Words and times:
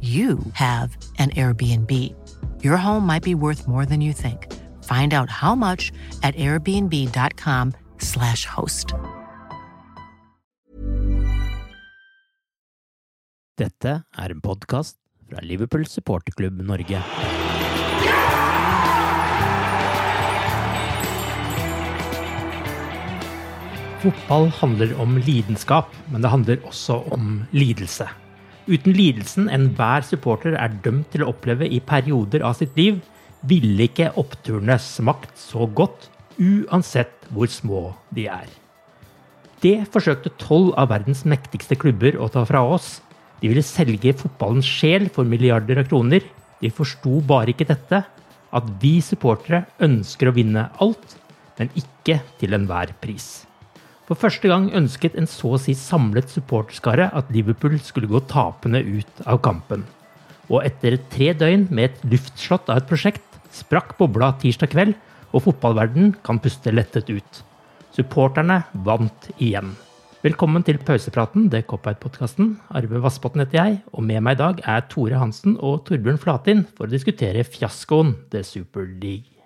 you 0.00 0.38
have 0.52 0.96
an 1.18 1.30
Airbnb. 1.30 2.14
Your 2.62 2.76
home 2.76 3.04
might 3.04 3.24
be 3.24 3.34
worth 3.34 3.66
more 3.66 3.84
than 3.84 4.00
you 4.00 4.12
think. 4.12 4.46
Find 4.84 5.12
out 5.12 5.28
how 5.28 5.56
much 5.56 5.90
at 6.22 6.36
airbnb.com/slash 6.36 8.46
host. 8.46 8.94
Dette 13.58 14.04
er 14.14 14.30
en 14.30 14.40
podkast 14.40 14.96
fra 15.28 15.38
Liverpool 15.42 15.86
supporterklubb 15.86 16.62
Norge. 16.62 17.02
Fotball 23.98 24.46
handler 24.60 24.94
om 25.02 25.18
lidenskap, 25.18 25.90
men 26.12 26.22
det 26.22 26.30
handler 26.30 26.62
også 26.70 27.02
om 27.10 27.42
lidelse. 27.50 28.06
Uten 28.68 28.92
lidelsen 28.92 29.46
enhver 29.48 30.04
supporter 30.04 30.52
er 30.60 30.74
dømt 30.84 31.08
til 31.14 31.24
å 31.24 31.30
oppleve 31.32 31.64
i 31.72 31.80
perioder 31.80 32.42
av 32.44 32.58
sitt 32.58 32.76
liv, 32.76 32.98
ville 33.48 33.86
ikke 33.86 34.10
oppturene 34.20 34.76
smakt 34.82 35.38
så 35.40 35.64
godt, 35.64 36.10
uansett 36.36 37.30
hvor 37.32 37.48
små 37.48 37.82
de 38.14 38.26
er. 38.28 38.48
Det 39.64 39.88
forsøkte 39.90 40.34
tolv 40.38 40.74
av 40.78 40.92
verdens 40.92 41.24
mektigste 41.26 41.78
klubber 41.80 42.20
å 42.20 42.28
ta 42.30 42.44
fra 42.46 42.60
oss. 42.62 42.98
De 43.40 43.48
ville 43.50 43.64
selge 43.64 44.12
fotballens 44.20 44.68
sjel 44.68 45.08
for 45.14 45.26
milliarder 45.26 45.80
av 45.80 45.88
kroner. 45.88 46.22
De 46.60 46.70
forsto 46.70 47.22
bare 47.26 47.54
ikke 47.54 47.70
dette, 47.72 48.04
at 48.48 48.72
vi 48.82 48.98
supportere 49.04 49.64
ønsker 49.82 50.28
å 50.28 50.36
vinne 50.36 50.68
alt, 50.82 51.16
men 51.58 51.72
ikke 51.78 52.20
til 52.38 52.54
enhver 52.54 52.92
pris. 53.00 53.47
For 54.08 54.16
første 54.16 54.48
gang 54.48 54.70
ønsket 54.72 55.18
en 55.20 55.28
så 55.28 55.50
å 55.52 55.60
si 55.60 55.74
samlet 55.76 56.30
supporterskare 56.32 57.10
at 57.12 57.28
Liverpool 57.34 57.76
skulle 57.84 58.08
gå 58.08 58.22
tapende 58.30 58.80
ut 58.80 59.20
av 59.28 59.42
kampen. 59.44 59.82
Og 60.48 60.64
etter 60.64 60.96
tre 61.12 61.34
døgn 61.36 61.66
med 61.68 61.90
et 61.90 62.06
luftslott 62.08 62.72
av 62.72 62.80
et 62.80 62.88
prosjekt 62.88 63.36
sprakk 63.52 63.98
bobla 64.00 64.32
tirsdag 64.40 64.72
kveld, 64.72 64.96
og 65.36 65.44
fotballverden 65.44 66.14
kan 66.24 66.40
puste 66.40 66.72
lettet 66.72 67.12
ut. 67.12 67.42
Supporterne 67.92 68.62
vant 68.86 69.28
igjen. 69.36 69.74
Velkommen 70.24 70.64
til 70.64 70.80
pausepraten, 70.80 71.50
det 71.52 71.66
Cop-Out-podkasten. 71.68 72.54
Arve 72.74 73.04
Vassbotn 73.04 73.44
heter 73.44 73.60
jeg, 73.60 73.80
og 73.92 74.08
med 74.08 74.24
meg 74.24 74.38
i 74.38 74.42
dag 74.42 74.62
er 74.64 74.86
Tore 74.88 75.20
Hansen 75.20 75.60
og 75.60 75.84
Torbjørn 75.86 76.20
Flatin 76.22 76.64
for 76.72 76.88
å 76.88 76.96
diskutere 76.96 77.44
fiaskoen 77.46 78.16
The 78.32 78.42
Super 78.46 78.88
League. 78.88 79.37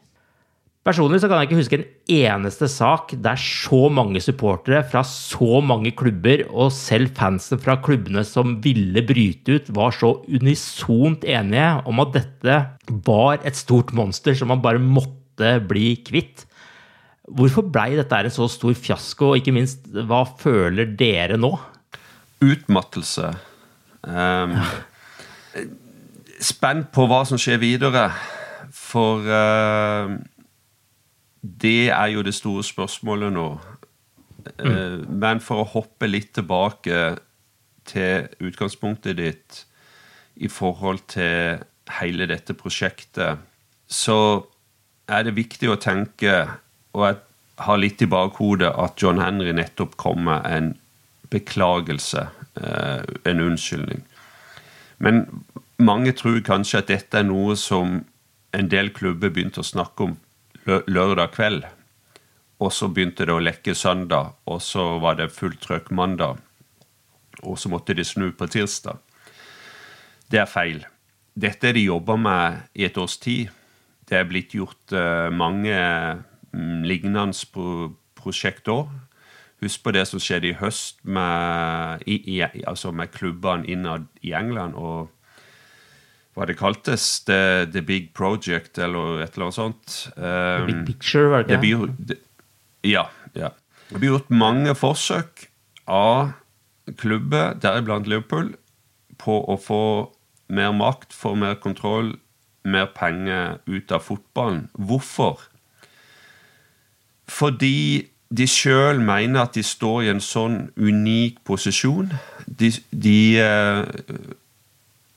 Personlig 0.82 1.20
så 1.22 1.28
kan 1.30 1.38
jeg 1.38 1.46
ikke 1.46 1.60
huske 1.60 1.78
en 1.78 1.84
eneste 2.10 2.66
sak 2.66 3.12
der 3.22 3.38
så 3.38 3.84
mange 3.94 4.18
supportere 4.22 4.80
fra 4.90 5.04
så 5.06 5.60
mange 5.62 5.92
klubber, 5.94 6.42
og 6.50 6.72
selv 6.74 7.12
fansen 7.14 7.60
fra 7.62 7.76
klubbene 7.78 8.24
som 8.26 8.56
ville 8.64 9.04
bryte 9.06 9.60
ut, 9.60 9.70
var 9.76 9.94
så 9.94 10.16
unisont 10.26 11.22
enige 11.22 11.68
om 11.86 12.02
at 12.02 12.16
dette 12.16 12.56
var 13.06 13.38
et 13.46 13.58
stort 13.58 13.94
monster 13.94 14.34
som 14.34 14.50
man 14.50 14.64
bare 14.64 14.82
måtte 14.82 15.54
bli 15.70 15.94
kvitt. 16.02 16.48
Hvorfor 17.30 17.62
blei 17.70 17.92
dette 17.94 18.18
en 18.18 18.34
så 18.34 18.50
stor 18.50 18.74
fiasko, 18.74 19.30
og 19.30 19.38
ikke 19.38 19.54
minst, 19.54 19.86
hva 19.86 20.24
føler 20.26 20.96
dere 20.98 21.38
nå? 21.38 21.54
Utmattelse. 22.42 23.30
Um, 24.02 24.58
spent 26.42 26.90
på 26.90 27.06
hva 27.06 27.22
som 27.28 27.38
skjer 27.38 27.62
videre. 27.62 28.08
For 28.74 29.22
uh, 29.22 30.18
det 31.42 31.90
er 31.90 32.06
jo 32.14 32.22
det 32.22 32.34
store 32.34 32.62
spørsmålet 32.64 33.32
nå. 33.34 33.48
Mm. 34.62 35.04
Men 35.22 35.42
for 35.42 35.62
å 35.62 35.70
hoppe 35.74 36.06
litt 36.06 36.32
tilbake 36.38 37.16
til 37.88 38.28
utgangspunktet 38.42 39.18
ditt 39.18 39.64
i 40.36 40.48
forhold 40.48 41.02
til 41.12 41.62
hele 41.98 42.28
dette 42.30 42.54
prosjektet, 42.54 43.42
så 43.90 44.18
er 45.10 45.26
det 45.26 45.36
viktig 45.36 45.68
å 45.70 45.80
tenke, 45.82 46.46
og 46.94 47.06
jeg 47.08 47.18
har 47.66 47.80
litt 47.80 48.02
i 48.02 48.08
bakhodet, 48.10 48.70
at 48.70 49.02
John 49.02 49.20
Henry 49.20 49.52
nettopp 49.54 49.98
kom 50.00 50.24
med 50.30 50.46
en 50.46 50.72
beklagelse, 51.32 52.28
eh, 52.62 53.02
en 53.24 53.40
unnskyldning. 53.40 54.02
Men 54.98 55.44
mange 55.78 56.12
tror 56.12 56.40
kanskje 56.40 56.78
at 56.78 56.90
dette 56.92 57.18
er 57.18 57.26
noe 57.26 57.56
som 57.56 58.04
en 58.52 58.68
del 58.68 58.92
klubber 58.94 59.32
begynte 59.32 59.60
å 59.60 59.66
snakke 59.66 60.06
om 60.06 60.16
lørdag 60.66 61.32
kveld. 61.34 61.64
Og 62.62 62.70
så 62.72 62.88
begynte 62.88 63.26
det 63.26 63.34
å 63.34 63.42
lekke 63.42 63.74
søndag, 63.74 64.36
og 64.46 64.62
så 64.62 64.98
var 65.02 65.18
det 65.18 65.32
fullt 65.34 65.60
trøkk 65.64 65.90
mandag. 65.90 66.38
Og 67.42 67.58
så 67.58 67.70
måtte 67.72 67.96
de 67.98 68.04
snu 68.06 68.30
på 68.36 68.46
tirsdag. 68.46 69.00
Det 70.30 70.38
er 70.40 70.50
feil. 70.50 70.84
Dette 71.34 71.68
er 71.68 71.76
de 71.76 71.88
jobba 71.88 72.16
med 72.20 72.60
i 72.78 72.86
et 72.86 72.98
års 72.98 73.16
tid. 73.18 73.50
Det 74.08 74.18
er 74.18 74.28
blitt 74.28 74.54
gjort 74.54 74.94
uh, 74.94 75.32
mange 75.32 75.74
um, 76.52 76.84
lignende 76.86 77.32
pro 77.52 77.94
prosjekter. 78.22 78.86
Husk 79.62 79.82
på 79.82 79.92
det 79.94 80.04
som 80.06 80.20
skjedde 80.22 80.52
i 80.52 80.58
høst 80.58 81.00
med, 81.02 82.04
i, 82.06 82.38
altså 82.42 82.92
med 82.94 83.10
klubbene 83.14 83.66
innad 83.66 84.06
i 84.22 84.32
England. 84.34 84.74
og 84.74 85.10
hva 86.36 86.46
det 86.48 86.56
kaltes. 86.58 87.20
The, 87.28 87.66
the, 87.72 87.82
Big 87.84 88.12
Project, 88.16 88.78
eller 88.78 89.22
et 89.22 89.34
eller 89.34 89.48
annet 89.48 89.58
sånt. 89.58 89.96
Um, 90.16 90.22
the 90.24 90.68
Big 90.70 90.86
Picture, 90.86 91.28
var 91.30 91.42
det 91.42 91.58
ikke 91.60 91.92
det? 92.08 92.18
ja. 92.84 93.06
ja. 93.36 93.52
Det 93.90 94.00
blir 94.00 94.14
gjort 94.14 94.30
mange 94.32 94.72
forsøk 94.74 95.46
av 95.86 96.32
klubber, 96.98 97.52
deriblant 97.60 98.08
Liverpool, 98.08 98.54
på 99.20 99.36
å 99.44 99.58
få 99.60 99.84
mer 100.52 100.72
makt, 100.72 101.12
få 101.12 101.34
mer 101.38 101.58
kontroll, 101.60 102.14
mer 102.64 102.88
penger 102.96 103.60
ut 103.66 103.92
av 103.92 104.04
fotballen. 104.06 104.68
Hvorfor? 104.72 105.44
Fordi 107.28 108.08
de 108.32 108.46
sjøl 108.48 109.00
mener 109.04 109.44
at 109.44 109.56
de 109.56 109.64
står 109.66 110.06
i 110.06 110.10
en 110.12 110.22
sånn 110.24 110.70
unik 110.80 111.42
posisjon. 111.48 112.12
De, 112.46 112.70
de 112.90 113.18
uh, 113.44 113.84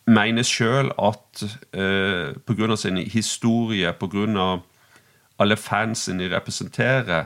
mener 0.08 0.46
sjøl 0.46 0.92
at 1.02 1.46
eh, 1.74 2.34
pga. 2.46 2.76
sin 2.76 2.98
historie, 2.98 3.94
pga. 3.94 4.60
alle 5.40 5.58
fansen 5.58 6.20
de 6.20 6.30
representerer, 6.36 7.26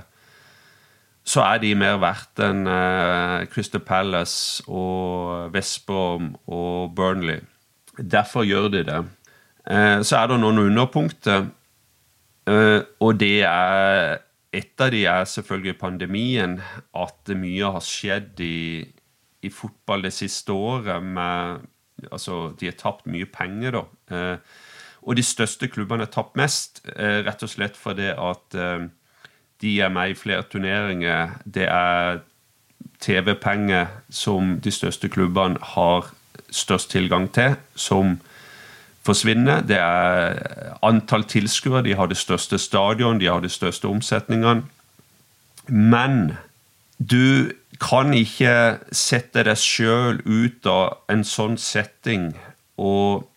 så 1.23 1.41
er 1.41 1.59
de 1.61 1.75
mer 1.75 1.99
verdt 2.01 2.41
enn 2.41 2.65
eh, 2.67 3.45
Crystal 3.51 3.83
Palace 3.85 4.63
og 4.67 5.53
Vestbrom 5.53 6.35
og 6.47 6.95
Burnley. 6.95 7.43
Derfor 7.99 8.43
gjør 8.47 8.69
de 8.73 8.83
det. 8.87 9.03
Eh, 9.69 9.99
så 10.01 10.23
er 10.23 10.31
det 10.31 10.39
noen 10.39 10.63
underpunkter, 10.63 11.49
eh, 12.49 12.81
og 12.99 13.19
det 13.19 13.43
er 13.43 14.17
et 14.53 14.81
av 14.81 14.89
de 14.89 15.03
er 15.05 15.27
selvfølgelig 15.29 15.77
pandemien. 15.77 16.57
At 16.97 17.29
mye 17.37 17.73
har 17.75 17.85
skjedd 17.85 18.39
i, 18.41 18.81
i 19.45 19.51
fotball 19.53 20.07
det 20.07 20.15
siste 20.15 20.55
året. 20.55 21.03
Med, 21.03 21.67
altså, 22.11 22.53
de 22.59 22.69
har 22.69 22.77
tapt 22.79 23.07
mye 23.07 23.27
penger, 23.29 23.77
da. 23.77 23.83
Eh, 24.15 24.37
og 24.99 25.15
de 25.15 25.23
største 25.23 25.69
klubbene 25.71 26.03
har 26.03 26.11
tapt 26.11 26.35
mest, 26.35 26.81
rett 26.85 27.43
og 27.43 27.49
slett 27.49 27.77
fordi 27.79 28.09
at 28.11 28.55
de 29.61 29.71
er 29.79 29.89
med 29.89 30.11
i 30.11 30.17
flere 30.19 30.43
turneringer. 30.43 31.37
Det 31.45 31.65
er 31.71 32.19
TV-penger 32.99 33.87
som 34.09 34.57
de 34.59 34.71
største 34.71 35.09
klubbene 35.09 35.59
har 35.75 36.11
størst 36.51 36.91
tilgang 36.91 37.29
til, 37.33 37.55
som 37.75 38.17
forsvinner. 39.07 39.61
Det 39.61 39.77
er 39.77 40.75
antall 40.85 41.23
tilskuere. 41.23 41.83
De 41.87 41.95
har 41.95 42.11
det 42.11 42.17
største 42.17 42.57
stadion, 42.57 43.19
de 43.19 43.31
har 43.31 43.39
de 43.39 43.49
største 43.49 43.87
omsetningene. 43.87 44.63
Men 45.67 46.37
du 46.99 47.51
kan 47.79 48.13
ikke 48.13 48.79
sette 48.91 49.43
deg 49.47 49.57
sjøl 49.59 50.19
ut 50.25 50.67
av 50.67 51.11
en 51.11 51.23
sånn 51.25 51.57
setting 51.59 52.33
og 52.79 53.27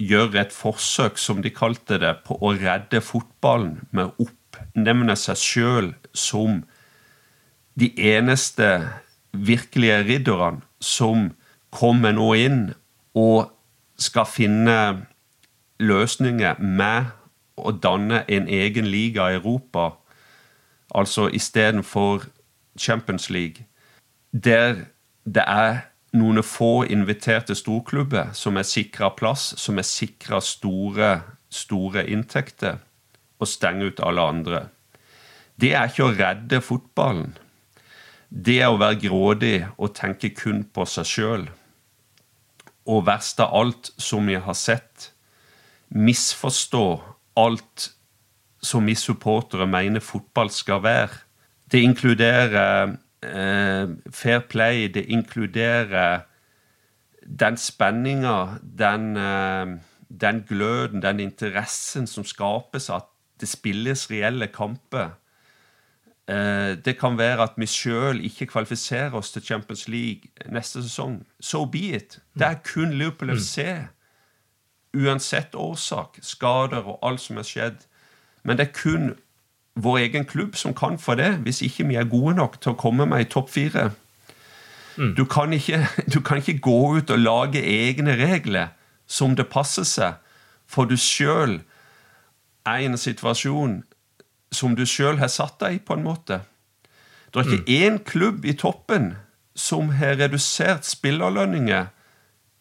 gjøre 0.00 0.40
et 0.44 0.54
forsøk, 0.54 1.18
som 1.18 1.42
de 1.44 1.52
kalte 1.52 1.98
det, 2.00 2.14
på 2.24 2.38
å 2.40 2.54
redde 2.56 3.02
fotballen 3.04 3.80
med 3.90 4.10
å 4.10 4.26
oppnevne 4.26 5.16
seg 5.18 5.40
sjøl 5.40 5.92
som 6.16 6.62
de 7.78 7.90
eneste 8.14 8.70
virkelige 9.32 10.02
ridderne 10.08 10.64
som 10.80 11.30
kommer 11.70 12.14
nå 12.16 12.32
inn 12.34 12.60
og 13.14 13.50
skal 14.00 14.26
finne 14.26 14.76
løsninger 15.80 16.60
med 16.60 17.10
å 17.60 17.72
danne 17.76 18.24
en 18.28 18.48
egen 18.48 18.88
liga 18.88 19.28
i 19.30 19.36
Europa, 19.38 19.90
altså 20.94 21.28
istedenfor 21.28 22.24
Champions 22.78 23.28
League, 23.30 23.66
der 24.30 24.86
det 25.24 25.44
er 25.46 25.82
noen 26.16 26.42
få 26.42 26.84
inviterte 26.90 27.54
storklubber 27.54 28.32
som 28.34 28.58
er 28.58 28.66
sikra 28.66 29.12
plass, 29.14 29.52
som 29.60 29.78
er 29.78 29.86
sikra 29.86 30.40
store, 30.42 31.10
store 31.50 32.06
inntekter, 32.10 32.80
og 33.40 33.48
stenger 33.48 33.92
ut 33.92 34.02
alle 34.04 34.26
andre. 34.32 34.60
Det 35.60 35.74
er 35.76 35.90
ikke 35.90 36.08
å 36.08 36.16
redde 36.16 36.60
fotballen. 36.64 37.34
Det 38.30 38.60
er 38.62 38.70
å 38.70 38.78
være 38.80 39.00
grådig 39.02 39.56
og 39.76 39.94
tenke 39.98 40.30
kun 40.34 40.62
på 40.64 40.86
seg 40.88 41.08
sjøl. 41.08 41.46
Og 42.90 43.06
verst 43.06 43.40
av 43.42 43.54
alt, 43.54 43.90
som 43.98 44.26
vi 44.26 44.38
har 44.40 44.56
sett, 44.56 45.10
misforstå 45.90 46.84
alt 47.40 47.90
som 48.62 48.86
vi 48.86 48.94
supportere 48.98 49.66
mener 49.66 50.04
fotball 50.04 50.50
skal 50.54 50.82
være. 50.84 51.22
Det 51.70 51.82
inkluderer 51.82 52.96
fair 53.20 54.40
play, 54.48 54.88
det 54.88 55.04
inkluderer 55.12 56.22
den 57.38 57.56
spenninga, 57.56 58.58
den, 58.78 59.16
eh, 59.16 59.66
den, 60.20 60.44
gløden, 60.48 61.02
den 61.02 61.20
interessen 61.20 62.06
som 62.06 62.24
skapes 62.24 62.90
av 62.90 62.96
at 62.96 63.08
det 63.40 63.48
spilles 63.48 64.10
reelle 64.10 64.46
kamper. 64.46 65.10
Eh, 66.28 66.76
det 66.84 66.98
kan 66.98 67.18
være 67.18 67.42
at 67.42 67.52
vi 67.56 67.66
sjøl 67.66 68.24
ikke 68.24 68.46
kvalifiserer 68.46 69.14
oss 69.14 69.32
til 69.32 69.42
Champions 69.42 69.88
League 69.88 70.30
neste 70.48 70.82
sesong. 70.82 71.26
So 71.40 71.64
be 71.64 71.78
it. 71.78 72.18
Det 72.34 72.46
er 72.46 72.60
kun 72.74 72.92
Liverpool 72.92 73.36
FC. 73.36 73.58
Uansett 74.94 75.54
årsak, 75.54 76.18
skader 76.22 76.82
og 76.82 76.98
alt 77.02 77.20
som 77.20 77.38
er 77.38 77.42
skjedd. 77.42 77.86
Men 78.42 78.58
det 78.58 78.68
er 78.68 78.72
kun 78.72 79.14
vår 79.74 79.98
egen 79.98 80.24
klubb 80.24 80.56
som 80.56 80.74
kan 80.74 80.98
for 80.98 81.14
det, 81.14 81.40
hvis 81.44 81.62
ikke 81.62 81.86
vi 81.88 81.98
er 81.98 82.08
gode 82.10 82.34
nok 82.36 82.60
til 82.60 82.72
å 82.72 82.78
komme 82.78 83.06
med 83.06 83.24
i 83.24 83.28
topp 83.30 83.50
fire. 83.50 83.90
Mm. 84.96 85.14
Du, 85.16 85.24
kan 85.24 85.52
ikke, 85.52 85.86
du 86.14 86.20
kan 86.20 86.42
ikke 86.42 86.58
gå 86.58 86.96
ut 86.98 87.10
og 87.10 87.18
lage 87.22 87.62
egne 87.62 88.16
regler 88.18 88.74
som 89.06 89.36
det 89.36 89.48
passer 89.50 89.86
seg, 89.86 90.18
for 90.66 90.86
du 90.86 90.96
sjøl 90.96 91.60
er 92.66 92.82
i 92.82 92.86
en 92.86 92.98
situasjon 92.98 93.80
som 94.54 94.74
du 94.76 94.84
sjøl 94.86 95.18
har 95.18 95.30
satt 95.30 95.58
deg 95.62 95.78
i, 95.78 95.82
på 95.82 95.96
en 95.96 96.04
måte. 96.06 96.42
Det 97.30 97.40
er 97.40 97.46
ikke 97.46 97.62
mm. 97.62 97.74
én 97.78 97.98
klubb 98.06 98.46
i 98.46 98.54
toppen 98.58 99.14
som 99.54 99.92
har 99.98 100.18
redusert 100.18 100.86
spillerlønninger 100.86 101.90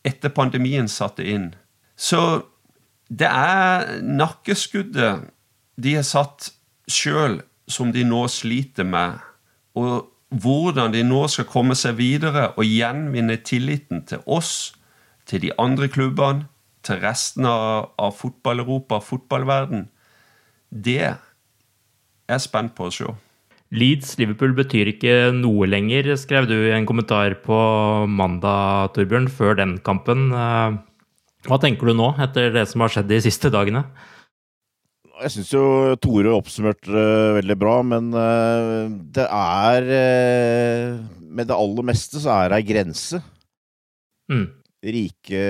etter 0.06 0.34
pandemien 0.34 0.88
satte 0.90 1.26
inn. 1.26 1.52
Så 1.98 2.46
det 3.10 3.28
er 3.28 4.00
nakkeskuddet 4.06 5.26
de 5.80 5.96
har 5.98 6.06
satt 6.06 6.52
sjøl, 6.90 7.40
som 7.70 7.94
de 7.94 8.04
nå 8.08 8.26
sliter 8.32 8.88
med. 8.88 9.20
Og 9.78 10.10
hvordan 10.30 10.94
de 10.94 11.04
nå 11.06 11.24
skal 11.32 11.48
komme 11.50 11.78
seg 11.78 11.98
videre 11.98 12.52
og 12.56 12.66
gjenvinne 12.68 13.40
tilliten 13.46 14.04
til 14.10 14.26
oss, 14.26 14.74
til 15.30 15.44
de 15.46 15.54
andre 15.62 15.90
klubbene, 15.92 16.48
til 16.86 17.02
resten 17.04 17.46
av, 17.46 17.92
av 18.00 18.14
fotball-Europa, 18.18 19.02
fotballverden, 19.04 19.88
det 20.70 21.02
er 21.06 21.18
jeg 22.30 22.46
spent 22.46 22.76
på 22.78 22.88
å 22.88 22.94
se. 22.94 23.10
Leeds-Liverpool 23.70 24.56
betyr 24.58 24.90
ikke 24.94 25.16
noe 25.36 25.68
lenger, 25.70 26.16
skrev 26.18 26.48
du 26.50 26.56
i 26.56 26.74
en 26.74 26.88
kommentar 26.90 27.36
på 27.44 27.58
mandag, 28.10 28.96
Torbjørn, 28.96 29.28
før 29.30 29.60
den 29.60 29.76
kampen. 29.86 30.30
Hva 31.46 31.60
tenker 31.62 31.90
du 31.90 31.98
nå, 31.98 32.14
etter 32.22 32.54
det 32.56 32.66
som 32.70 32.86
har 32.86 32.94
skjedd 32.94 33.12
de 33.12 33.22
siste 33.28 33.52
dagene? 33.54 33.84
Jeg 35.20 35.34
syns 35.34 35.50
jo 35.52 35.64
Tore 36.00 36.32
oppsummerte 36.32 36.94
uh, 36.94 37.36
veldig 37.40 37.56
bra, 37.60 37.80
men 37.84 38.08
uh, 38.16 38.88
det 38.88 39.26
er 39.26 39.90
uh, 39.90 41.02
Med 41.20 41.50
det 41.50 41.58
aller 41.58 41.88
meste 41.90 42.22
så 42.24 42.38
er 42.38 42.52
det 42.52 42.60
ei 42.60 42.68
grense. 42.70 43.20
Mm. 44.32 44.48
Rike 44.80 45.44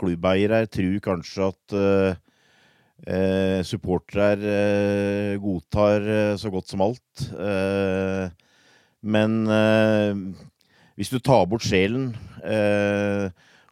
klubbeiere 0.00 0.64
tror 0.66 0.98
kanskje 1.04 1.50
at 1.52 1.76
uh, 1.78 3.60
supportere 3.66 5.36
godtar 5.42 6.06
så 6.40 6.48
godt 6.48 6.70
som 6.70 6.80
alt. 6.80 7.24
men 9.04 9.34
hvis 10.96 11.10
du 11.12 11.18
tar 11.18 11.44
bort 11.44 11.66
sjelen 11.66 12.14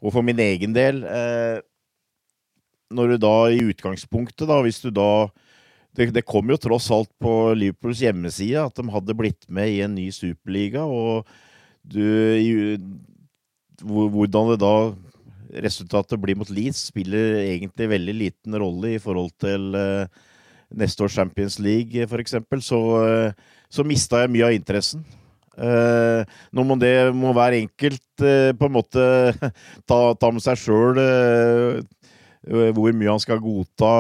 og 0.03 0.13
for 0.13 0.21
min 0.27 0.43
egen 0.43 0.75
del 0.77 1.01
Når 2.93 3.15
du 3.15 3.23
da 3.25 3.37
i 3.53 3.63
utgangspunktet, 3.73 4.47
da, 4.49 4.61
hvis 4.65 4.83
du 4.85 4.91
da 4.95 5.29
det, 5.97 6.09
det, 6.15 6.25
kom 6.25 6.49
jo 6.49 6.57
tross 6.61 6.89
alt 6.95 7.11
på 7.21 7.53
Liverpools 7.59 8.01
hjemmeside 8.01 8.63
at 8.63 8.79
de 8.79 8.93
hadde 8.95 9.17
blitt 9.17 9.45
med 9.53 9.75
i 9.75 9.83
en 9.85 9.95
ny 9.97 10.09
superliga, 10.15 10.85
og 10.87 11.29
du 11.83 12.79
Hvordan 13.83 14.53
det 14.53 14.61
da 14.63 14.75
resultatet 15.65 16.21
blir 16.23 16.37
mot 16.39 16.51
Leeds, 16.53 16.85
spiller 16.93 17.41
egentlig 17.41 17.89
veldig 17.91 18.13
liten 18.15 18.55
rolle 18.63 18.93
i 18.95 19.01
forhold 19.03 19.33
til 19.43 19.75
uh, 19.75 20.07
neste 20.71 21.03
års 21.03 21.17
Champions 21.19 21.59
League, 21.59 22.07
f.eks. 22.07 22.37
Så, 22.63 22.79
uh, 22.79 23.59
så 23.67 23.83
mista 23.83 24.23
jeg 24.23 24.31
mye 24.37 24.47
av 24.47 24.55
interessen. 24.55 25.03
Uh, 25.53 26.23
nå 26.49 26.65
må 26.65 26.79
det 26.81 27.11
må 27.13 27.35
hver 27.37 27.59
enkelt 27.59 28.23
uh, 28.25 28.55
på 28.57 28.69
en 28.71 28.77
måte 28.79 29.03
ta, 29.89 29.99
ta 30.17 30.31
med 30.33 30.41
seg 30.41 30.57
sjøl 30.63 30.97
uh, 30.97 31.83
hvor 32.43 32.95
mye 32.99 33.11
han 33.13 33.23
skal 33.23 33.39
godta 33.39 33.91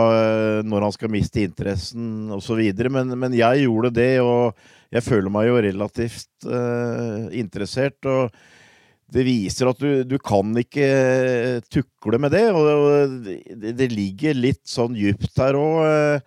når 0.67 0.87
han 0.89 0.95
skal 0.95 1.13
miste 1.15 1.45
interessen 1.47 2.33
osv. 2.35 2.59
Men, 2.91 3.13
men 3.15 3.37
jeg 3.39 3.69
gjorde 3.69 3.93
det, 3.95 4.17
og 4.19 4.57
jeg 4.91 5.07
føler 5.07 5.31
meg 5.31 5.47
jo 5.47 5.61
relativt 5.63 6.49
interessert. 7.31 8.03
og 8.11 8.35
det 9.13 9.23
viser 9.29 9.71
at 9.71 9.79
du, 9.79 10.03
du 10.09 10.17
kan 10.19 10.51
ikke 10.59 10.89
tukle 11.71 12.19
med 12.19 12.35
det, 12.35 12.47
og 12.51 13.15
det, 13.23 13.75
det 13.79 13.91
ligger 13.95 14.35
litt 14.35 14.65
sånn 14.67 14.99
djupt 14.99 15.39
her 15.39 15.61
òg 15.61 16.25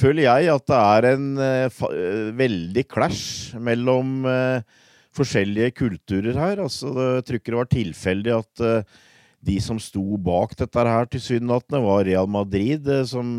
føler 0.00 0.26
jeg 0.26 0.50
at 0.52 0.66
det 0.70 0.80
er 0.80 1.08
en 1.12 1.26
uh, 1.40 1.84
veldig 2.38 2.84
clash 2.90 3.56
mellom 3.60 4.26
uh, 4.26 4.62
forskjellige 5.16 5.74
kulturer 5.80 6.38
her. 6.38 6.62
Altså, 6.64 6.92
jeg 7.16 7.26
tror 7.26 7.40
ikke 7.40 7.52
det 7.52 7.60
var 7.60 7.72
tilfeldig 7.74 8.36
at 8.36 8.64
uh, 8.64 8.98
de 9.40 9.56
som 9.64 9.78
sto 9.80 10.02
bak 10.20 10.52
dette 10.58 10.86
her 10.86 11.06
tilsynelatende, 11.08 11.80
var 11.84 12.04
Real 12.04 12.28
Madrid, 12.28 12.88
som 13.08 13.38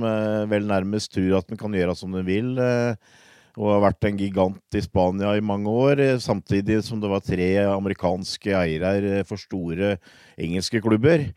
vel 0.49 0.65
nærmest 0.65 1.11
tror 1.13 1.37
at 1.37 1.51
den 1.51 1.59
kan 1.61 1.75
gjøre 1.77 1.93
som 1.95 2.15
den 2.15 2.25
vil. 2.25 2.57
og 3.53 3.67
har 3.67 3.83
vært 3.83 4.07
en 4.07 4.17
gigant 4.17 4.77
i 4.79 4.81
Spania 4.81 5.35
i 5.37 5.45
mange 5.45 5.69
år, 5.69 6.01
samtidig 6.23 6.79
som 6.87 7.01
det 7.03 7.11
var 7.11 7.21
tre 7.21 7.51
amerikanske 7.67 8.55
eiere 8.57 9.21
for 9.29 9.37
store 9.37 9.97
engelske 10.41 10.81
klubber. 10.81 11.29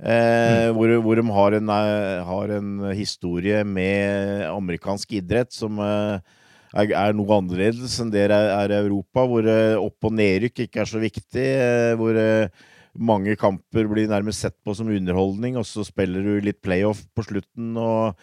Eh, 0.00 0.70
mm. 0.70 0.76
hvor, 0.76 0.88
hvor, 1.04 1.18
de 1.18 1.24
har 1.36 1.54
en, 1.58 1.68
eh, 1.68 2.24
har 2.24 2.52
en, 2.56 2.68
historie 2.96 3.64
med 3.64 4.46
amerikansk 4.48 5.12
idrett 5.12 5.52
som 5.52 5.76
eh, 5.76 6.22
er, 6.72 6.86
er, 6.88 7.12
noe 7.12 7.36
annerledes 7.36 7.98
enn 8.00 8.12
det 8.12 8.30
er, 8.30 8.72
i 8.72 8.78
Europa, 8.78 9.26
hvor 9.28 9.44
eh, 9.44 9.76
opp- 9.76 10.08
og 10.08 10.14
nedrykk 10.16 10.64
ikke 10.64 10.80
er 10.80 10.88
så 10.88 11.02
viktig. 11.02 11.44
Eh, 11.44 11.92
hvor, 12.00 12.16
eh, 12.16 12.48
mange 12.98 13.36
kamper 13.38 13.88
blir 13.90 14.10
nærmest 14.10 14.44
sett 14.44 14.56
på 14.64 14.74
som 14.76 14.90
underholdning, 14.90 15.58
og 15.60 15.66
så 15.68 15.84
spiller 15.86 16.24
du 16.26 16.44
litt 16.44 16.60
playoff 16.64 17.04
på 17.14 17.26
slutten. 17.28 17.74
og 17.78 18.14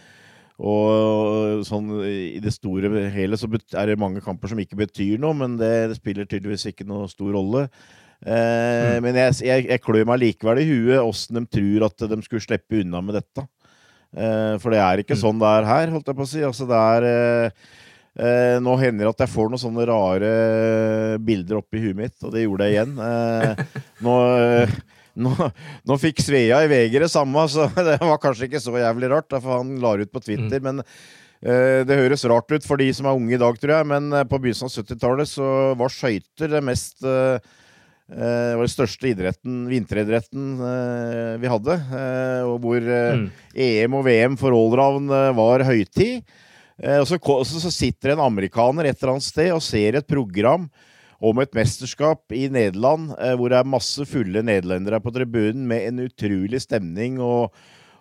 og 0.58 1.62
sånn 1.68 1.92
i 2.10 2.40
det 2.42 2.50
store 2.56 3.04
hele 3.14 3.38
så 3.38 3.46
er 3.78 3.92
det 3.92 4.00
mange 4.02 4.24
kamper 4.26 4.50
som 4.50 4.58
ikke 4.58 4.80
betyr 4.80 5.20
noe, 5.22 5.36
men 5.38 5.54
det, 5.60 6.00
spiller 6.00 6.26
tydeligvis 6.26 6.72
ikke 6.72 6.88
noe 6.90 7.06
stor 7.12 7.30
rolle. 7.36 7.68
Eh, 8.26 8.96
mm. 8.98 9.06
Men 9.06 9.20
jeg, 9.22 9.36
jeg, 9.46 9.68
jeg 9.70 9.84
klør 9.86 10.08
meg 10.10 10.24
likevel 10.24 10.64
i 10.64 10.66
huet 10.66 11.04
åssen 11.04 11.38
de 11.38 11.44
tror 11.46 11.86
at 11.92 12.08
de 12.10 12.18
skulle 12.26 12.42
slippe 12.42 12.82
unna 12.82 13.04
med 13.06 13.20
dette. 13.20 13.46
Eh, 14.18 14.56
for 14.64 14.74
det 14.74 14.82
er 14.82 15.04
ikke 15.04 15.18
mm. 15.18 15.22
sånn 15.22 15.44
det 15.44 15.52
er 15.60 15.70
her, 15.70 15.94
holdt 15.94 16.10
jeg 16.10 16.18
på 16.18 16.26
å 16.26 16.32
si. 16.32 16.42
Altså, 16.48 16.66
det 16.70 16.82
er 16.96 17.08
eh, 17.12 17.70
Eh, 18.18 18.58
nå 18.66 18.74
hender 18.82 19.06
det 19.06 19.12
at 19.12 19.24
jeg 19.28 19.30
får 19.30 19.52
noen 19.52 19.62
sånne 19.62 19.84
rare 19.86 20.30
bilder 21.22 21.60
oppi 21.60 21.84
huet 21.84 21.98
mitt, 22.00 22.16
og 22.26 22.34
det 22.34 22.48
gjorde 22.48 22.66
jeg 22.66 22.78
igjen. 22.78 22.96
Eh, 22.98 23.62
nå, 24.06 24.16
eh, 24.42 24.74
nå, 25.22 25.34
nå, 25.86 25.98
fikk 26.02 26.24
Svea 26.26 26.64
i 26.66 26.72
VG 26.72 26.98
det 27.04 27.12
samme, 27.14 27.46
så 27.52 27.70
det 27.90 28.00
var 28.02 28.18
kanskje 28.24 28.50
ikke 28.50 28.64
så 28.64 28.74
jævlig 28.80 29.12
rart. 29.14 29.30
For 29.38 29.60
han 29.60 29.78
la 29.84 29.94
ut 30.02 30.14
på 30.14 30.24
Twitter. 30.24 30.58
Mm. 30.58 30.66
Men 30.66 30.82
eh, 30.82 31.86
det 31.86 32.00
høres 32.02 32.26
rart 32.30 32.50
ut 32.50 32.66
for 32.66 32.82
de 32.82 32.90
som 32.98 33.10
er 33.10 33.20
unge 33.20 33.38
i 33.38 33.42
dag, 33.44 33.62
tror 33.62 33.76
jeg. 33.78 33.90
Men 33.94 34.10
eh, 34.10 34.26
på 34.26 34.42
begynnelsen 34.42 34.72
av 34.72 34.74
70-tallet 34.74 35.34
så 35.36 35.52
var 35.78 35.94
skøyter 35.94 36.58
det 36.58 36.64
mest 36.66 37.06
eh, 37.06 37.54
var 38.08 38.64
den 38.64 38.72
største 38.72 39.10
idretten, 39.10 39.66
vinteridretten 39.68 40.54
vi 41.44 41.50
hadde. 41.52 41.74
og 42.48 42.54
hvor 42.64 42.80
mm. 42.80 43.26
EM 43.52 43.98
og 44.00 44.06
VM 44.08 44.38
for 44.40 44.56
allround 44.56 45.12
var 45.36 45.66
høytid. 45.68 46.24
Eh, 46.78 47.00
og 47.02 47.08
så, 47.10 47.18
så, 47.58 47.74
sitter 47.74 48.14
en 48.14 48.22
amerikaner 48.28 48.86
et 48.90 49.00
eller 49.02 49.16
annet 49.16 49.26
sted 49.26 49.50
og 49.54 49.64
ser 49.66 49.98
et 49.98 50.08
program 50.08 50.68
om 51.18 51.40
et 51.42 51.56
mesterskap 51.58 52.36
i 52.38 52.46
Nederland 52.54 53.16
eh, 53.18 53.34
hvor 53.34 53.50
det 53.50 53.58
er 53.58 53.70
masse 53.70 54.06
fulle 54.06 54.44
nederlendere 54.46 55.02
på 55.02 55.14
tribunen 55.16 55.66
med 55.70 55.88
en 55.88 56.04
utrolig 56.06 56.62
stemning 56.62 57.18
og, 57.24 57.56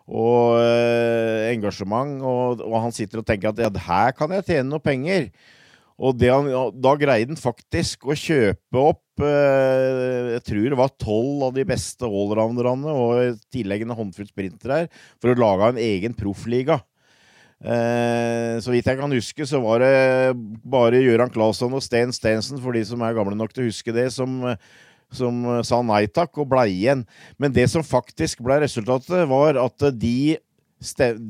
og 0.06 0.58
eh, 0.60 1.52
engasjement. 1.54 2.18
Og, 2.20 2.64
og, 2.66 2.80
han 2.84 2.94
sitter 2.94 3.22
og 3.22 3.28
tenker 3.28 3.54
at 3.54 3.62
ja, 3.64 3.70
her 3.88 4.16
kan 4.16 4.34
jeg 4.36 4.48
tjene 4.50 4.68
noe 4.70 4.84
penger. 4.84 5.30
Og 5.96 6.20
han, 6.20 6.50
da 6.76 6.92
greide 7.00 7.32
han 7.32 7.40
faktisk 7.40 8.04
å 8.04 8.12
kjøpe 8.12 8.80
opp 8.82 9.22
eh, 9.24 10.34
Jeg 10.34 10.42
tror 10.44 10.66
det 10.68 10.78
var 10.82 10.92
tolv 11.00 11.46
av 11.46 11.54
de 11.56 11.64
beste 11.64 12.04
allrounderne 12.04 12.92
og 12.92 13.22
i 13.22 13.30
tillegg 13.56 13.86
en 13.86 13.96
håndfull 13.96 14.28
sprintere 14.28 14.82
her 14.82 14.90
for 15.16 15.32
å 15.32 15.40
lage 15.40 15.72
en 15.72 15.80
egen 15.80 16.16
proffliga. 16.18 16.82
Eh, 17.64 18.56
så 18.60 18.72
vidt 18.72 18.88
jeg 18.88 18.98
kan 18.98 19.12
huske, 19.12 19.46
så 19.48 19.60
var 19.64 19.80
det 19.80 20.36
bare 20.60 21.00
Gøran 21.00 21.32
Claesson 21.32 21.72
og 21.76 21.84
Sten 21.84 22.12
Stensen, 22.12 22.60
for 22.60 22.76
de 22.76 22.82
som 22.84 23.00
er 23.00 23.16
gamle 23.16 23.36
nok 23.38 23.54
til 23.54 23.64
å 23.64 23.70
huske 23.70 23.94
det, 23.96 24.10
som, 24.12 24.42
som 25.08 25.38
sa 25.64 25.80
nei 25.84 26.04
takk 26.06 26.36
og 26.42 26.50
blei 26.52 26.68
igjen. 26.74 27.06
Men 27.40 27.54
det 27.56 27.68
som 27.72 27.86
faktisk 27.86 28.44
ble 28.44 28.60
resultatet, 28.66 29.24
var 29.30 29.56
at 29.62 29.86
de, 29.96 30.36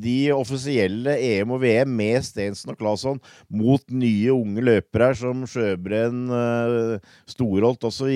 de 0.03 0.17
offisielle 0.35 1.15
EM 1.23 1.55
og 1.55 1.63
VM 1.63 1.93
med 2.03 2.27
Stensen 2.27 2.75
og 2.75 2.81
Claesson 2.81 3.23
mot 3.47 3.85
nye 3.95 4.35
unge 4.35 4.65
løpere 4.67 5.13
som 5.19 5.47
Sjøbrenn, 5.51 6.27
eh, 6.35 7.15
Storholt 7.31 7.87
osv., 7.87 8.11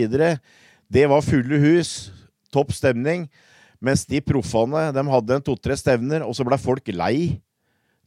det 0.91 1.05
var 1.07 1.23
fulle 1.23 1.61
hus. 1.63 2.11
Topp 2.51 2.73
stemning. 2.75 3.29
Mens 3.79 4.03
de 4.11 4.19
proffene 4.21 4.89
de 4.91 5.05
hadde 5.07 5.37
en 5.39 5.45
to-tre 5.47 5.77
stevner, 5.79 6.25
og 6.27 6.35
så 6.35 6.43
ble 6.43 6.59
folk 6.59 6.91
lei. 6.91 7.39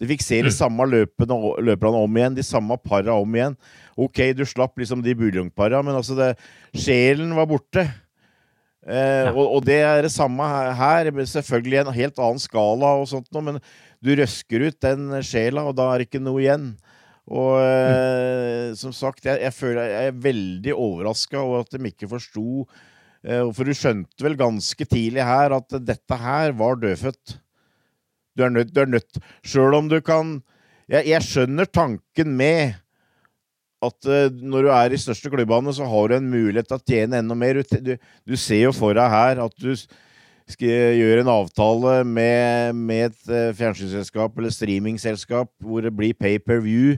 Du 0.01 0.07
fikk 0.09 0.23
se 0.25 0.41
de 0.41 0.49
mm. 0.49 0.55
samme 0.55 0.85
løpene, 0.89 1.37
løperne 1.63 1.99
om 2.05 2.17
igjen, 2.17 2.37
de 2.37 2.45
samme 2.45 2.77
para 2.81 3.15
om 3.15 3.35
igjen. 3.37 3.57
Ok, 3.99 4.23
du 4.35 4.43
slapp 4.49 4.79
liksom 4.81 5.03
de 5.05 5.13
buljongpara, 5.17 5.83
men 5.85 5.99
altså 5.99 6.17
det, 6.17 6.31
sjelen 6.73 7.35
var 7.37 7.47
borte. 7.51 7.85
Eh, 8.83 9.29
ja. 9.29 9.31
og, 9.31 9.45
og, 9.45 9.61
det 9.67 9.79
er 9.85 10.01
det 10.03 10.11
samme 10.11 10.47
her. 10.79 11.11
Selvfølgelig 11.29 11.83
en 11.83 11.93
helt 11.95 12.19
annen 12.19 12.41
skala 12.41 12.95
og 12.99 13.07
sånt 13.11 13.29
noe, 13.31 13.45
men 13.51 13.61
du 14.03 14.11
røsker 14.19 14.67
ut 14.67 14.79
den 14.83 15.21
sjela, 15.23 15.67
og 15.69 15.77
da 15.77 15.91
er 15.91 16.01
det 16.01 16.09
ikke 16.09 16.23
noe 16.23 16.41
igjen. 16.43 16.73
Og 17.31 17.53
eh, 17.61 18.71
mm. 18.73 18.79
som 18.79 18.95
sagt, 18.95 19.23
jeg, 19.23 19.39
jeg, 19.45 19.55
føler 19.55 19.87
jeg 19.87 20.09
er 20.09 20.25
veldig 20.25 20.73
overraska 20.75 21.39
over 21.39 21.63
at 21.63 21.71
de 21.71 21.87
ikke 21.87 22.09
forsto 22.11 22.65
eh, 23.23 23.39
For 23.55 23.63
du 23.63 23.71
skjønte 23.77 24.25
vel 24.25 24.35
ganske 24.39 24.87
tidlig 24.89 25.23
her 25.23 25.55
at 25.55 25.77
dette 25.87 26.19
her 26.19 26.51
var 26.59 26.81
dødfødt. 26.81 27.37
Du 28.37 28.45
er 28.45 28.53
nødt, 28.53 28.73
du 28.73 28.81
er 28.81 28.89
nødt. 28.89 29.19
Sjøl 29.45 29.77
om 29.77 29.89
du 29.91 29.99
kan 30.01 30.39
jeg, 30.89 31.07
jeg, 31.07 31.23
skjønner 31.23 31.69
tanken 31.69 32.33
med 32.37 32.79
at 33.83 34.07
uh, 34.07 34.31
når 34.31 34.65
du 34.65 34.71
er 34.73 34.95
i 34.95 34.99
største 34.99 35.31
klubbene, 35.31 35.73
så 35.75 35.87
har 35.87 36.09
du 36.09 36.17
en 36.17 36.31
mulighet 36.31 36.69
til 36.69 36.79
å 36.79 36.87
tjene 36.87 37.19
enda 37.19 37.37
mer. 37.37 37.61
Du, 37.63 37.95
du, 37.95 38.35
ser 38.39 38.67
jo 38.67 38.73
for 38.75 38.95
deg 38.97 39.11
her 39.11 39.41
at 39.43 39.55
du 39.59 39.71
skal 40.51 40.97
gjøre 40.99 41.23
en 41.23 41.31
avtale 41.31 41.97
med, 42.07 42.75
med 42.75 43.11
et 43.11 43.31
uh, 43.31 43.55
fjernsynsselskap 43.55 44.39
eller 44.39 44.53
streamingselskap 44.53 45.51
hvor 45.63 45.83
det 45.85 45.93
blir 45.95 46.15
pay 46.17 46.39
per 46.39 46.63
view 46.63 46.97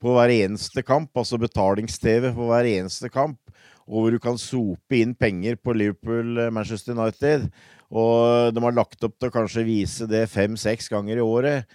på 0.00 0.14
hver 0.16 0.32
eneste 0.32 0.82
kamp, 0.86 1.10
altså 1.18 1.38
betalings-TV 1.40 2.30
på 2.32 2.46
hver 2.48 2.66
eneste 2.70 3.10
kamp, 3.12 3.38
og 3.84 3.98
hvor 4.00 4.14
du 4.14 4.20
kan 4.22 4.38
sope 4.40 4.96
inn 4.96 5.12
penger 5.18 5.58
på 5.60 5.74
Liverpool-Manchester 5.76 6.94
eh, 6.94 7.02
United. 7.02 7.50
Og 7.90 8.54
de 8.54 8.62
har 8.62 8.76
lagt 8.76 9.02
opp 9.06 9.16
til 9.18 9.30
å 9.30 9.34
kanskje 9.34 9.66
vise 9.66 10.06
det 10.10 10.28
fem-seks 10.30 10.90
ganger 10.92 11.18
i 11.18 11.24
året. 11.24 11.66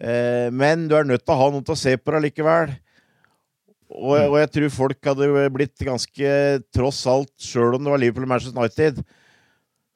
Eh, 0.00 0.48
men 0.48 0.86
du 0.88 0.96
er 0.96 1.06
nødt 1.08 1.24
til 1.26 1.34
å 1.34 1.40
ha 1.42 1.50
noe 1.52 1.64
til 1.64 1.76
å 1.76 1.82
se 1.82 1.92
på 2.00 2.14
det 2.14 2.22
likevel. 2.26 2.72
Og, 3.92 4.14
og, 4.16 4.36
jeg 4.40 4.52
tror 4.54 4.72
folk 4.72 5.08
hadde 5.10 5.48
blitt 5.52 5.84
ganske, 5.84 6.28
tross 6.72 7.02
alt, 7.10 7.32
sjøl 7.36 7.76
om 7.76 7.84
det 7.84 7.92
var 7.92 8.00
Liverpool 8.00 8.28
Manchester 8.30 8.56
United 8.56 9.02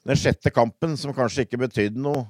Den 0.04 0.18
sjette 0.20 0.52
kampen, 0.52 0.98
som 1.00 1.16
kanskje 1.16 1.46
ikke 1.46 1.62
betydde 1.62 2.02
noe, 2.04 2.26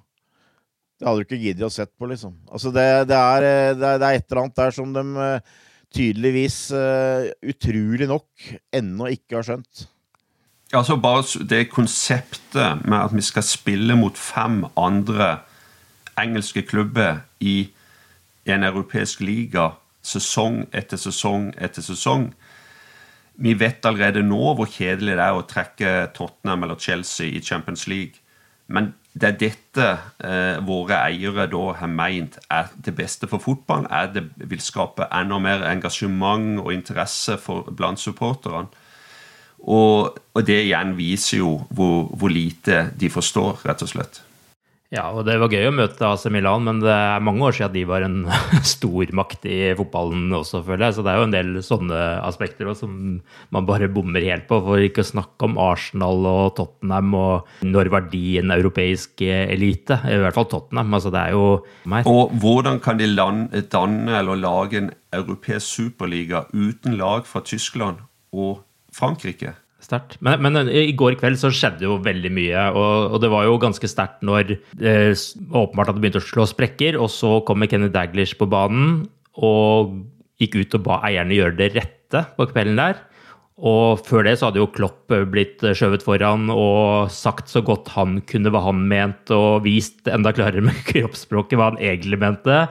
det 0.96 1.08
hadde 1.08 1.24
du 1.24 1.26
ikke 1.26 1.40
giddet 1.42 1.66
å 1.66 1.72
sett 1.72 1.90
på, 1.98 2.06
liksom. 2.08 2.38
Altså, 2.46 2.70
det, 2.72 2.86
det, 3.10 3.18
er, 3.18 3.48
det, 3.74 3.82
er, 3.82 3.98
det 3.98 4.06
er 4.06 4.20
et 4.20 4.30
eller 4.30 4.44
annet 4.44 4.62
der 4.62 4.76
som 4.78 4.94
de 4.94 5.02
eh, 5.26 5.58
tydeligvis, 5.96 6.60
utrolig 7.50 8.08
nok, 8.08 8.46
ennå 8.74 9.10
ikke 9.12 9.36
har 9.40 9.50
skjønt. 9.50 9.84
Altså 10.76 10.98
bare 11.00 11.44
det 11.48 11.70
konseptet 11.72 12.84
med 12.84 12.98
at 12.98 13.14
vi 13.16 13.22
skal 13.24 13.42
spille 13.42 13.96
mot 13.96 14.18
fem 14.18 14.64
andre 14.76 15.38
engelske 16.20 16.62
klubber 16.62 17.22
i 17.40 17.70
en 18.46 18.64
europeisk 18.64 19.20
liga 19.24 19.70
sesong 20.04 20.66
etter 20.76 21.00
sesong 21.00 21.48
etter 21.58 21.82
sesong. 21.82 22.28
Vi 23.36 23.54
vet 23.58 23.84
allerede 23.88 24.22
nå 24.24 24.52
hvor 24.56 24.68
kjedelig 24.68 25.16
det 25.16 25.24
er 25.24 25.36
å 25.36 25.48
trekke 25.48 25.96
Tottenham 26.16 26.64
eller 26.64 26.80
Chelsea 26.80 27.32
i 27.36 27.42
Champions 27.44 27.86
League. 27.88 28.20
Men 28.68 28.92
det 29.12 29.28
er 29.28 29.36
dette 29.40 29.90
eh, 30.24 30.56
våre 30.66 31.00
eiere 31.06 31.46
da 31.48 31.62
har 31.80 31.92
meint 31.92 32.36
er 32.52 32.68
det 32.76 32.92
beste 32.96 33.28
for 33.30 33.40
fotballen. 33.40 33.88
Er 33.88 34.10
det 34.12 34.26
vil 34.36 34.60
skape 34.60 35.08
enda 35.08 35.38
mer 35.40 35.64
engasjement 35.70 36.60
og 36.60 36.72
interesse 36.74 37.38
for, 37.40 37.70
blant 37.72 38.00
supporterne. 38.02 38.68
Og, 39.64 40.18
og, 40.34 40.44
det 40.46 40.60
igjen 40.66 40.94
viser 40.98 41.42
jo 41.42 41.56
hvor, 41.74 42.06
hvor, 42.12 42.32
lite 42.32 42.90
de 42.98 43.10
forstår, 43.12 43.62
rett 43.66 43.82
og 43.82 43.90
slett. 43.90 44.22
Ja, 44.94 45.08
og 45.10 45.24
det 45.26 45.34
var 45.42 45.50
gøy 45.50 45.66
å 45.66 45.74
møte 45.74 46.06
AC 46.06 46.28
Milan, 46.30 46.62
men 46.62 46.78
det 46.78 46.92
er 46.94 47.22
mange 47.24 47.42
år 47.48 47.56
siden 47.56 47.72
de 47.74 47.82
var 47.90 48.04
en 48.06 48.20
stormakt 48.76 49.42
i 49.50 49.72
fotballen 49.74 50.30
også, 50.38 50.60
føler 50.62 50.86
jeg. 50.86 50.94
Så 50.96 51.02
det 51.02 51.10
er 51.10 51.18
jo 51.18 51.26
en 51.26 51.34
del 51.34 51.50
sånne 51.66 52.02
aspekter 52.22 52.70
også, 52.70 52.86
som 52.86 53.16
man 53.56 53.66
bare 53.66 53.90
bommer 53.90 54.22
helt 54.22 54.46
på. 54.46 54.60
For 54.62 54.84
ikke 54.84 55.02
å 55.02 55.08
snakke 55.08 55.48
om 55.48 55.58
Arsenal 55.58 56.22
og 56.30 56.54
Tottenham, 56.60 57.16
og 57.18 57.66
når 57.66 57.90
var 57.96 58.06
de 58.12 58.22
en 58.44 58.54
europeisk 58.54 59.26
elite? 59.26 59.98
I 60.06 60.20
hvert 60.22 60.38
fall 60.38 60.48
Tottenham. 60.54 60.94
altså 60.94 61.10
det 61.10 61.24
er 61.24 61.34
jo 61.34 61.48
mer. 61.90 62.06
Og 62.06 62.36
hvordan 62.38 62.78
kan 62.84 63.02
de 63.02 63.10
danne 63.66 64.20
eller 64.20 64.38
lage 64.38 64.84
en 64.84 64.92
europeisk 65.16 65.66
superliga 65.82 66.46
uten 66.54 66.94
lag 67.00 67.26
fra 67.26 67.42
Tyskland 67.42 68.06
og 68.36 68.62
Frankrike. 68.96 69.54
Sterkt. 69.86 70.16
Men, 70.24 70.40
men, 70.42 70.70
i 70.72 70.94
går 70.96 71.18
kveld 71.20 71.38
så 71.38 71.52
skjedde 71.54 71.84
jo 71.84 71.98
veldig 72.02 72.30
mye, 72.34 72.62
og, 72.72 73.12
og 73.14 73.20
det 73.22 73.30
var 73.30 73.44
jo 73.46 73.58
ganske 73.62 73.90
sterkt 73.90 74.24
når 74.24 74.56
eh, 74.56 75.12
åpenbart 75.12 75.92
at 75.92 75.98
det 75.98 76.02
begynte 76.02 76.22
å 76.22 76.26
slå 76.26 76.46
sprekker, 76.48 76.96
og 76.98 77.12
så 77.12 77.36
kommer 77.46 77.70
Kenny 77.70 77.90
Daglish 77.92 78.38
på 78.40 78.48
banen 78.50 79.04
og 79.36 79.98
gikk 80.40 80.56
ut 80.62 80.78
og 80.78 80.88
ba 80.88 81.02
eierne 81.06 81.36
gjøre 81.36 81.58
det 81.60 81.74
rette 81.76 82.24
på 82.38 82.48
kvelden 82.50 82.80
der. 82.80 83.04
Og 83.56 84.02
før 84.04 84.26
det 84.26 84.34
så 84.36 84.50
hadde 84.50 84.60
jo 84.60 84.68
Klopp 84.68 85.12
blitt 85.32 85.62
skjøvet 85.64 86.02
foran 86.04 86.50
og 86.52 87.08
sagt 87.12 87.48
så 87.48 87.62
godt 87.64 87.88
han 87.94 88.18
kunne 88.28 88.52
hva 88.52 88.60
han 88.66 88.82
mente, 88.90 89.32
og 89.32 89.64
vist 89.64 90.08
enda 90.12 90.32
klarere 90.36 90.64
med 90.68 90.82
kroppsspråket 90.88 91.56
hva 91.56 91.70
han 91.72 91.80
egentlig 91.80 92.20
mente. 92.20 92.64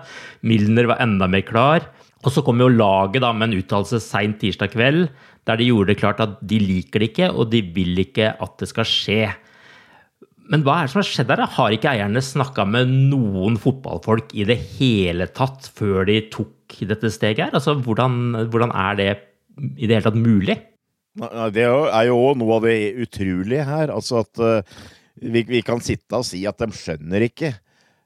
Milner 0.45 0.91
var 0.91 1.01
enda 1.05 1.29
mer 1.31 1.45
klar. 1.47 1.87
Og 2.25 2.33
så 2.33 2.41
kom 2.45 2.61
jo 2.61 2.71
laget 2.71 3.21
da 3.21 3.31
med 3.35 3.51
en 3.51 3.59
uttalelse 3.61 4.01
seint 4.01 4.39
tirsdag 4.41 4.73
kveld 4.73 5.07
der 5.45 5.59
de 5.61 5.67
gjorde 5.69 5.91
det 5.91 5.99
klart 6.01 6.21
at 6.23 6.39
de 6.41 6.57
liker 6.57 7.03
det 7.03 7.11
ikke, 7.11 7.27
og 7.29 7.51
de 7.51 7.61
vil 7.75 7.99
ikke 8.01 8.31
at 8.41 8.55
det 8.57 8.69
skal 8.71 8.87
skje. 8.89 9.27
Men 10.49 10.63
hva 10.65 10.79
er 10.79 10.87
det 10.87 10.93
som 10.93 11.01
har 11.03 11.09
skjedd 11.09 11.33
her? 11.33 11.43
Har 11.57 11.73
ikke 11.73 11.91
eierne 11.91 12.21
snakka 12.21 12.65
med 12.69 12.89
noen 13.11 13.57
fotballfolk 13.61 14.33
i 14.37 14.45
det 14.49 14.57
hele 14.77 15.29
tatt 15.37 15.69
før 15.77 16.05
de 16.09 16.19
tok 16.33 16.79
dette 16.89 17.11
steget 17.13 17.43
her? 17.45 17.53
Altså, 17.57 17.75
hvordan, 17.77 18.47
hvordan 18.49 18.73
er 18.73 18.97
det 18.97 19.09
i 19.77 19.85
det 19.85 19.99
hele 19.99 20.07
tatt 20.07 20.17
mulig? 20.17 20.57
Det 21.15 21.63
er 21.63 22.07
jo 22.09 22.17
òg 22.19 22.39
noe 22.41 22.57
av 22.57 22.65
det 22.67 22.77
utrolige 23.05 23.65
her. 23.69 23.93
Altså 23.93 24.23
at 24.25 24.41
uh, 24.41 24.81
vi, 25.21 25.45
vi, 25.47 25.61
kan 25.65 25.81
sitte 25.83 26.19
og 26.19 26.27
si 26.27 26.41
at 26.49 26.59
de 26.59 26.69
skjønner 26.75 27.29
ikke. 27.29 27.53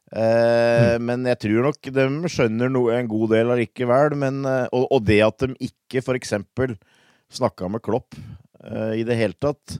Uh, 0.09 0.97
mm. 0.97 1.05
Men 1.05 1.27
jeg 1.29 1.39
tror 1.45 1.69
nok 1.69 1.91
de 1.93 2.07
skjønner 2.33 2.71
noe, 2.73 2.95
en 2.97 3.09
god 3.11 3.35
del 3.35 3.53
allikevel. 3.55 4.17
Men, 4.19 4.41
uh, 4.47 4.65
og, 4.73 4.87
og, 4.89 5.05
det 5.07 5.21
at 5.25 5.45
de 5.45 5.69
ikke 5.69 6.03
f.eks. 6.03 6.35
snakka 7.39 7.69
med 7.71 7.85
Klopp 7.85 8.17
i 8.59 9.05
det 9.07 9.15
hele 9.15 9.37
tatt, 9.39 9.77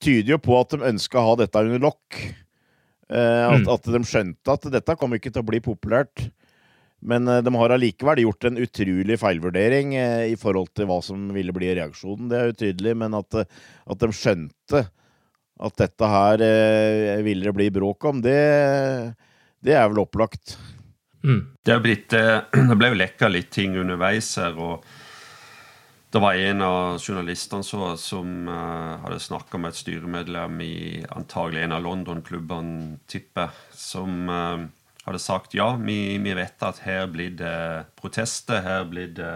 tyder 0.00 0.30
jo 0.32 0.36
på 0.40 0.54
at 0.56 0.70
de 0.72 0.86
ønska 0.88 1.18
å 1.20 1.24
ha 1.26 1.32
dette 1.42 1.60
under 1.66 1.82
lokk. 1.84 2.16
At, 3.12 3.60
mm. 3.60 3.66
at 3.70 3.90
de 3.92 4.00
skjønte 4.08 4.54
at 4.54 4.64
dette 4.72 4.94
kom 4.98 5.12
ikke 5.14 5.30
til 5.30 5.44
å 5.44 5.48
bli 5.50 5.60
populært. 5.62 6.24
Men 7.04 7.28
eh, 7.28 7.42
de 7.44 7.52
har 7.54 7.74
allikevel 7.74 8.22
gjort 8.24 8.48
en 8.48 8.60
utrolig 8.62 9.18
feilvurdering 9.20 9.94
eh, 9.98 10.24
i 10.32 10.36
forhold 10.40 10.72
til 10.76 10.88
hva 10.90 11.00
som 11.04 11.28
ville 11.34 11.54
bli 11.56 11.74
reaksjonen. 11.76 12.30
Det 12.30 12.38
er 12.38 12.50
jo 12.50 12.60
tydelig, 12.62 12.96
men 13.02 13.16
at, 13.18 13.40
eh, 13.42 13.50
at 13.86 14.02
de 14.02 14.10
skjønte 14.14 14.86
at 15.56 15.78
dette 15.80 16.08
her 16.12 16.42
ville 17.24 17.46
det 17.46 17.52
bli 17.56 17.70
bråk 17.72 18.04
om, 18.10 18.18
det, 18.20 18.36
det 19.64 19.76
er 19.76 19.88
vel 19.90 20.04
opplagt. 20.04 20.56
Mm. 21.24 21.42
Det, 21.64 21.80
blitt, 21.82 22.08
det, 22.70 22.76
ble 22.78 22.92
jo 22.92 23.00
lekka 23.00 23.30
litt 23.32 23.50
ting 23.54 23.76
underveis 23.80 24.34
her. 24.40 24.56
og 24.56 24.84
det 26.16 26.20
var 26.22 26.38
en 26.38 26.62
av 26.62 26.98
journalistene 27.02 27.66
så, 27.66 27.90
som 28.00 28.46
uh, 28.48 29.02
hadde 29.02 29.18
snakka 29.20 29.58
med 29.60 29.74
et 29.74 29.80
styremedlem 29.80 30.60
i 30.64 30.76
antagelig 31.12 31.64
en 31.66 31.74
av 31.76 31.82
London-klubbene, 31.84 33.00
tipper, 33.10 33.50
som 33.74 34.30
uh, 34.30 34.62
hadde 35.04 35.20
sagt 35.20 35.54
ja, 35.58 35.74
vi, 35.76 36.16
vi 36.22 36.32
vet 36.38 36.62
at 36.64 36.80
her 36.86 37.10
blir 37.10 37.34
det 37.36 37.58
protester, 38.00 38.62
her 38.64 38.86
blir 38.88 39.12
det 39.18 39.34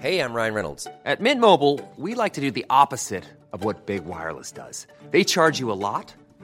Hey, 0.00 0.20
I'm 0.20 0.32
Ryan 0.32 0.54
Reynolds. 0.54 0.86
At 1.04 1.20
Mint 1.20 1.42
Mobile, 1.42 1.78
we 1.98 2.14
like 2.14 2.32
to 2.32 2.40
do 2.40 2.50
the 2.50 2.64
opposite 2.70 3.24
of 3.52 3.64
what 3.64 3.84
Big 3.84 4.06
Wireless 4.06 4.50
does. 4.50 4.86
They 5.10 5.24
charge 5.24 5.60
you 5.60 5.70
a 5.70 5.76
lot, 5.76 6.14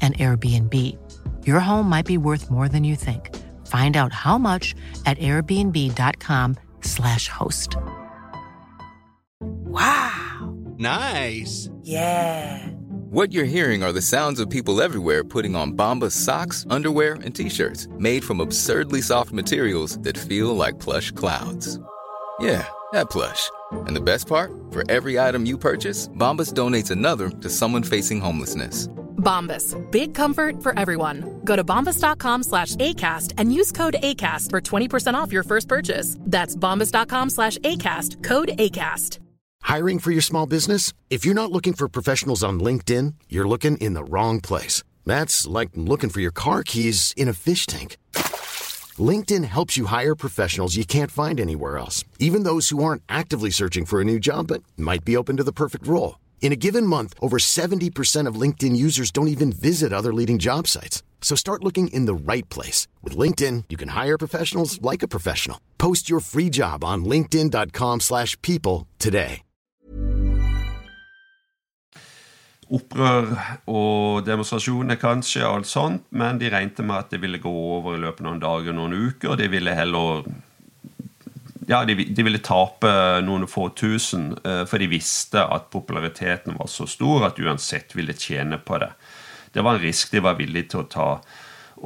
an 0.00 0.14
Airbnb. 0.14 0.96
Your 1.46 1.60
home 1.60 1.86
might 1.88 2.06
be 2.06 2.16
worth 2.16 2.50
more 2.50 2.68
than 2.68 2.82
you 2.82 2.96
think. 2.96 3.36
Find 3.66 3.94
out 3.96 4.14
how 4.14 4.38
much 4.38 4.74
at 5.04 5.18
airbnb.com/slash 5.18 7.28
host. 7.28 7.76
Wow. 9.40 10.56
Nice. 10.78 11.68
Yeah. 11.82 12.66
What 13.10 13.32
you're 13.32 13.44
hearing 13.44 13.82
are 13.82 13.92
the 13.92 14.00
sounds 14.00 14.38
of 14.40 14.48
people 14.48 14.80
everywhere 14.80 15.24
putting 15.24 15.56
on 15.56 15.72
Bombas 15.72 16.12
socks, 16.12 16.64
underwear, 16.70 17.14
and 17.14 17.34
t-shirts 17.34 17.88
made 17.98 18.24
from 18.24 18.40
absurdly 18.40 19.02
soft 19.02 19.32
materials 19.32 19.98
that 19.98 20.16
feel 20.16 20.54
like 20.54 20.78
plush 20.78 21.10
clouds. 21.10 21.80
Yeah, 22.38 22.66
that 22.92 23.10
plush. 23.10 23.50
And 23.72 23.96
the 23.96 24.00
best 24.00 24.28
part? 24.28 24.52
For 24.70 24.88
every 24.90 25.18
item 25.18 25.44
you 25.44 25.58
purchase, 25.58 26.08
Bombas 26.08 26.54
donates 26.54 26.90
another 26.90 27.28
to 27.30 27.50
someone 27.50 27.82
facing 27.82 28.20
homelessness. 28.20 28.88
Bombas. 29.20 29.76
Big 29.90 30.14
comfort 30.14 30.62
for 30.62 30.76
everyone. 30.78 31.40
Go 31.44 31.54
to 31.54 31.62
bombas.com 31.62 32.42
slash 32.42 32.74
ACAST 32.76 33.34
and 33.38 33.54
use 33.54 33.70
code 33.70 33.96
ACAST 34.02 34.50
for 34.50 34.60
20% 34.60 35.14
off 35.14 35.32
your 35.32 35.42
first 35.44 35.68
purchase. 35.68 36.16
That's 36.20 36.56
bombas.com 36.56 37.30
slash 37.30 37.58
ACAST. 37.58 38.24
Code 38.24 38.48
ACAST. 38.58 39.18
Hiring 39.62 39.98
for 39.98 40.10
your 40.10 40.22
small 40.22 40.46
business? 40.46 40.92
If 41.10 41.24
you're 41.24 41.34
not 41.34 41.52
looking 41.52 41.74
for 41.74 41.88
professionals 41.88 42.42
on 42.42 42.60
LinkedIn, 42.60 43.14
you're 43.28 43.48
looking 43.48 43.76
in 43.76 43.94
the 43.94 44.04
wrong 44.04 44.40
place. 44.40 44.82
That's 45.06 45.46
like 45.46 45.70
looking 45.74 46.10
for 46.10 46.20
your 46.20 46.32
car 46.32 46.62
keys 46.62 47.14
in 47.16 47.28
a 47.28 47.32
fish 47.34 47.66
tank. 47.66 47.96
LinkedIn 48.98 49.44
helps 49.44 49.76
you 49.76 49.86
hire 49.86 50.14
professionals 50.14 50.76
you 50.76 50.84
can't 50.84 51.10
find 51.10 51.40
anywhere 51.40 51.78
else, 51.78 52.04
even 52.18 52.42
those 52.42 52.70
who 52.70 52.82
aren't 52.82 53.02
actively 53.08 53.50
searching 53.50 53.84
for 53.84 54.00
a 54.00 54.04
new 54.04 54.18
job 54.18 54.48
but 54.48 54.62
might 54.76 55.04
be 55.04 55.16
open 55.16 55.36
to 55.36 55.44
the 55.44 55.52
perfect 55.52 55.86
role. 55.86 56.16
In 56.40 56.52
a 56.52 56.56
given 56.56 56.86
month, 56.86 57.14
over 57.20 57.38
70% 57.38 58.26
of 58.26 58.40
LinkedIn 58.40 58.74
users 58.74 59.12
don't 59.12 59.28
even 59.28 59.52
visit 59.52 59.92
other 59.92 60.12
leading 60.12 60.38
job 60.38 60.66
sites. 60.66 61.04
So 61.22 61.36
start 61.36 61.62
looking 61.62 61.88
in 61.92 62.06
the 62.06 62.32
right 62.32 62.48
place. 62.48 62.88
With 63.04 63.16
LinkedIn, 63.16 63.64
you 63.68 63.76
can 63.76 63.90
hire 63.90 64.18
professionals 64.18 64.82
like 64.82 65.04
a 65.04 65.08
professional. 65.08 65.58
Post 65.78 66.10
your 66.10 66.20
free 66.20 66.50
job 66.50 66.82
on 66.82 67.04
linkedin.com 67.04 68.00
slash 68.00 68.36
people 68.42 68.88
today. 68.98 69.42
Opprør 72.70 73.32
og 73.66 74.20
demonstrasjoner 74.22 74.94
kanskje, 74.94 75.42
alt 75.42 75.66
sånt, 75.66 76.04
men 76.14 76.38
de 76.38 76.46
regnet 76.52 76.78
med 76.86 76.94
at 77.00 77.08
det 77.10 77.18
ville 77.18 77.40
gå 77.42 77.50
over 77.50 77.96
i 77.96 77.98
løpet 77.98 78.22
av 78.22 78.28
noen 78.28 78.42
dager, 78.44 78.76
noen 78.76 78.94
uker, 78.94 79.32
og 79.32 79.40
de 79.40 79.48
ville 79.50 79.74
heller 79.74 80.22
ja, 81.70 81.84
de, 81.84 81.94
de, 81.94 82.22
ville 82.26 82.40
tape 82.42 82.90
noen 83.22 83.46
få 83.50 83.68
tusen, 83.78 84.32
eh, 84.42 84.64
for 84.66 84.82
de 84.82 84.88
visste 84.90 85.42
at 85.42 85.68
populariteten 85.70 86.56
var 86.58 86.66
så 86.70 86.86
stor 86.90 87.28
at 87.28 87.38
uansett 87.38 87.94
ville 87.94 88.16
tjene 88.18 88.58
på 88.58 88.80
det. 88.82 88.90
Det 89.54 89.62
var 89.62 89.78
en 89.78 89.84
risk 89.84 90.10
de 90.10 90.22
var 90.24 90.38
villige 90.38 90.72
til 90.72 90.82
å 90.82 90.88
ta. 90.90 91.10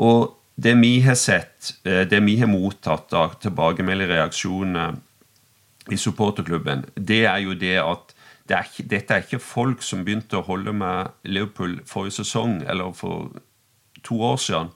Og 0.00 0.38
det 0.56 0.72
vi 0.80 0.94
har 1.04 1.18
sett, 1.20 1.74
eh, 1.84 2.06
det 2.08 2.22
vi 2.24 2.38
har 2.40 2.48
mottatt 2.48 3.12
av 3.12 3.36
tilbakemeldte 3.42 4.08
reaksjoner 4.14 4.96
i 5.92 6.00
supporterklubben, 6.00 6.86
det 6.96 7.26
er 7.28 7.44
jo 7.44 7.52
det 7.52 7.76
at 7.82 8.14
det 8.48 8.56
er 8.56 8.88
dette 8.88 9.14
er 9.14 9.22
ikke 9.24 9.40
folk 9.40 9.82
som 9.82 10.04
begynte 10.04 10.36
å 10.36 10.44
holde 10.44 10.72
med 10.72 11.12
Liverpool 11.24 11.78
forrige 11.88 12.22
sesong 12.22 12.62
eller 12.68 12.92
for 12.96 13.30
to 14.04 14.20
år 14.20 14.36
siden 14.40 14.72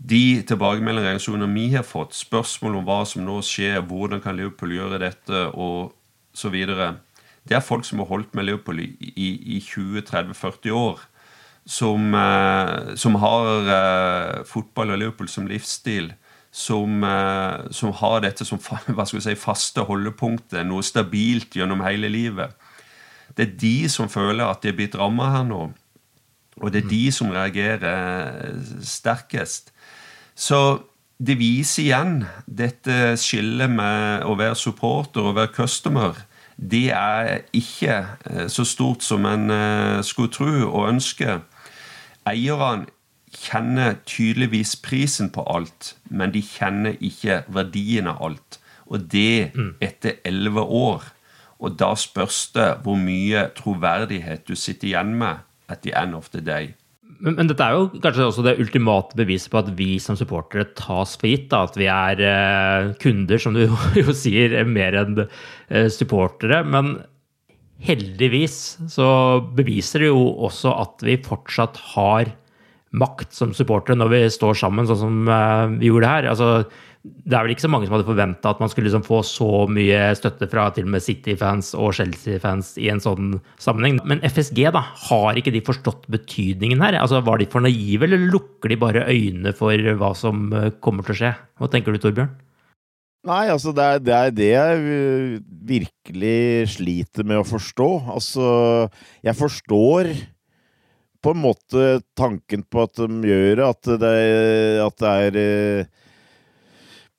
de 0.00 0.40
tilbakemeldingene 0.48 1.48
vi 1.52 1.66
har 1.74 1.84
fått, 1.84 2.16
spørsmål 2.16 2.78
om 2.78 2.86
hva 2.88 3.02
som 3.04 3.24
nå 3.26 3.40
skjer, 3.44 3.82
hvordan 3.84 4.22
kan 4.24 4.36
Liverpool 4.36 4.72
gjøre 4.72 5.00
dette, 5.02 5.46
og 5.52 5.92
så 6.32 6.48
videre 6.48 6.96
Det 7.44 7.56
er 7.56 7.64
folk 7.64 7.84
som 7.84 7.98
har 7.98 8.06
holdt 8.06 8.34
med 8.34 8.44
Liverpool 8.44 8.80
i, 8.80 8.86
i, 9.00 9.56
i 9.56 9.60
20-30-40 9.64 10.70
år. 10.76 10.98
Som, 11.64 12.14
eh, 12.14 12.94
som 12.96 13.14
har 13.16 13.70
eh, 13.74 14.44
fotball 14.44 14.92
og 14.92 14.98
Liverpool 15.00 15.28
som 15.28 15.48
livsstil. 15.48 16.12
Som, 16.52 17.02
eh, 17.02 17.70
som, 17.72 17.94
har 17.96 18.20
dette 18.20 18.44
som 18.44 18.60
si, 19.06 19.34
faste 19.40 19.80
holdepunktet, 19.88 20.66
noe 20.68 20.84
stabilt 20.84 21.56
gjennom 21.56 21.80
hele 21.80 22.12
livet. 22.12 22.52
Det 23.34 23.48
er 23.48 23.58
de 23.64 23.88
som 23.88 24.12
føler 24.12 24.44
at 24.44 24.60
de 24.62 24.68
er 24.68 24.76
blitt 24.76 24.98
ramma 25.00 25.32
her 25.38 25.48
nå. 25.48 25.70
Og 26.60 26.72
det 26.72 26.84
er 26.84 26.92
de 26.92 27.04
som 27.12 27.32
reagerer 27.32 28.52
sterkest. 28.84 29.72
Så 30.34 30.82
det 31.20 31.36
viser 31.38 31.84
igjen 31.84 32.14
dette 32.46 33.14
skillet 33.20 33.70
med 33.70 34.24
å 34.24 34.36
være 34.40 34.56
supporter 34.56 35.30
og 35.30 35.36
være 35.36 35.52
customer. 35.54 36.14
det 36.60 36.90
er 36.92 37.40
ikke 37.56 38.06
eh, 38.28 38.48
så 38.48 38.64
stort 38.64 39.02
som 39.02 39.24
en 39.24 39.50
eh, 39.50 40.02
skulle 40.04 40.32
tro 40.32 40.50
og 40.68 40.88
ønske. 40.88 41.38
Eierne 42.28 42.86
kjenner 43.32 43.96
tydeligvis 44.04 44.76
prisen 44.76 45.30
på 45.32 45.44
alt, 45.48 45.94
men 46.10 46.34
de 46.34 46.42
kjenner 46.42 46.98
ikke 47.00 47.44
verdien 47.48 48.10
av 48.10 48.20
alt. 48.20 48.60
Og 48.86 49.06
det 49.12 49.52
etter 49.80 50.18
elleve 50.24 50.60
år. 50.60 51.04
Og 51.60 51.78
da 51.78 51.94
spørs 51.94 52.50
det 52.54 52.68
hvor 52.84 52.98
mye 52.98 53.48
troverdighet 53.56 54.48
du 54.48 54.56
sitter 54.56 54.88
igjen 54.88 55.14
med 55.20 55.44
at 55.68 55.80
the 55.84 55.94
end 55.96 56.14
of 56.14 56.28
the 56.30 56.40
day. 56.40 56.74
Men, 57.20 57.36
men, 57.36 57.48
dette 57.50 57.64
er 57.64 57.76
jo 57.76 58.00
kanskje 58.00 58.26
også 58.30 58.44
det 58.46 58.56
ultimate 58.62 59.16
beviset 59.18 59.52
på 59.52 59.60
at 59.60 59.70
vi 59.76 59.94
som 60.02 60.16
supportere 60.16 60.70
tas 60.78 61.14
for 61.20 61.28
gitt. 61.28 61.50
Da, 61.52 61.66
at 61.68 61.76
vi 61.78 61.88
er 61.92 62.22
eh, 62.24 62.90
kunder, 63.02 63.40
som 63.42 63.56
du 63.56 63.66
jo 64.00 64.16
sier, 64.16 64.56
mer 64.68 64.96
enn 65.02 65.24
eh, 65.24 65.88
supportere. 65.92 66.62
Men 66.64 66.98
heldigvis 67.84 68.56
så 68.92 69.08
beviser 69.56 70.04
det 70.04 70.12
jo 70.12 70.26
også 70.48 70.74
at 70.82 71.04
vi 71.06 71.20
fortsatt 71.24 71.80
har 71.94 72.32
makt 72.90 73.36
som 73.36 73.52
supportere 73.54 73.98
når 73.98 74.10
vi 74.10 74.22
står 74.34 74.56
sammen, 74.58 74.88
sånn 74.88 75.02
som 75.04 75.28
eh, 75.30 75.66
vi 75.76 75.92
gjorde 75.92 76.14
her. 76.14 76.30
Altså, 76.32 76.50
det 77.00 77.32
er 77.32 77.46
vel 77.46 77.54
ikke 77.54 77.64
så 77.64 77.70
mange 77.72 77.86
som 77.88 77.94
hadde 77.96 78.08
forventa 78.08 78.50
at 78.52 78.58
man 78.60 78.68
skulle 78.68 78.90
liksom 78.90 79.04
få 79.06 79.22
så 79.24 79.64
mye 79.72 80.10
støtte 80.18 80.48
fra 80.52 80.66
til 80.76 80.84
og 80.84 80.92
med 80.92 81.04
City-fans 81.04 81.72
og 81.78 81.94
Chelsea-fans 81.96 82.74
i 82.76 82.90
en 82.92 83.00
sånn 83.00 83.38
sammenheng. 83.62 84.02
Men 84.04 84.20
FSG, 84.26 84.66
da, 84.76 84.82
har 85.06 85.38
ikke 85.40 85.54
de 85.54 85.62
forstått 85.64 86.04
betydningen 86.12 86.82
her? 86.84 86.98
Altså, 87.00 87.22
Var 87.24 87.40
de 87.40 87.48
for 87.48 87.64
naive, 87.64 88.04
eller 88.04 88.28
lukker 88.28 88.72
de 88.72 88.76
bare 88.80 89.06
øynene 89.08 89.54
for 89.56 89.80
hva 90.02 90.10
som 90.18 90.50
eh, 90.52 90.68
kommer 90.84 91.06
til 91.06 91.16
å 91.16 91.20
skje? 91.22 91.32
Hva 91.60 91.70
tenker 91.72 91.96
du, 91.96 92.00
Torbjørn? 92.04 92.34
Nei, 93.30 93.46
altså 93.52 93.72
det 93.76 93.84
er, 93.86 94.04
det 94.04 94.14
er, 94.16 94.30
det 94.36 94.50
jeg 94.50 95.40
virkelig 95.68 96.68
sliter 96.76 97.24
med 97.28 97.40
å 97.40 97.48
forstå. 97.48 97.88
Altså, 98.12 98.44
jeg 99.24 99.36
forstår 99.40 100.12
på 101.20 101.32
en 101.32 101.42
måte 101.42 101.88
tanken 102.16 102.64
på 102.68 102.84
at 102.84 103.00
de 103.00 103.32
gjør 103.32 103.64
at 103.70 103.90
det, 104.04 104.14
at 104.84 105.00
det 105.04 105.16
er 105.24 105.40
eh, 105.40 106.06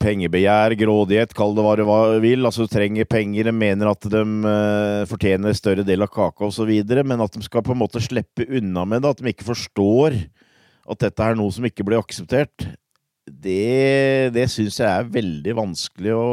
pengebegjær, 0.02 0.76
grådighet, 0.80 1.34
kall 1.38 1.56
det 1.58 1.64
hva 1.66 1.76
du 1.78 2.20
vil. 2.24 2.46
Altså, 2.48 2.66
du 2.66 2.74
trenger 2.74 3.08
penger, 3.10 3.48
de 3.50 3.54
mener 3.56 3.92
at 3.92 4.08
de 4.12 4.22
uh, 4.46 5.08
fortjener 5.10 5.52
en 5.52 5.58
større 5.58 5.86
del 5.88 6.06
av 6.06 6.12
kaka 6.14 6.50
osv., 6.50 6.72
men 7.06 7.24
at 7.24 7.38
de 7.38 7.44
skal 7.46 7.66
på 7.66 7.76
en 7.76 7.82
måte 7.84 8.04
slippe 8.04 8.48
unna 8.50 8.86
med 8.90 9.04
det, 9.04 9.14
at 9.14 9.24
de 9.24 9.34
ikke 9.34 9.50
forstår 9.52 10.18
at 10.92 11.04
dette 11.06 11.26
er 11.26 11.38
noe 11.38 11.54
som 11.54 11.66
ikke 11.68 11.86
blir 11.88 12.02
akseptert, 12.02 12.72
det, 13.32 14.32
det 14.36 14.48
syns 14.52 14.80
jeg 14.82 14.90
er 14.90 15.12
veldig 15.14 15.54
vanskelig 15.60 16.16
å, 16.18 16.26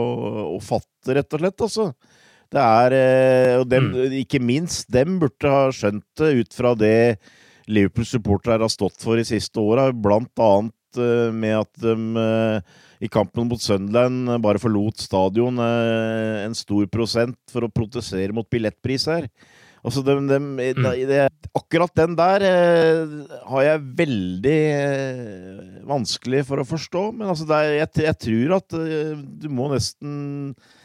å, 0.57 0.59
fatte, 0.65 1.15
rett 1.19 1.37
og 1.37 1.43
slett, 1.45 1.67
altså. 1.69 1.91
Det 2.49 2.65
er 2.65 2.95
uh, 2.97 3.55
Og 3.61 3.69
dem, 3.69 3.91
mm. 3.93 4.17
ikke 4.25 4.41
minst 4.41 4.89
dem 4.93 5.19
burde 5.21 5.53
ha 5.53 5.69
skjønt 5.75 6.07
det 6.17 6.33
ut 6.41 6.57
fra 6.57 6.73
det 6.81 7.19
Liverpool-supportere 7.69 8.65
har 8.65 8.73
stått 8.73 9.03
for 9.05 9.21
de 9.21 9.27
siste 9.29 9.61
åra, 9.61 9.91
blant 9.93 10.33
annet 10.41 11.01
uh, 11.01 11.29
med 11.37 11.59
at 11.61 11.83
de 11.85 11.97
i 12.99 13.11
kampen 13.11 13.47
mot 13.51 13.63
Sunderland 13.63 14.41
bare 14.43 14.61
forlot 14.63 15.01
stadion 15.03 15.61
eh, 15.63 16.45
en 16.47 16.57
stor 16.59 16.89
prosent 16.91 17.39
for 17.53 17.67
å 17.67 17.73
protestere 17.73 18.35
mot 18.35 18.49
billettpris 18.51 19.07
her. 19.11 19.29
Altså, 19.87 20.03
de, 20.03 20.17
de, 20.27 20.39
mm. 20.43 20.89
det, 21.07 21.21
akkurat 21.57 21.93
den 21.97 22.17
der 22.19 22.45
eh, 22.45 23.13
har 23.47 23.63
jeg 23.65 23.85
veldig 24.01 24.59
eh, 24.75 25.63
vanskelig 25.89 26.43
for 26.49 26.61
å 26.61 26.67
forstå. 26.67 27.05
Men 27.15 27.31
altså, 27.31 27.47
er, 27.55 27.77
jeg, 27.85 27.93
jeg, 28.09 28.19
tror 28.27 28.59
at 28.59 28.79
eh, 28.83 29.15
du 29.15 29.49
må 29.55 29.71
nesten 29.73 30.19
Eh, 30.59 30.78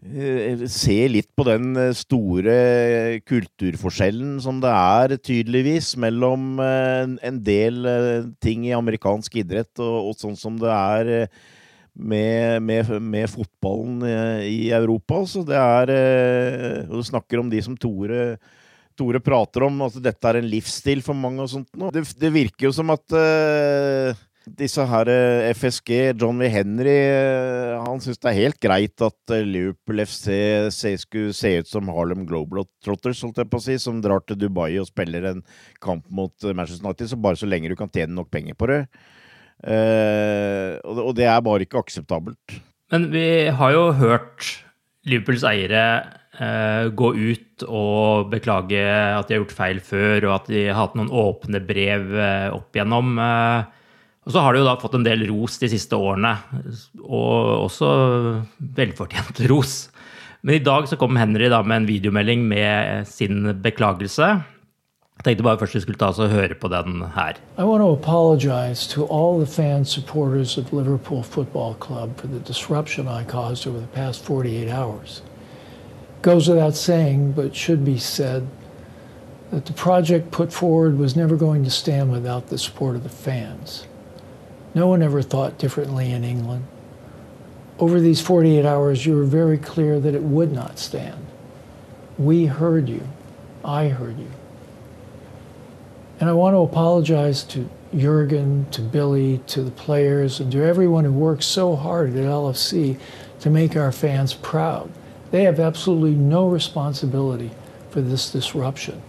se 0.00 0.96
litt 1.12 1.28
på 1.36 1.44
den 1.44 1.74
eh, 1.76 1.92
store 1.92 3.20
kulturforskjellen 3.28 4.38
som 4.40 4.60
det 4.62 4.72
er 4.72 5.16
tydeligvis 5.20 5.92
mellom 6.00 6.56
eh, 6.64 7.16
en 7.28 7.40
del 7.44 7.84
ting 8.40 8.64
i 8.64 8.72
amerikansk 8.76 9.36
idrett 9.42 9.72
og, 9.78 10.10
og 10.10 10.16
sånn 10.16 10.38
som 10.40 10.56
det 10.60 10.72
er 10.72 11.28
med, 11.92 12.62
med, 12.64 12.94
med 13.02 13.28
fotballen 13.28 14.00
i 14.46 14.70
Europa. 14.72 15.20
Så 15.28 15.42
det 15.44 15.58
er 15.58 16.86
du 16.88 17.02
snakker 17.04 17.42
om 17.42 17.50
de 17.50 17.60
som 17.60 17.76
Tore, 17.76 18.38
Tore 18.96 19.20
prater 19.20 19.66
om, 19.66 19.82
at 19.84 19.98
dette 20.00 20.30
er 20.30 20.38
en 20.38 20.48
livsstil 20.48 21.02
for 21.04 21.18
mange 21.18 21.44
og 21.44 21.50
sånt. 21.52 21.68
Det, 21.92 22.06
det 22.22 22.32
virker 22.32 22.70
jo 22.70 22.72
som 22.78 22.94
at 22.94 23.18
disse 24.58 24.84
her 24.88 25.08
eh, 25.10 25.50
FSG, 25.54 25.90
John 26.20 26.40
V. 26.40 26.48
Henry, 26.52 26.94
eh, 27.10 27.76
han 27.80 28.00
syns 28.02 28.20
det 28.20 28.30
er 28.30 28.38
helt 28.38 28.58
greit 28.62 29.04
at 29.04 29.34
eh, 29.34 29.46
Liverpool 29.46 30.02
FC 30.04 30.94
skulle 31.02 31.34
se 31.36 31.52
ut 31.60 31.70
som 31.70 31.90
Harlem 31.92 32.26
Globetrotters, 32.28 33.22
holdt 33.26 33.42
jeg 33.42 33.50
på 33.50 33.60
å 33.60 33.64
si, 33.64 33.78
som 33.82 34.02
drar 34.02 34.24
til 34.26 34.38
Dubai 34.40 34.72
og 34.80 34.88
spiller 34.90 35.30
en 35.32 35.42
kamp 35.82 36.06
mot 36.08 36.34
Manchester 36.50 36.86
United, 36.86 37.10
så 37.12 37.20
bare 37.20 37.40
så 37.40 37.48
lenge 37.50 37.70
du 37.70 37.76
kan 37.78 37.92
tjene 37.92 38.16
nok 38.16 38.30
penger 38.32 38.58
på 38.58 38.70
det. 38.70 38.82
og 40.84 41.10
det 41.16 41.26
er 41.28 41.42
bare 41.44 41.66
ikke 41.66 41.82
akseptabelt. 41.82 42.60
Men 42.90 43.10
vi 43.12 43.26
har 43.52 43.74
jo 43.74 43.90
hørt 43.98 44.46
Liverpools 45.06 45.44
eiere 45.46 45.84
gå 46.96 47.08
ut 47.12 47.64
og 47.68 48.30
beklage 48.32 48.80
at 48.80 49.28
de 49.28 49.36
har 49.36 49.42
gjort 49.42 49.58
feil 49.58 49.82
før, 49.84 50.24
og 50.30 50.32
at 50.38 50.48
de 50.48 50.62
har 50.70 50.78
hatt 50.78 50.96
noen 50.96 51.12
åpne 51.12 51.60
brev 51.68 52.14
opp 52.56 52.76
igjennom. 52.78 53.20
Og 54.26 54.34
så 54.34 54.42
har 54.44 54.52
det 54.52 54.60
jo 54.60 54.68
da 54.68 54.76
fått 54.80 54.98
en 54.98 55.06
del 55.06 55.24
ros 55.30 55.56
de 55.62 55.70
siste 55.72 55.96
årene, 55.96 56.34
og 57.00 57.66
også 57.70 57.90
velfortjent 58.76 59.40
ros. 59.52 59.88
Men 60.42 60.56
i 60.56 60.64
dag 60.64 60.88
så 60.88 60.96
kom 61.00 61.16
Henry 61.20 61.48
da 61.52 61.62
med 61.62 61.82
en 61.82 61.88
videomelding 61.88 62.44
med 62.48 63.08
sin 63.08 63.48
beklagelse. 63.64 64.28
Jeg 65.20 65.24
tenkte 65.24 65.44
bare 65.44 65.60
først 65.60 65.74
vi 65.76 65.80
skulle 65.84 66.00
ta 66.00 66.08
oss 66.12 66.20
og 66.20 66.32
høre 66.32 66.54
på 66.56 66.68
den 66.72 67.02
her. 67.16 67.36
I 67.58 67.64
want 67.68 67.82
to 67.84 67.92
apologize 67.92 68.86
to 68.88 69.04
all 69.04 69.36
the 69.38 69.46
fans, 69.46 69.90
supporters 69.90 70.56
of 70.56 70.72
Liverpool 70.72 71.22
Football 71.22 71.74
Club 71.74 72.16
for 72.16 72.26
the 72.26 72.40
disruption 72.40 73.06
I 73.08 73.24
caused 73.24 73.66
over 73.66 73.80
the 73.80 73.92
past 73.92 74.24
48 74.24 74.70
hours. 74.70 75.22
Goes 76.22 76.48
without 76.48 76.76
saying, 76.76 77.32
but 77.32 77.54
should 77.54 77.84
be 77.84 77.98
said, 77.98 78.48
that 79.50 79.66
the 79.66 79.72
project 79.72 80.30
put 80.30 80.52
forward 80.52 80.98
was 80.98 81.16
never 81.16 81.36
going 81.36 81.64
to 81.64 81.70
stand 81.70 82.12
without 82.12 82.48
the 82.48 82.58
support 82.58 82.96
of 82.96 83.02
the 83.02 83.08
fans. 83.08 83.86
No 84.74 84.86
one 84.86 85.02
ever 85.02 85.22
thought 85.22 85.58
differently 85.58 86.12
in 86.12 86.24
England. 86.24 86.66
Over 87.78 87.98
these 87.98 88.20
48 88.20 88.64
hours, 88.64 89.06
you 89.06 89.16
were 89.16 89.24
very 89.24 89.58
clear 89.58 89.98
that 89.98 90.14
it 90.14 90.22
would 90.22 90.52
not 90.52 90.78
stand. 90.78 91.26
We 92.18 92.46
heard 92.46 92.88
you. 92.88 93.08
I 93.64 93.88
heard 93.88 94.18
you. 94.18 94.30
And 96.20 96.28
I 96.28 96.34
want 96.34 96.54
to 96.54 96.58
apologize 96.58 97.42
to 97.44 97.68
Jurgen, 97.96 98.66
to 98.70 98.82
Billy, 98.82 99.40
to 99.48 99.62
the 99.62 99.70
players, 99.70 100.38
and 100.38 100.52
to 100.52 100.62
everyone 100.62 101.04
who 101.04 101.12
worked 101.12 101.42
so 101.42 101.74
hard 101.74 102.10
at 102.10 102.24
LFC 102.24 102.98
to 103.40 103.50
make 103.50 103.74
our 103.74 103.90
fans 103.90 104.34
proud. 104.34 104.92
They 105.30 105.44
have 105.44 105.58
absolutely 105.58 106.14
no 106.14 106.48
responsibility 106.48 107.50
for 107.88 108.00
this 108.00 108.30
disruption. 108.30 109.02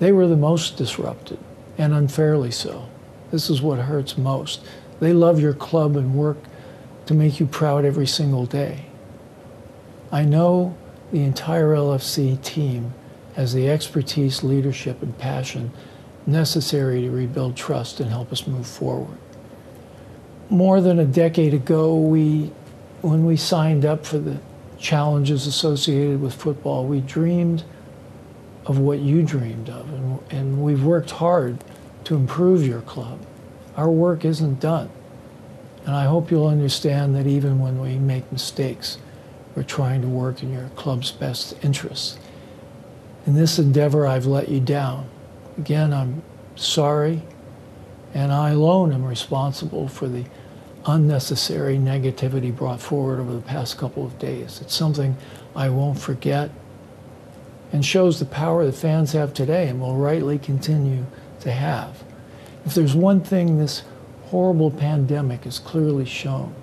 They 0.00 0.12
were 0.12 0.26
the 0.26 0.36
most 0.36 0.76
disrupted, 0.76 1.38
and 1.78 1.94
unfairly 1.94 2.50
so. 2.50 2.88
This 3.30 3.48
is 3.48 3.62
what 3.62 3.78
hurts 3.78 4.18
most. 4.18 4.60
They 5.00 5.12
love 5.12 5.40
your 5.40 5.54
club 5.54 5.96
and 5.96 6.14
work 6.14 6.38
to 7.06 7.14
make 7.14 7.40
you 7.40 7.46
proud 7.46 7.84
every 7.84 8.06
single 8.06 8.46
day. 8.46 8.86
I 10.10 10.24
know 10.24 10.76
the 11.12 11.22
entire 11.22 11.68
LFC 11.68 12.42
team 12.42 12.92
has 13.34 13.54
the 13.54 13.70
expertise, 13.70 14.42
leadership, 14.42 15.02
and 15.02 15.16
passion 15.16 15.70
necessary 16.26 17.02
to 17.02 17.10
rebuild 17.10 17.56
trust 17.56 18.00
and 18.00 18.10
help 18.10 18.32
us 18.32 18.46
move 18.46 18.66
forward. 18.66 19.16
More 20.50 20.80
than 20.80 20.98
a 20.98 21.04
decade 21.04 21.54
ago, 21.54 21.94
we, 21.94 22.50
when 23.00 23.24
we 23.24 23.36
signed 23.36 23.84
up 23.84 24.04
for 24.04 24.18
the 24.18 24.38
challenges 24.78 25.46
associated 25.46 26.20
with 26.20 26.34
football, 26.34 26.84
we 26.84 27.00
dreamed 27.00 27.64
of 28.66 28.78
what 28.78 28.98
you 28.98 29.22
dreamed 29.22 29.70
of, 29.70 29.90
and, 29.92 30.20
and 30.30 30.62
we've 30.62 30.84
worked 30.84 31.12
hard 31.12 31.62
to 32.04 32.14
improve 32.14 32.66
your 32.66 32.82
club 32.82 33.18
our 33.78 33.88
work 33.88 34.24
isn't 34.24 34.58
done. 34.58 34.90
And 35.86 35.94
I 35.94 36.04
hope 36.04 36.30
you'll 36.30 36.48
understand 36.48 37.14
that 37.14 37.28
even 37.28 37.60
when 37.60 37.80
we 37.80 37.96
make 37.96 38.30
mistakes, 38.32 38.98
we're 39.54 39.62
trying 39.62 40.02
to 40.02 40.08
work 40.08 40.42
in 40.42 40.52
your 40.52 40.68
club's 40.70 41.12
best 41.12 41.54
interests. 41.64 42.18
In 43.24 43.34
this 43.34 43.58
endeavor, 43.58 44.04
I've 44.04 44.26
let 44.26 44.48
you 44.48 44.58
down. 44.58 45.08
Again, 45.56 45.92
I'm 45.92 46.22
sorry, 46.56 47.22
and 48.12 48.32
I 48.32 48.50
alone 48.50 48.92
am 48.92 49.04
responsible 49.04 49.86
for 49.86 50.08
the 50.08 50.24
unnecessary 50.84 51.76
negativity 51.76 52.54
brought 52.54 52.80
forward 52.80 53.20
over 53.20 53.32
the 53.32 53.40
past 53.40 53.78
couple 53.78 54.04
of 54.04 54.18
days. 54.18 54.60
It's 54.60 54.74
something 54.74 55.16
I 55.54 55.68
won't 55.68 56.00
forget 56.00 56.50
and 57.72 57.84
shows 57.84 58.18
the 58.18 58.24
power 58.24 58.66
the 58.66 58.72
fans 58.72 59.12
have 59.12 59.32
today 59.32 59.68
and 59.68 59.80
will 59.80 59.96
rightly 59.96 60.38
continue 60.38 61.06
to 61.40 61.52
have. 61.52 62.02
If 62.68 62.74
there's 62.74 62.94
one 62.94 63.22
thing 63.22 63.56
this 63.56 63.82
horrible 64.26 64.70
pandemic 64.70 65.44
has 65.44 65.58
clearly 65.58 66.04
shown, 66.04 66.54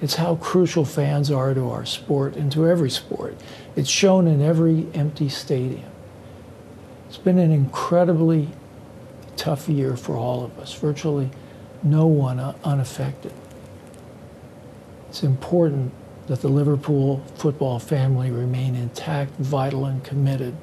It's 0.00 0.14
how 0.14 0.36
crucial 0.36 0.86
fans 0.86 1.30
are 1.30 1.52
to 1.52 1.68
our 1.68 1.84
sport 1.84 2.36
and 2.36 2.50
to 2.52 2.66
every 2.66 2.88
sport. 2.88 3.36
It's 3.76 3.90
shown 3.90 4.26
in 4.26 4.40
every 4.40 4.86
empty 4.94 5.28
stadium. 5.28 5.90
It's 7.06 7.18
been 7.18 7.36
an 7.36 7.52
incredibly 7.52 8.48
tough 9.36 9.68
year 9.68 9.94
for 9.94 10.16
all 10.16 10.42
of 10.42 10.58
us, 10.58 10.72
virtually 10.72 11.28
no 11.82 12.06
one 12.06 12.40
unaffected. 12.64 13.34
It's 15.10 15.22
important 15.22 15.92
that 16.28 16.40
the 16.40 16.48
Liverpool 16.48 17.22
football 17.34 17.78
family 17.78 18.30
remain 18.30 18.74
intact, 18.74 19.32
vital, 19.32 19.84
and 19.84 20.02
committed 20.02 20.56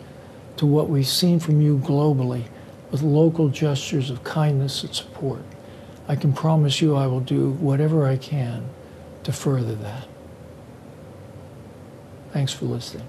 to 0.56 0.66
what 0.66 0.90
we've 0.90 1.08
seen 1.08 1.40
from 1.40 1.62
you 1.62 1.78
globally 1.78 2.46
with 2.92 3.02
local 3.02 3.50
gestures 3.50 4.10
of 4.10 4.24
kindness 4.24 4.84
and 4.84 4.94
support. 4.94 5.44
I 6.08 6.16
can 6.16 6.34
promise 6.34 6.82
you 6.82 6.96
I 6.96 7.08
will 7.08 7.20
do 7.20 7.52
whatever 7.60 8.08
I 8.08 8.18
can 8.18 8.64
to 9.24 9.32
further 9.32 9.76
that. 9.76 10.08
Thanks 12.34 12.54
for 12.54 12.66
listening. 12.66 13.08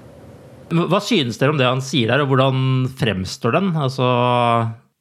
Hva 0.69 1.01
synes 1.01 1.39
dere 1.41 1.55
om 1.55 1.59
det 1.59 1.65
han 1.65 1.81
sier 1.81 2.11
der, 2.11 2.23
og 2.25 2.33
hvordan 2.33 2.89
fremstår 2.99 3.55
den? 3.57 3.71
Altså, 3.79 4.05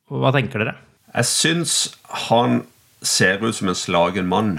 hva 0.07 0.31
tenker 0.35 0.63
dere? 0.63 0.77
Jeg 1.11 1.27
syns 1.27 1.73
han 2.27 2.61
ser 3.01 3.41
ut 3.43 3.55
som 3.55 3.71
en 3.71 3.77
slagen 3.77 4.29
mann. 4.29 4.57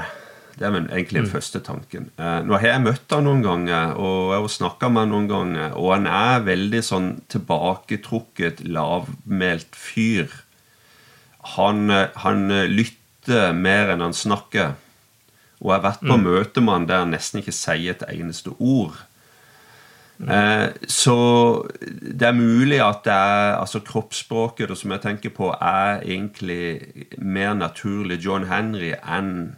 Det 0.59 0.67
er 0.67 0.75
egentlig 0.75 1.21
den 1.23 1.29
mm. 1.29 1.33
første 1.33 1.61
tanken. 1.65 2.11
Eh, 2.19 2.41
nå 2.47 2.57
har 2.59 2.73
jeg 2.73 2.85
møtt 2.85 3.15
han 3.15 3.27
noen 3.29 3.45
ganger, 3.45 3.95
og 3.95 4.33
jeg 4.35 4.43
har 4.43 4.53
snakka 4.57 4.91
med 4.91 5.05
han 5.05 5.15
noen 5.15 5.31
ganger, 5.31 5.77
og 5.79 5.93
han 5.95 6.09
er 6.11 6.45
veldig 6.49 6.83
sånn 6.85 7.09
tilbaketrukket, 7.31 8.65
lavmælt 8.67 9.79
fyr. 9.79 10.35
Han, 11.55 11.87
eh, 11.95 12.11
han 12.25 12.49
lytter 12.75 13.55
mer 13.55 13.95
enn 13.95 14.03
han 14.03 14.17
snakker. 14.17 14.75
Og 15.59 15.71
jeg 15.71 15.77
har 15.77 15.87
vært 15.89 16.07
på 16.07 16.17
mm. 16.19 16.27
møte 16.27 16.63
med 16.63 16.75
han 16.75 16.89
der 16.91 17.05
han 17.05 17.15
nesten 17.15 17.43
ikke 17.43 17.55
sier 17.55 17.95
et 17.95 18.07
eneste 18.11 18.55
ord. 18.59 18.99
Eh, 20.19 20.69
så 20.91 21.19
det 21.79 22.27
er 22.27 22.35
mulig 22.35 22.81
at 22.83 23.05
det 23.07 23.15
er, 23.15 23.55
altså 23.61 23.81
kroppsspråket 23.87 24.73
som 24.79 24.95
jeg 24.95 25.05
tenker 25.05 25.35
på, 25.35 25.53
er 25.55 26.03
egentlig 26.03 27.15
mer 27.19 27.55
naturlig 27.55 28.19
John 28.25 28.49
Henry 28.51 28.95
enn 28.99 29.57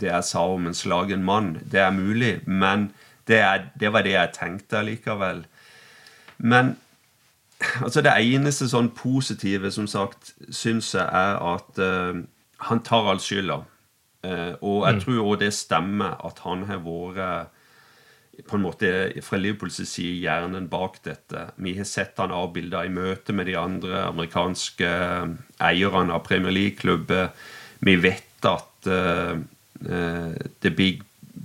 det 0.00 0.10
jeg 0.10 0.26
sa 0.28 0.44
om 0.54 0.68
en 0.68 0.76
slagen 0.76 1.24
mann. 1.26 1.56
Det 1.62 1.80
er 1.82 1.94
mulig, 1.94 2.38
men 2.46 2.90
det, 3.28 3.40
er, 3.44 3.68
det 3.78 3.92
var 3.92 4.06
det 4.06 4.14
jeg 4.14 4.34
tenkte 4.36 4.82
likevel. 4.86 5.44
Men 6.38 6.76
altså 7.82 8.02
det 8.04 8.14
eneste 8.14 8.68
sånn 8.70 8.92
positive, 8.96 9.72
som 9.74 9.88
sagt, 9.90 10.32
syns 10.54 10.94
jeg 10.94 11.04
er 11.04 11.38
at 11.54 11.82
uh, 11.82 12.22
han 12.70 12.82
tar 12.86 13.10
all 13.10 13.22
skylda. 13.22 13.62
Uh, 14.26 14.54
og 14.62 14.82
jeg 14.86 14.98
mm. 14.98 15.04
tror 15.04 15.22
òg 15.24 15.38
det 15.44 15.52
stemmer 15.54 16.18
at 16.26 16.42
han 16.46 16.66
har 16.70 16.82
vært 16.86 17.54
på 18.46 18.54
en 18.54 18.62
måte 18.62 18.88
fra 19.26 19.38
Liverpools 19.40 19.80
side 19.82 20.20
hjernen 20.22 20.68
bak 20.70 21.00
dette. 21.02 21.48
Vi 21.58 21.74
har 21.74 21.86
sett 21.88 22.20
han 22.22 22.34
avbilda 22.34 22.84
i 22.86 22.92
møte 22.94 23.34
med 23.34 23.48
de 23.50 23.56
andre 23.58 24.04
amerikanske 24.06 24.90
eierne 25.58 26.14
av 26.14 26.22
Premier 26.26 26.54
League-klubber. 26.54 27.32
Vi 27.82 27.96
vet 27.98 28.46
at 28.46 28.90
uh, 28.90 29.34
The 29.80 30.70
Big 30.74 31.02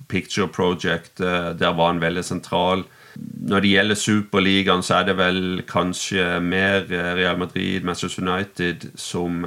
Picture 0.09 0.47
Project, 0.47 1.21
uh, 1.21 1.53
der 1.57 1.75
var 1.77 1.91
han 1.91 2.01
veldig 2.01 2.23
sentral. 2.25 2.83
Når 3.15 3.59
det 3.61 3.69
gjelder 3.69 3.99
Superligaen, 3.99 4.83
så 4.83 4.95
er 4.99 5.09
det 5.09 5.17
vel 5.19 5.61
kanskje 5.69 6.39
mer 6.41 6.87
Real 6.89 7.37
Madrid, 7.37 7.83
Manchester 7.85 8.23
United, 8.25 8.87
som 8.97 9.45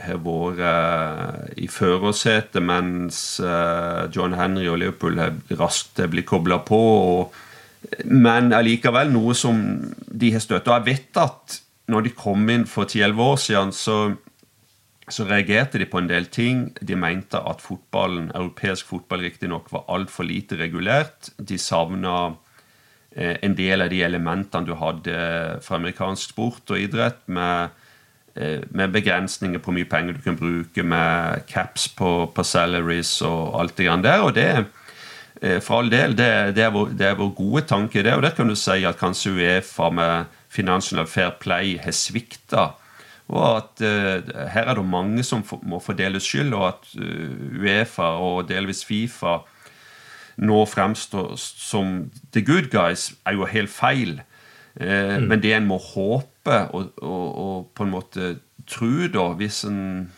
har 0.00 0.22
vært 0.24 1.58
i 1.60 1.68
førersetet, 1.68 2.62
mens 2.64 3.42
John 4.16 4.32
Henry 4.32 4.64
og 4.72 4.80
Liverpool 4.80 5.20
har 5.20 5.36
raskt 5.60 6.00
blitt 6.14 6.30
kobla 6.32 6.62
på. 6.64 6.80
Men 8.08 8.54
allikevel 8.56 9.12
noe 9.12 9.34
som 9.36 9.60
de 10.06 10.32
har 10.32 10.42
støtta. 10.42 10.78
Jeg 10.80 10.88
vet 10.88 11.20
at 11.20 11.60
når 11.92 12.06
de 12.06 12.14
kom 12.16 12.48
inn 12.52 12.64
for 12.68 12.86
10-11 12.88 13.22
år 13.26 13.40
siden, 13.42 13.72
så, 13.74 13.96
så, 15.12 15.26
reagerte 15.28 15.80
de 15.80 15.88
på 15.88 16.00
en 16.00 16.08
del 16.10 16.26
ting. 16.32 16.64
De 16.80 16.96
mente 16.98 17.38
at 17.38 17.62
fotballen, 17.64 18.30
europeisk 18.34 18.88
fotball 18.90 19.26
riktignok 19.26 19.70
var 19.74 19.84
altfor 19.92 20.26
lite 20.28 20.58
regulert. 20.60 21.30
De 21.36 21.58
savna 21.60 22.16
uh, 22.32 23.36
en 23.44 23.54
del 23.58 23.84
av 23.84 23.92
de 23.92 24.02
elementene 24.02 24.68
du 24.68 24.74
hadde 24.80 25.14
fra 25.62 25.78
amerikansk 25.78 26.34
sport 26.34 26.74
og 26.74 26.80
idrett. 26.88 27.22
med 27.26 27.78
Eh, 28.34 28.62
med 28.70 28.88
begrensninger 28.94 29.60
på 29.60 29.68
hvor 29.68 29.74
mye 29.76 29.88
penger 29.88 30.16
du 30.16 30.22
kan 30.24 30.38
bruke, 30.38 30.82
med 30.82 31.42
caps 31.50 31.90
på, 31.92 32.30
på 32.32 32.44
salaries 32.44 33.18
og 33.28 33.58
alt 33.60 33.76
det 33.76 33.88
grann 33.90 34.04
der. 34.04 34.22
Og 34.24 34.32
det, 34.34 34.46
eh, 35.42 35.58
for 35.60 35.82
all 35.82 35.90
del, 35.92 36.16
det, 36.16 36.56
det, 36.56 36.64
er 36.64 36.72
vår, 36.72 36.94
det, 36.96 37.10
er 37.10 37.18
vår, 37.18 37.34
gode 37.36 37.66
tanke, 37.68 38.02
det. 38.02 38.14
Og 38.16 38.24
der 38.24 38.32
kan 38.36 38.48
du 38.48 38.56
si 38.56 38.78
at 38.88 39.00
kanskje 39.00 39.34
Uefa 39.36 39.90
med 39.92 40.32
Financial 40.48 41.04
Fair 41.06 41.36
Play 41.40 41.76
har 41.84 41.92
svikta. 41.92 42.70
Og 43.30 43.56
at 43.56 43.82
uh, 43.84 44.48
her 44.52 44.68
er 44.68 44.74
det 44.74 44.84
mange 44.84 45.22
som 45.24 45.44
må 45.62 45.80
fordele 45.82 46.20
skyld, 46.20 46.52
og 46.56 46.68
at 46.68 46.88
uh, 46.98 47.60
Uefa 47.62 48.14
og 48.20 48.48
delvis 48.48 48.84
Fifa 48.84 49.38
nå 50.42 50.62
fremstår 50.66 51.34
som 51.36 52.10
the 52.32 52.42
good 52.42 52.70
guys, 52.72 53.12
er 53.26 53.36
jo 53.36 53.46
helt 53.46 53.70
feil. 53.70 54.22
Uh, 54.80 55.20
mm. 55.20 55.28
Men 55.28 55.42
det 55.42 55.54
en 55.54 55.68
må 55.68 55.78
håpe 55.78 56.58
og, 56.72 56.90
og, 56.98 57.38
og, 57.44 57.70
på 57.76 57.86
en 57.86 57.94
måte 57.94 58.34
tro, 58.66 58.90
da, 59.12 59.28
hvis 59.38 59.62
en 59.68 60.10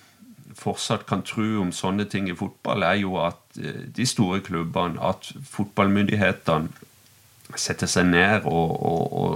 fortsatt 0.54 1.04
kan 1.06 1.24
tro 1.26 1.60
om 1.60 1.72
sånne 1.74 2.06
ting 2.10 2.28
i 2.30 2.36
fotball, 2.38 2.86
er 2.86 3.02
jo 3.02 3.18
at 3.18 3.40
de 3.54 4.06
store 4.06 4.38
klubbene, 4.42 5.02
at 5.02 5.32
fotballmyndighetene 5.50 6.70
setter 7.58 7.90
seg 7.90 8.06
ned 8.08 8.46
og, 8.46 8.70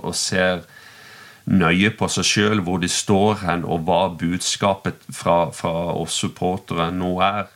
og 0.07 0.14
ser 0.16 0.62
nøye 1.48 1.90
på 1.96 2.08
seg 2.12 2.26
sjøl, 2.28 2.62
hvor 2.64 2.80
de 2.82 2.90
står 2.92 3.42
hen, 3.46 3.64
og 3.64 3.87
hva 3.88 4.02
budskapet 4.20 5.00
fra, 5.14 5.48
fra 5.54 5.74
oss 5.96 6.18
supportere 6.22 6.90
nå 6.94 7.14
er. 7.24 7.48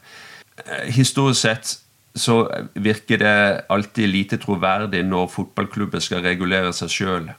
Eh, 0.64 0.88
historisk 0.96 1.44
sett 1.44 1.76
så 2.14 2.42
virker 2.74 3.20
det 3.22 3.37
alltid 3.72 4.11
lite 4.11 4.38
troverdig 4.40 5.00
når 5.09 5.31
fotballklubben 5.33 6.02
skal 6.05 6.24
regulere 6.24 6.72
seg 6.76 6.92
sjøl. 6.92 7.31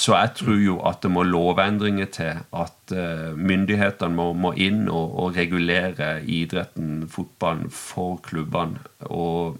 Så 0.00 0.14
jeg 0.14 0.32
tror 0.38 0.60
jo 0.62 0.76
at 0.86 1.02
det 1.02 1.10
må 1.12 1.24
lovendringer 1.26 2.08
til. 2.14 2.40
At 2.56 2.94
uh, 2.94 3.36
myndighetene 3.36 4.14
må, 4.14 4.30
må, 4.32 4.52
inn 4.54 4.86
og, 4.88 5.16
og, 5.18 5.36
regulere 5.36 6.20
idretten, 6.24 7.04
fotballen, 7.10 7.68
for 7.74 8.20
klubbene. 8.24 8.80
Og 9.10 9.58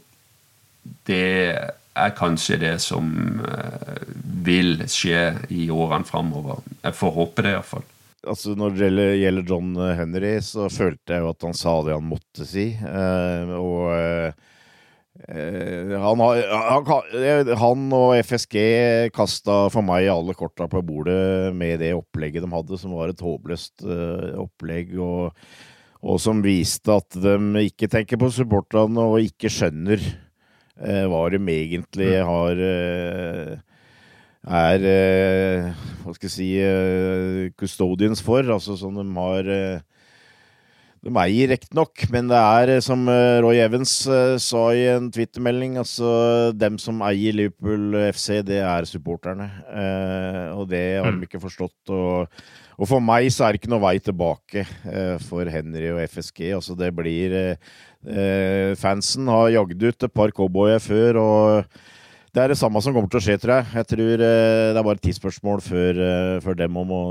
det 1.07 1.71
er 1.99 2.13
kanskje 2.17 2.61
det 2.63 2.75
som 2.85 3.09
uh, 3.43 4.03
vil 4.47 4.85
skje 4.91 5.25
i 5.53 5.69
årene 5.73 6.07
framover. 6.09 6.63
Jeg 6.85 6.97
får 6.99 7.17
håpe 7.17 7.47
det, 7.47 7.57
iallfall. 7.57 7.89
Altså, 8.21 8.53
når 8.59 8.77
det 8.77 9.09
gjelder 9.23 9.49
John 9.49 9.75
Henry, 9.97 10.35
så 10.45 10.69
følte 10.69 11.17
jeg 11.17 11.25
jo 11.25 11.33
at 11.33 11.47
han 11.49 11.57
sa 11.57 11.79
det 11.87 11.97
han 11.97 12.09
måtte 12.11 12.47
si. 12.49 12.71
Uh, 12.85 13.57
og 13.57 14.39
Eh, 15.29 16.01
han, 16.01 16.21
han, 16.21 17.57
han, 17.59 17.83
og 17.93 18.15
FSG 18.25 18.57
kasta 19.13 19.57
for 19.73 19.85
meg 19.85 20.09
alle 20.09 20.35
korta 20.39 20.69
på 20.71 20.81
bordet 20.87 21.53
med 21.57 21.83
det 21.83 21.93
opplegget 21.97 22.47
de 22.47 22.51
hadde, 22.55 22.79
som 22.81 22.95
var 22.97 23.13
et 23.13 23.25
håpløst 23.25 23.85
opplegg, 24.41 24.95
og, 24.97 25.37
og, 26.01 26.17
som 26.23 26.41
viste 26.45 26.97
at 26.97 27.21
de 27.21 27.67
ikke 27.67 27.91
tenker 27.93 28.21
på 28.21 28.31
supporterne 28.33 29.11
og 29.13 29.27
ikke 29.27 29.53
skjønner 29.53 30.01
hva 30.81 31.23
de 31.33 31.41
egentlig 31.53 32.09
mm. 32.15 32.29
har 32.31 32.61
uh, 32.65 33.51
er 34.51 34.85
Hva 36.01 36.15
skal 36.17 36.27
jeg 36.31 36.33
si 36.33 36.51
custodians 37.61 38.23
for, 38.25 38.41
altså 38.41 38.79
sånn 38.81 38.97
de 38.97 39.05
har 39.19 39.51
de 41.01 41.13
eier 41.17 41.49
riktignok, 41.49 42.03
men 42.13 42.29
det 42.29 42.37
er 42.37 42.75
eh, 42.75 42.83
som 42.85 43.07
eh, 43.09 43.41
Roy 43.41 43.57
Evans 43.63 43.93
eh, 44.05 44.35
sa 44.43 44.67
i 44.77 44.83
en 44.93 45.09
twittermelding, 45.13 45.79
altså 45.81 46.53
dem 46.53 46.77
som 46.83 47.01
eier 47.07 47.39
Liverpool 47.39 47.97
FC, 48.11 48.43
det 48.45 48.61
er 48.61 48.89
supporterne. 48.89 49.49
og 50.59 50.67
det 50.69 51.01
har 51.01 51.09
de 51.09 51.23
mm. 51.23 51.25
ikke 51.25 51.41
forstått. 51.41 51.79
Og, 51.89 52.43
og, 52.81 52.87
for 52.89 53.05
meg 53.05 53.29
så 53.29 53.45
er 53.45 53.53
det 53.53 53.61
ikke 53.61 53.73
noe 53.75 53.85
vei 53.85 53.95
tilbake 54.01 54.65
for 55.29 55.45
Henry 55.53 55.91
og 55.93 56.01
FSG. 56.09 56.47
Altså 56.57 56.77
det 56.79 56.89
blir 56.97 57.37
Fansen 58.81 59.29
har 59.29 59.51
jagd 59.53 59.85
ut 59.85 60.07
et 60.09 60.15
par 60.17 60.33
cowboyer 60.33 60.81
før, 60.81 61.19
og 61.21 61.83
det 62.33 62.41
er 62.41 62.55
det 62.55 62.57
samme 62.57 62.81
som 62.81 62.95
kommer 62.97 63.11
til 63.13 63.21
å 63.21 63.25
skje, 63.27 63.37
tror 63.43 63.59
jeg. 63.59 63.69
Jeg 63.77 63.91
tror 63.91 64.15
det 64.23 64.31
er 64.31 64.81
bare 64.81 64.97
et 64.97 65.05
tidsspørsmål 65.05 65.61
før, 65.67 66.01
før 66.41 66.57
dem 66.63 66.81
om 66.81 66.95
å 66.97 67.03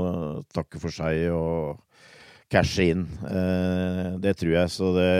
takke 0.50 0.82
for 0.82 0.90
seg 0.90 1.28
og 1.36 1.78
cashe 2.50 2.86
inn. 2.92 3.04
Eh, 3.26 4.06
det 4.22 4.34
tror 4.40 4.52
jeg. 4.54 4.72
Så 4.72 4.90
det, 4.96 5.10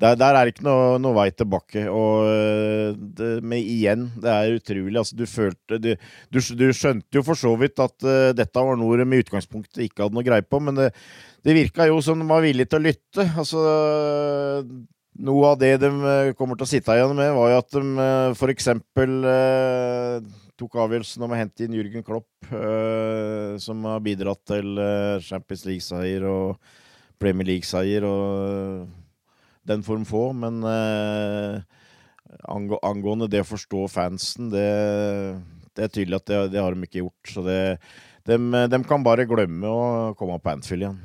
der, 0.00 0.16
der, 0.18 0.36
er 0.36 0.46
det 0.46 0.54
ikke 0.54 0.66
noe, 0.66 0.98
noe 1.02 1.16
vei 1.16 1.28
tilbake. 1.34 1.86
Og 1.92 2.28
eh, 2.30 3.00
det, 3.18 3.30
men 3.42 3.58
igjen, 3.60 4.06
det 4.20 4.30
er 4.32 4.58
utrolig. 4.60 4.94
Altså, 5.00 5.18
du 5.18 5.26
følte 5.30 5.80
du, 5.82 5.90
du, 6.30 6.38
du, 6.40 6.66
skjønte 6.76 7.20
jo 7.20 7.24
for 7.26 7.38
så 7.38 7.52
vidt 7.60 7.82
at 7.82 7.96
uh, 8.06 8.30
dette 8.36 8.64
var 8.66 8.78
noe 8.78 9.00
de 9.00 9.08
i 9.08 9.24
utgangspunktet 9.24 9.84
ikke 9.86 10.06
hadde 10.06 10.18
noe 10.18 10.26
greie 10.26 10.46
på, 10.46 10.62
men 10.62 10.78
det, 10.78 10.90
det 11.46 11.56
virka 11.56 11.88
jo 11.90 12.00
som 12.04 12.20
de 12.20 12.28
var 12.30 12.44
villige 12.44 12.70
til 12.70 12.80
å 12.80 12.86
lytte. 12.86 13.26
Altså 13.40 13.64
noe 15.20 15.48
av 15.50 15.58
det 15.60 15.74
de 15.82 15.90
kommer 16.38 16.56
til 16.56 16.64
å 16.64 16.70
sitte 16.70 16.94
igjen 16.96 17.16
med, 17.18 17.34
var 17.36 17.50
jo 17.52 17.58
at 17.60 17.74
de 17.74 18.06
f.eks. 18.38 18.70
Eh, 20.60 20.66
tok 20.66 20.76
avgjørelsen 20.76 21.24
om 21.24 21.32
å 21.32 21.38
hente 21.38 21.64
inn 21.64 21.74
Jürgen 21.74 22.04
Klopp, 22.04 22.28
eh, 22.52 23.56
som 23.58 23.82
har 23.88 24.00
bidratt 24.04 24.42
til 24.44 24.76
eh, 24.76 25.20
Champions 25.24 25.64
League-seier 25.64 26.26
og 26.28 26.58
Premier 27.18 27.46
League-seier 27.48 28.04
og 28.04 28.88
den 29.64 29.82
form 29.82 30.04
få. 30.04 30.32
Men 30.36 30.60
eh, 30.68 31.62
angå, 32.44 32.78
angående 32.82 33.30
det 33.30 33.40
å 33.40 33.48
forstå 33.48 33.86
fansen, 33.88 34.50
det, 34.52 34.68
det 35.74 35.86
er 35.86 35.94
tydelig 35.94 36.20
at 36.20 36.28
det, 36.28 36.42
det, 36.52 36.60
har 36.60 36.74
de 36.74 36.84
ikke 36.84 37.06
gjort. 37.06 37.32
Så 37.32 37.44
det, 37.46 37.78
de, 38.28 38.38
de 38.68 38.82
kan 38.84 39.02
bare 39.06 39.28
glemme 39.28 39.64
å 39.64 40.12
komme 40.18 40.38
på 40.40 40.52
Anfield 40.52 40.84
igjen. 40.84 41.00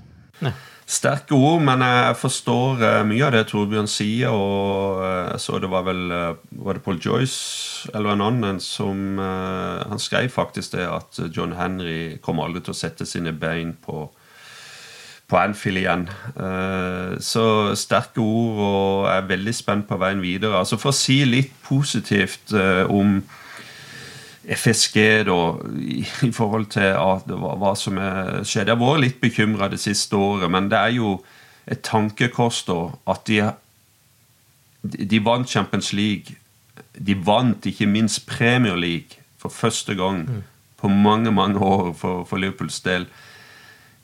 Sterke 0.85 1.33
ord, 1.33 1.63
men 1.65 1.81
jeg 1.81 2.17
forstår 2.21 2.81
uh, 2.83 3.05
mye 3.09 3.23
av 3.25 3.31
det 3.33 3.47
Torbjørn 3.49 3.87
sier. 3.89 4.29
Og 4.29 4.99
uh, 5.01 5.31
jeg 5.31 5.41
så 5.41 5.57
det 5.61 5.69
var 5.71 5.87
vel 5.87 6.03
uh, 6.13 6.35
Var 6.61 6.77
det 6.77 6.83
Paul 6.85 6.99
Joyce 7.01 7.89
eller 7.93 8.13
en 8.13 8.21
annen 8.25 8.59
som 8.61 9.19
Han 9.19 9.99
skrev 10.01 10.29
faktisk 10.33 10.73
det 10.73 10.85
at 10.89 11.19
John 11.35 11.53
Henry 11.53 12.17
kommer 12.21 12.45
aldri 12.45 12.63
til 12.65 12.73
å 12.73 12.77
sette 12.77 13.05
sine 13.05 13.33
bein 13.33 13.75
på 13.81 14.07
på 15.25 15.37
Anfield 15.41 15.79
igjen. 15.81 16.03
Så 17.25 17.43
sterke 17.73 18.21
ord, 18.21 18.59
og 18.61 19.07
jeg 19.09 19.21
er 19.23 19.29
veldig 19.31 19.53
spent 19.57 19.87
på 19.89 19.97
veien 19.97 20.21
videre. 20.21 20.59
Altså 20.59 20.77
For 20.77 20.91
å 20.91 20.97
si 20.97 21.15
litt 21.25 21.49
positivt 21.65 22.53
om 22.93 23.23
FSG 24.45 25.25
da, 25.25 25.37
i, 25.81 26.03
i 26.27 26.31
forhold 26.31 26.67
til 26.75 26.93
at 26.93 27.29
hva, 27.29 27.55
hva 27.59 27.73
som 27.79 27.97
er 28.01 28.43
skjedd. 28.45 28.69
Jeg 28.69 28.75
har 28.75 28.81
vært 28.81 29.03
litt 29.03 29.21
bekymra 29.21 29.69
det 29.71 29.81
siste 29.81 30.17
året, 30.17 30.49
men 30.51 30.69
det 30.69 30.79
er 30.79 30.95
jo 30.99 31.17
et 31.65 31.81
tankekors 31.85 32.61
da, 32.67 32.79
at 33.09 33.25
de, 33.25 33.41
de 34.83 35.21
vant 35.25 35.49
Champions 35.49 35.93
League. 35.97 36.37
De 36.93 37.17
vant 37.25 37.65
ikke 37.65 37.89
minst 37.89 38.27
Premier 38.29 38.77
League 38.77 39.23
for 39.41 39.49
første 39.49 39.95
gang 39.97 40.23
mm. 40.29 40.41
på 40.77 40.93
mange, 40.93 41.31
mange 41.31 41.59
år 41.59 41.93
for, 41.97 42.23
for 42.29 42.37
Liverpools 42.37 42.79
del. 42.85 43.09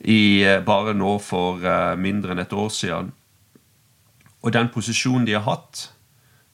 I, 0.02 0.42
eh, 0.42 0.58
bare 0.66 0.96
nå 0.98 1.14
for 1.22 1.62
uh, 1.62 1.94
mindre 1.94 2.34
enn 2.34 2.42
et 2.42 2.52
år 2.52 2.70
siden. 2.74 3.12
Og 4.42 4.50
den 4.50 4.72
posisjonen 4.74 5.26
de 5.28 5.36
har 5.38 5.46
hatt, 5.46 5.92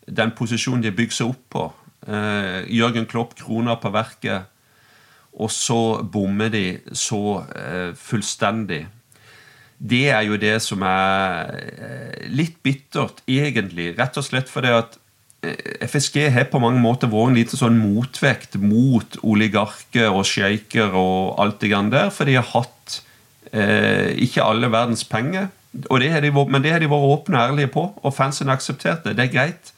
den 0.05 0.35
posisjonen 0.37 0.85
de 0.85 0.91
har 0.91 0.99
bygd 0.99 1.17
seg 1.17 1.33
opp 1.33 1.47
på 1.55 1.69
Uh, 2.07 2.63
Jørgen 2.71 3.09
Klopp 3.11 3.35
kroner 3.39 3.79
på 3.83 3.91
verket, 3.93 4.47
og 5.39 5.51
så 5.55 6.01
bommer 6.03 6.49
de 6.51 6.81
så 6.97 7.45
eh, 7.55 7.91
fullstendig. 7.95 8.81
Det 9.79 10.09
er 10.11 10.25
jo 10.27 10.39
det 10.41 10.57
som 10.65 10.83
er 10.83 11.53
uh, 11.53 12.25
litt 12.33 12.57
bittert, 12.65 13.21
egentlig. 13.29 13.93
Rett 13.99 14.19
og 14.19 14.27
slett 14.27 14.51
fordi 14.51 14.73
at 14.75 14.97
FSG 15.87 16.25
har 16.35 16.49
på 16.51 16.59
mange 16.59 16.81
måter 16.83 17.11
vært 17.13 17.31
en 17.31 17.39
liten 17.39 17.61
sånn 17.61 17.79
motvekt 17.79 18.57
mot 18.59 19.21
oligarker 19.23 20.11
og 20.11 20.27
sjeiker 20.27 20.97
og 20.99 21.39
alt 21.39 21.61
det 21.63 21.71
grann 21.71 21.93
der, 21.95 22.11
for 22.11 22.27
de 22.27 22.35
har 22.41 22.49
hatt 22.57 22.97
ikke 23.49 24.45
alle 24.45 24.69
verdens 24.69 25.07
penger. 25.09 25.47
Det 25.73 26.11
de, 26.25 26.33
men 26.35 26.65
det 26.65 26.73
har 26.75 26.83
de 26.83 26.91
vært 26.91 27.13
åpne 27.15 27.39
og 27.39 27.53
ærlige 27.53 27.71
på, 27.73 27.85
og 28.03 28.15
fansen 28.17 28.51
har 28.51 28.59
akseptert 28.59 29.07
det. 29.07 29.15
Det 29.17 29.29
er 29.29 29.33
greit. 29.33 29.71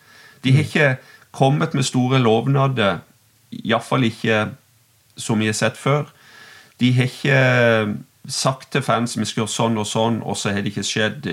De 0.43 0.57
har 0.57 0.65
ikke 0.65 0.89
kommet 1.33 1.75
med 1.75 1.87
store 1.87 2.19
lovnader. 2.19 3.01
Iallfall 3.53 4.07
ikke 4.09 4.49
som 5.17 5.41
vi 5.41 5.51
har 5.51 5.57
sett 5.59 5.79
før. 5.79 6.09
De 6.81 6.93
har 6.97 7.11
ikke 7.11 7.95
sagt 8.31 8.73
til 8.73 8.83
fans 8.83 9.19
vi 9.19 9.27
skal 9.29 9.43
gjøre 9.43 9.53
sånn 9.53 9.81
og 9.81 9.89
sånn, 9.89 10.21
og 10.23 10.37
så 10.39 10.53
har 10.55 10.63
det 10.63 10.73
ikke 10.73 10.87
skjedd. 10.87 11.29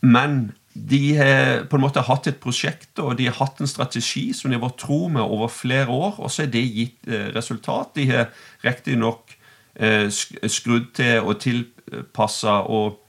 men 0.00 0.52
de 0.74 1.16
har 1.16 1.64
på 1.66 1.76
en 1.76 1.82
måte 1.82 2.02
hatt 2.06 2.28
et 2.30 2.38
prosjekt 2.40 2.98
og 3.02 3.16
de 3.18 3.26
har 3.26 3.34
hatt 3.40 3.58
en 3.60 3.68
strategi 3.68 4.30
som 4.32 4.50
de 4.50 4.56
har 4.56 4.62
vært 4.62 4.78
tro 4.78 5.08
med 5.08 5.22
over 5.22 5.50
flere 5.50 5.90
år, 5.90 6.14
og 6.18 6.30
så 6.30 6.44
har 6.44 6.52
det 6.52 6.62
gitt 6.62 7.08
eh, 7.10 7.28
resultat. 7.34 7.90
De 7.96 8.06
har 8.10 8.30
riktignok 8.64 9.34
eh, 9.74 10.06
skrudd 10.46 10.92
til 10.94 11.26
og 11.26 11.40
tilpassa 11.42 12.60
og, 12.70 13.00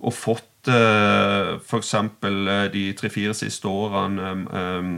og 0.00 0.16
fått 0.16 0.48
uh, 0.70 1.56
f.eks. 1.60 1.94
Uh, 1.94 2.66
de 2.72 2.86
tre-fire 2.98 3.34
siste 3.36 3.68
årene 3.68 4.30
uh, 4.50 4.88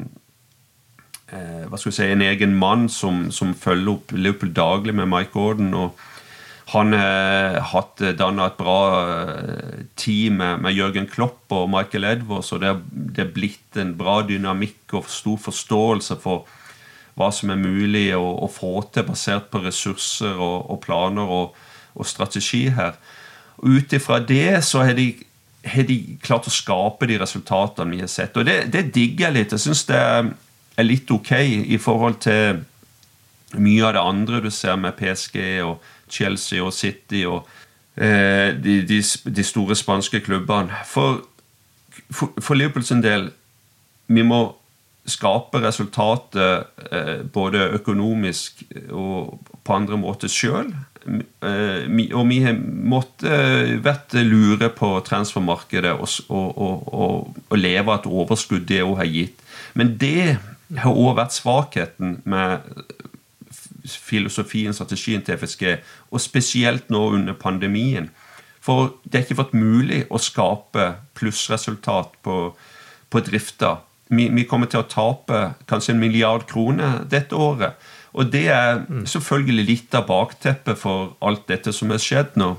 hva 1.67 1.79
skal 1.79 1.91
vi 1.91 1.97
si, 1.97 2.05
En 2.07 2.23
egen 2.23 2.53
mann 2.55 2.87
som, 2.93 3.33
som 3.35 3.55
følger 3.59 3.97
opp 3.97 4.13
Liverpool 4.15 4.53
daglig 4.55 4.95
med 4.95 5.11
Mike 5.11 5.35
Gordon. 5.35 5.75
og 5.75 6.05
han 6.71 6.95
har 6.95 7.61
hatt 7.71 8.03
danna 8.19 8.49
et 8.49 8.57
bra 8.59 8.79
team 9.95 10.41
med, 10.41 10.63
med 10.63 10.75
Jørgen 10.75 11.07
Klopp 11.07 11.53
og 11.55 11.69
Michael 11.71 12.05
Edwards, 12.05 12.51
og 12.53 12.63
det 12.63 12.73
er 13.23 13.31
blitt 13.35 13.79
en 13.79 13.93
bra 13.99 14.17
dynamikk 14.27 14.97
og 14.99 15.07
stor 15.11 15.39
forståelse 15.45 16.19
for 16.23 16.47
hva 17.17 17.31
som 17.33 17.51
er 17.53 17.61
mulig 17.61 18.11
å, 18.17 18.25
å 18.45 18.49
få 18.53 18.75
til 18.93 19.07
basert 19.09 19.49
på 19.53 19.63
ressurser 19.65 20.37
og, 20.37 20.69
og 20.73 20.83
planer 20.85 21.33
og, 21.39 21.57
og, 21.95 22.05
strategi 22.09 22.67
her. 22.77 22.99
Ut 23.65 23.93
ifra 23.97 24.21
det 24.21 24.61
så 24.69 24.85
har 24.85 24.99
de 24.99 25.09
har 25.67 25.87
de 25.89 25.99
klart 26.23 26.49
å 26.49 26.55
skape 26.55 27.09
de 27.11 27.19
resultatene 27.21 27.95
vi 27.95 28.03
har 28.03 28.11
sett. 28.11 28.37
Og 28.37 28.47
det, 28.47 28.59
det 28.73 28.89
digger 28.95 29.29
jeg 29.29 29.37
litt. 29.37 29.55
Jeg 29.57 29.65
syns 29.67 29.85
det 29.89 30.01
er 30.01 30.87
litt 30.87 31.11
ok 31.11 31.33
i 31.43 31.79
forhold 31.83 32.21
til 32.27 32.63
mye 33.57 33.87
av 33.87 33.95
det 33.97 34.03
andre 34.03 34.43
du 34.45 34.51
ser 34.51 34.77
med 34.81 34.97
PSG 34.99 35.39
og 35.65 35.85
Chelsea 36.13 36.63
og 36.63 36.75
City 36.75 37.25
og 37.27 37.47
eh, 37.95 38.53
de, 38.55 38.81
de, 38.87 39.01
de, 39.03 39.45
store 39.47 39.77
spanske 39.79 40.21
klubbene. 40.27 40.75
For, 40.87 41.23
for, 42.11 42.35
for 42.41 42.59
Liverpool 42.59 42.87
del 43.03 43.31
vi 44.07 44.23
må 44.27 44.41
skape 45.07 45.63
resultatet 45.63 46.83
eh, 46.91 47.23
både 47.33 47.71
økonomisk 47.79 48.65
og 48.91 49.39
på 49.63 49.75
andre 49.75 49.99
måter 49.99 50.31
sjøl. 50.31 50.73
Eh, 51.07 51.87
og 52.17 52.27
vi 52.29 52.41
har 52.43 52.57
måttet 52.59 53.29
eh, 53.31 53.73
vært 53.85 54.17
lure 54.27 54.71
på 54.75 54.91
transfermarkedet 55.07 55.95
og, 55.95 56.09
og, 56.29 56.59
og, 56.59 57.41
og 57.47 57.59
leve 57.59 57.93
av 57.93 58.01
et 58.01 58.11
overskudd 58.11 58.67
det 58.69 58.83
òg 58.85 58.99
har 59.03 59.11
gitt. 59.13 59.43
Men 59.79 59.95
det 60.01 60.39
har 60.83 60.93
òg 60.93 61.17
vært 61.21 61.37
svakheten 61.37 62.21
med 62.27 62.67
filosofien, 63.87 64.75
strategien 64.75 65.23
til 65.23 65.39
FSG, 65.39 65.77
og 66.11 66.23
spesielt 66.23 66.91
nå 66.91 67.05
under 67.15 67.37
pandemien. 67.39 68.11
For 68.59 68.97
det 69.05 69.21
er 69.21 69.27
ikke 69.27 69.43
fått 69.45 69.55
mulig 69.55 70.03
å 70.11 70.19
skape 70.19 70.89
plussresultat 71.15 72.17
på, 72.27 72.39
på 73.11 73.23
drifta. 73.23 73.77
Vi, 74.11 74.27
vi 74.35 74.47
kommer 74.47 74.71
til 74.71 74.83
å 74.83 74.89
tape 74.91 75.53
kanskje 75.71 75.95
en 75.95 76.03
milliard 76.03 76.49
kroner 76.51 77.05
dette 77.11 77.39
året. 77.39 77.79
Og 78.17 78.31
det 78.33 78.47
er 78.49 78.81
selvfølgelig 79.09 79.67
litt 79.69 79.97
av 79.97 80.07
bakteppet 80.09 80.79
for 80.81 81.13
alt 81.21 81.45
dette 81.51 81.73
som 81.77 81.93
har 81.93 82.01
skjedd 82.01 82.39
nå. 82.41 82.55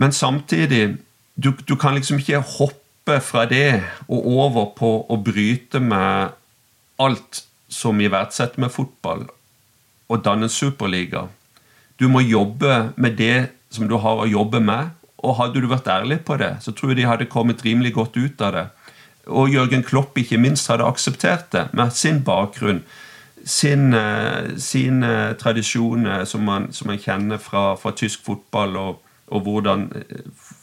Men 0.00 0.12
samtidig 0.12 0.96
du, 1.36 1.52
du, 1.52 1.76
kan 1.76 1.96
liksom 1.96 2.20
ikke 2.20 2.40
hoppe 2.56 3.20
fra 3.20 3.44
det 3.48 3.82
og 4.08 4.24
over 4.24 4.70
på 4.76 4.92
å 5.12 5.18
bryte 5.20 5.80
med 5.84 6.32
alt 6.96 7.42
som 7.68 7.98
vi 8.00 8.08
verdsetter 8.08 8.62
med 8.62 8.72
fotball, 8.72 9.26
og 10.08 10.22
danne 10.24 10.48
superliga. 10.48 11.26
Du 12.00 12.06
må 12.08 12.22
jobbe 12.24 12.92
med 12.96 13.18
det 13.20 13.50
som 13.74 13.88
du 13.88 13.98
har 14.00 14.22
å 14.22 14.28
jobbe 14.30 14.62
med. 14.64 14.94
Og 15.26 15.38
hadde 15.40 15.60
du 15.60 15.66
vært 15.68 15.88
ærlig 15.90 16.20
på 16.28 16.36
det, 16.38 16.52
så 16.62 16.72
tror 16.76 16.92
jeg 16.92 17.00
de 17.00 17.08
hadde 17.08 17.28
kommet 17.32 17.64
rimelig 17.64 17.94
godt 17.96 18.16
ut 18.16 18.42
av 18.44 18.52
det. 18.54 18.66
Og 19.26 19.50
Jørgen 19.50 19.82
Klopp 19.82 20.18
ikke 20.20 20.38
minst 20.38 20.68
hadde 20.70 20.86
akseptert 20.86 21.48
det 21.52 21.64
med 21.74 21.94
sin 21.96 22.20
bakgrunn 22.24 22.84
sin, 23.46 23.92
sine 23.92 24.58
sin 24.58 25.02
eh, 25.02 25.32
tradisjon 25.38 26.06
eh, 26.06 26.24
som 26.24 26.42
man, 26.44 26.72
som 26.72 26.90
man, 26.90 26.98
kjenner 26.98 27.38
fra, 27.38 27.76
fra 27.78 27.92
tysk 27.94 28.24
fotball, 28.26 28.74
og, 28.76 29.12
og, 29.28 29.42
hvordan 29.46 29.86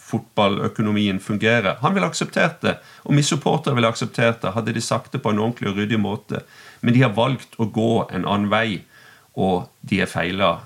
fotballøkonomien 0.04 1.19
fungerer. 1.24 1.80
Han 1.82 1.96
ville 1.96 2.10
akseptert 2.12 2.60
det, 2.62 2.76
og 3.04 3.15
vi 3.15 3.24
supportere 3.24 3.78
ville 3.78 3.88
akseptert 3.88 4.43
det, 4.43 4.52
hadde 4.54 4.76
de 4.76 4.84
sagt 4.84 5.15
det 5.15 5.24
på 5.24 5.32
en 5.32 5.39
ordentlig 5.39 5.72
og 5.72 5.80
ryddig 5.80 6.00
måte. 6.00 6.43
Men 6.82 6.93
de 6.93 7.06
har 7.06 7.15
valgt 7.15 7.56
å 7.58 7.69
gå 7.72 8.04
en 8.12 8.28
annen 8.28 8.52
vei, 8.52 8.84
og 9.39 9.72
de 9.82 10.04
er 10.04 10.12
feila 10.12 10.58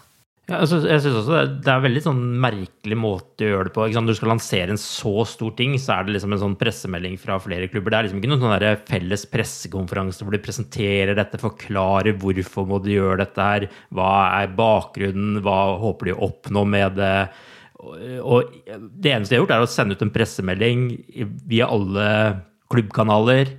ja, 0.48 0.62
altså, 0.62 0.78
jeg 0.88 1.02
synes 1.04 1.18
også 1.20 1.34
det 1.34 1.40
er, 1.42 1.50
det 1.60 1.68
er 1.68 1.76
en 1.76 1.84
veldig 1.84 2.02
sånn 2.06 2.20
merkelig 2.40 2.96
måte 2.96 3.44
å 3.44 3.50
gjøre 3.50 3.68
det 3.68 3.74
på. 3.76 3.88
Når 3.92 4.06
du 4.08 4.16
skal 4.16 4.30
lansere 4.32 4.72
en 4.72 4.80
så 4.80 5.12
stor 5.28 5.52
ting, 5.58 5.74
så 5.76 5.98
er 5.98 6.06
det 6.08 6.14
liksom 6.16 6.36
en 6.36 6.40
sånn 6.40 6.54
pressemelding 6.60 7.18
fra 7.20 7.36
flere 7.44 7.68
klubber. 7.68 7.92
Det 7.92 7.98
er 7.98 8.06
liksom 8.08 8.22
ikke 8.22 8.30
noen 8.32 8.46
sånn 8.46 8.86
felles 8.88 9.26
pressekonferanse 9.34 10.24
hvor 10.24 10.32
de 10.32 10.40
presenterer 10.46 11.18
dette, 11.20 11.42
forklarer 11.42 12.16
hvorfor 12.22 12.70
må 12.70 12.80
de 12.80 12.96
gjøre 12.96 13.20
dette 13.26 13.48
her, 13.50 13.66
hva 13.92 14.12
er 14.38 14.54
bakgrunnen, 14.56 15.42
hva 15.44 15.58
håper 15.82 16.08
de 16.08 16.14
å 16.16 16.30
oppnå 16.30 16.64
med 16.78 16.96
det. 17.02 17.18
Og 18.24 18.54
det 18.72 19.12
eneste 19.12 19.34
de 19.34 19.42
har 19.42 19.44
gjort, 19.44 19.52
er 19.58 19.66
å 19.66 19.72
sende 19.74 19.98
ut 19.98 20.06
en 20.06 20.14
pressemelding 20.16 20.86
via 21.52 21.68
alle 21.68 22.06
klubbkanaler. 22.72 23.52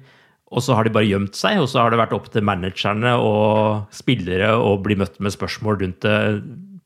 Og 0.49 0.65
så 0.65 0.73
har 0.73 0.89
de 0.89 0.95
bare 0.97 1.05
gjemt 1.05 1.37
seg, 1.37 1.61
og 1.61 1.69
så 1.69 1.83
har 1.83 1.93
det 1.93 2.01
vært 2.01 2.17
opp 2.17 2.31
til 2.33 2.49
managerne 2.49 3.13
og 3.21 3.93
spillere 3.93 4.55
å 4.57 4.73
bli 4.81 4.97
møtt 4.97 5.21
med 5.21 5.37
spørsmål 5.37 5.83
rundt 5.83 6.09
det 6.09 6.17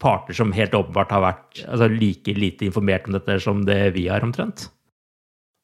parter 0.02 0.36
som 0.36 0.52
helt 0.56 0.74
åpenbart 0.76 1.14
har 1.14 1.24
vært 1.24 1.62
altså, 1.66 1.88
like 1.92 2.34
lite 2.36 2.68
informert 2.68 3.08
om 3.08 3.16
dette 3.16 3.38
som 3.44 3.62
det 3.68 3.80
vi 3.96 4.08
har, 4.10 4.24
omtrent? 4.26 4.66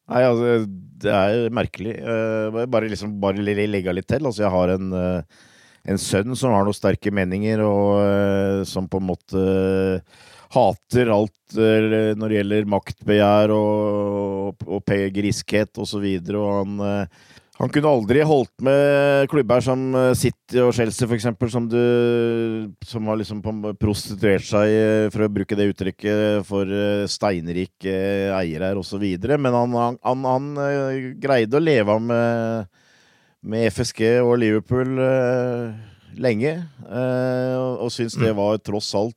Nei, 0.08 0.22
altså, 0.24 0.62
det 1.02 1.12
er 1.12 1.52
merkelig. 1.54 1.98
Uh, 2.00 2.64
bare 2.70 2.88
liksom, 2.88 3.18
bare 3.20 3.44
legge 3.44 3.94
litt 3.94 4.08
til. 4.08 4.24
Altså, 4.24 4.46
jeg 4.46 4.54
har 4.54 4.72
en, 4.72 4.94
uh, 4.94 5.44
en 5.92 6.00
sønn 6.00 6.36
som 6.38 6.54
har 6.56 6.64
noen 6.64 6.76
sterke 6.76 7.12
meninger, 7.14 7.60
og 7.64 8.00
uh, 8.00 8.64
som 8.68 8.88
på 8.88 9.02
en 9.02 9.08
måte 9.10 9.44
hater 10.48 11.10
alt 11.12 11.34
når 11.52 12.22
det 12.30 12.36
gjelder 12.38 12.68
maktbegjær 12.72 13.50
og, 13.52 14.62
og, 14.64 14.78
og 14.78 14.94
griskhet 15.12 15.76
osv. 15.76 15.82
Og, 15.82 15.88
så 15.90 16.00
videre, 16.00 16.40
og 16.40 16.54
han 16.62 17.10
han 17.58 17.70
kunne 17.74 17.90
aldri 17.90 18.20
holdt 18.22 18.62
med 18.62 19.26
klubber 19.32 19.62
som 19.64 19.80
eh, 19.98 20.12
City 20.18 20.60
og 20.62 20.70
Chelsea, 20.76 21.08
f.eks., 21.08 21.26
som, 21.50 21.66
som 22.86 23.10
har 23.10 23.18
liksom 23.18 23.42
prostituert 23.80 24.46
seg, 24.46 24.70
eh, 24.70 25.06
for 25.10 25.26
å 25.26 25.30
bruke 25.32 25.58
det 25.58 25.66
uttrykket, 25.72 26.46
for 26.46 26.70
eh, 26.70 27.08
steinrike 27.10 27.96
eiere 28.38 28.70
osv. 28.78 29.02
Men 29.34 29.58
han, 29.58 29.74
han, 29.74 30.28
han, 30.30 30.48
greide 31.18 31.58
å 31.58 31.64
leve 31.64 31.98
av 31.98 32.06
med, 32.06 32.80
med 33.42 33.72
FSG 33.74 34.06
og 34.22 34.36
Liverpool 34.38 34.94
lenge, 36.18 36.56
og, 36.86 37.86
og 37.88 37.90
syntes 37.94 38.20
det 38.20 38.30
mm. 38.30 38.38
var 38.38 38.62
tross 38.62 38.94
alt 38.98 39.16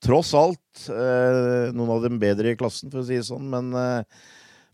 Tross 0.00 0.30
alt 0.32 0.86
noen 0.88 1.90
av 1.92 1.98
dem 2.06 2.16
bedre 2.16 2.54
i 2.54 2.56
klassen, 2.56 2.88
for 2.88 3.02
å 3.02 3.04
si 3.04 3.18
det 3.18 3.26
sånn, 3.26 3.50
men 3.52 3.74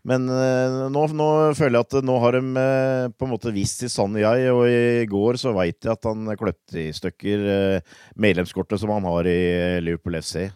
men 0.07 0.29
uh, 0.31 0.87
nå, 0.91 1.03
nå, 1.11 1.27
føler 1.57 1.81
jeg 1.81 1.87
at 1.87 2.07
nå 2.07 2.15
har 2.23 2.37
de 2.37 2.41
uh, 2.55 3.09
på 3.11 3.27
en 3.27 3.33
måte 3.33 3.51
vist 3.55 3.83
sitt 3.83 3.91
sanne 3.91 4.23
jeg, 4.23 4.47
og 4.53 4.63
i 4.71 5.03
går 5.09 5.39
så 5.41 5.51
veit 5.55 5.81
jeg 5.83 5.91
at 5.93 6.07
han 6.07 6.31
kløpte 6.39 6.79
i 6.85 6.93
stykker 6.95 7.43
uh, 7.47 7.95
medlemskortet 8.15 8.79
som 8.79 8.93
han 8.95 9.07
har 9.09 9.27
i 9.27 9.39
Liverpool 9.83 10.19
FC. 10.21 10.49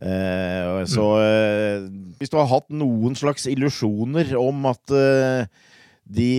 så 0.00 1.06
hvis 2.16 2.30
du 2.32 2.36
har 2.38 2.46
hatt 2.48 2.70
noen 2.72 3.12
slags 3.18 3.44
illusjoner 3.50 4.32
om 4.40 4.64
at 4.70 4.94
de 6.08 6.30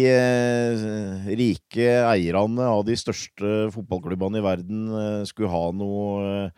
rike 1.38 1.92
eierne 2.10 2.66
av 2.66 2.82
de 2.88 2.98
største 2.98 3.70
fotballklubbene 3.76 4.42
i 4.42 4.46
verden 4.48 4.82
skulle 5.30 5.54
ha 5.54 5.68
noe, 5.78 6.50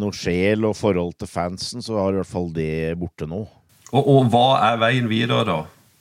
noe 0.00 0.16
sjel 0.16 0.64
og 0.70 0.78
forhold 0.80 1.12
til 1.20 1.28
fansen, 1.28 1.84
så 1.84 2.00
har 2.00 2.16
i 2.16 2.22
hvert 2.22 2.32
fall 2.32 2.48
det 2.56 2.96
borte 2.96 3.28
nå. 3.28 3.44
Og, 3.92 4.02
og, 4.08 4.28
hva 4.32 4.46
er 4.70 4.80
veien 4.80 5.08
videre, 5.10 5.44
da? 5.48 5.58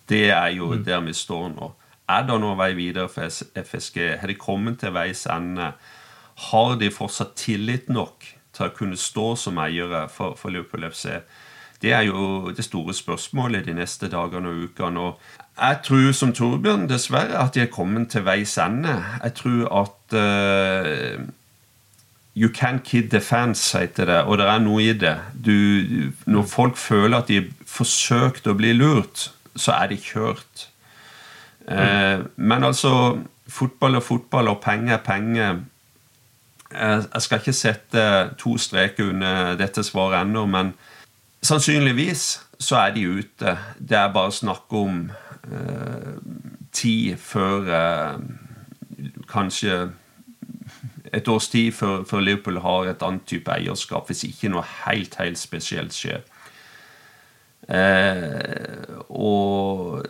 Det 0.07 0.29
er 0.31 0.51
jo 0.55 0.71
mm. 0.71 0.83
der 0.87 1.03
vi 1.05 1.15
står 1.15 1.49
nå. 1.55 1.71
Er 2.11 2.25
det 2.27 2.37
noen 2.43 2.59
vei 2.59 2.71
videre 2.75 3.07
for 3.11 3.27
FSG? 3.27 3.99
Har 4.19 4.31
de 4.31 4.35
kommet 4.39 4.81
til 4.81 4.93
veis 4.95 5.25
ende? 5.31 5.73
Har 6.47 6.75
de 6.79 6.91
fortsatt 6.91 7.35
tillit 7.39 7.91
nok 7.91 8.25
til 8.55 8.67
å 8.67 8.73
kunne 8.75 8.99
stå 8.99 9.33
som 9.39 9.59
eiere 9.63 10.07
for, 10.11 10.35
for 10.39 10.51
Liverpool 10.51 10.87
FC? 10.89 11.21
Det 11.81 11.93
er 11.97 12.05
jo 12.05 12.51
det 12.53 12.65
store 12.67 12.93
spørsmålet 12.93 13.65
de 13.65 13.75
neste 13.75 14.09
dagene 14.11 14.51
og 14.51 14.65
ukene. 14.69 15.05
Og 15.07 15.19
jeg 15.57 15.79
tror 15.87 16.11
som 16.15 16.33
Torbjørn 16.35 16.87
dessverre 16.89 17.39
at 17.41 17.55
de 17.55 17.65
er 17.65 17.71
kommet 17.73 18.11
til 18.13 18.25
veis 18.27 18.57
ende. 18.61 18.99
Jeg 19.23 19.37
tror 19.39 19.71
at 19.81 20.17
uh, 20.17 21.29
You 22.35 22.47
can 22.47 22.79
kid 22.79 23.09
the 23.09 23.19
fans, 23.19 23.71
heter 23.71 24.05
det, 24.05 24.21
og 24.23 24.37
det 24.39 24.45
er 24.47 24.59
noe 24.63 24.83
i 24.83 24.93
det. 24.95 25.17
Du, 25.35 25.51
når 26.25 26.45
folk 26.47 26.77
føler 26.79 27.17
at 27.17 27.27
de 27.27 27.41
har 27.71 27.77
forsøkt 27.77 28.47
å 28.47 28.57
bli 28.59 28.73
lurt, 28.75 29.29
så 29.55 29.71
er 29.79 29.91
de 29.91 29.97
kjørt. 29.99 30.67
Mm. 31.61 32.23
men 32.35 32.63
altså 32.65 33.21
Fotball 33.51 33.95
er 33.95 33.99
fotball, 33.99 34.47
og 34.47 34.61
penger 34.63 34.93
er 34.93 35.03
penger. 35.05 35.59
Eh, 36.71 37.03
jeg 37.13 37.21
skal 37.21 37.39
ikke 37.39 37.53
sette 37.53 38.03
to 38.39 38.55
streker 38.57 39.09
under 39.11 39.55
dette 39.59 39.83
svaret 39.83 40.21
ennå, 40.21 40.45
men 40.45 40.73
sannsynligvis 41.43 42.39
så 42.59 42.75
er 42.85 42.93
de 42.95 43.07
ute. 43.19 43.57
Det 43.79 43.97
er 43.97 44.13
bare 44.13 44.31
snakk 44.31 44.73
om 44.73 45.09
eh, 45.51 46.13
tid 46.71 47.17
før 47.17 47.67
eh, 47.75 48.19
kanskje 49.27 49.91
et 51.13 51.27
års 51.27 51.49
tid 51.51 51.71
før, 51.71 52.03
før, 52.07 52.19
Liverpool 52.19 52.61
har 52.63 52.87
et 52.87 53.03
annet 53.03 53.25
type 53.27 53.51
eierskap, 53.51 54.07
hvis 54.07 54.23
ikke 54.23 54.51
noe 54.53 54.63
helt, 54.85 55.17
helt 55.19 55.39
spesielt 55.39 55.93
skjer. 55.93 56.23
Eh, 57.71 58.91
og 59.11 60.03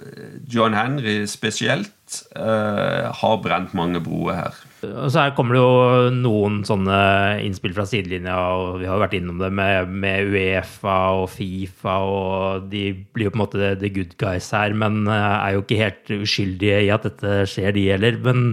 John 0.51 0.74
Henry 0.74 1.22
spesielt 1.30 2.18
eh, 2.34 3.07
har 3.14 3.39
brent 3.43 3.76
mange 3.78 4.01
broer 4.03 4.39
her. 4.39 4.59
Og 4.88 5.12
så 5.14 5.28
her 5.28 5.36
kommer 5.38 5.55
det 5.55 5.62
jo 5.62 6.09
noen 6.16 6.62
sånne 6.66 6.97
innspill 7.45 7.76
fra 7.78 7.86
sidelinja, 7.89 8.36
og 8.57 8.82
vi 8.82 8.89
har 8.89 8.97
jo 8.97 9.03
vært 9.03 9.16
innom 9.20 9.41
det 9.41 9.51
med, 9.53 9.93
med, 9.93 10.34
Uefa 10.34 10.97
og 11.22 11.30
Fifa, 11.36 11.99
og 12.01 12.68
de 12.74 12.88
blir 13.14 13.30
jo 13.30 13.36
på 13.36 13.39
en 13.39 13.45
måte 13.45 13.74
the 13.82 13.93
good 13.93 14.18
guys 14.22 14.49
her, 14.55 14.74
men 14.74 15.03
eh, 15.05 15.32
er 15.38 15.57
jo 15.57 15.66
ikke 15.66 15.82
helt 15.84 16.14
uskyldige 16.22 16.84
i 16.88 16.93
at 16.93 17.07
dette 17.07 17.41
skjer, 17.51 17.74
de 17.78 17.89
heller. 17.93 18.22
Men 18.26 18.45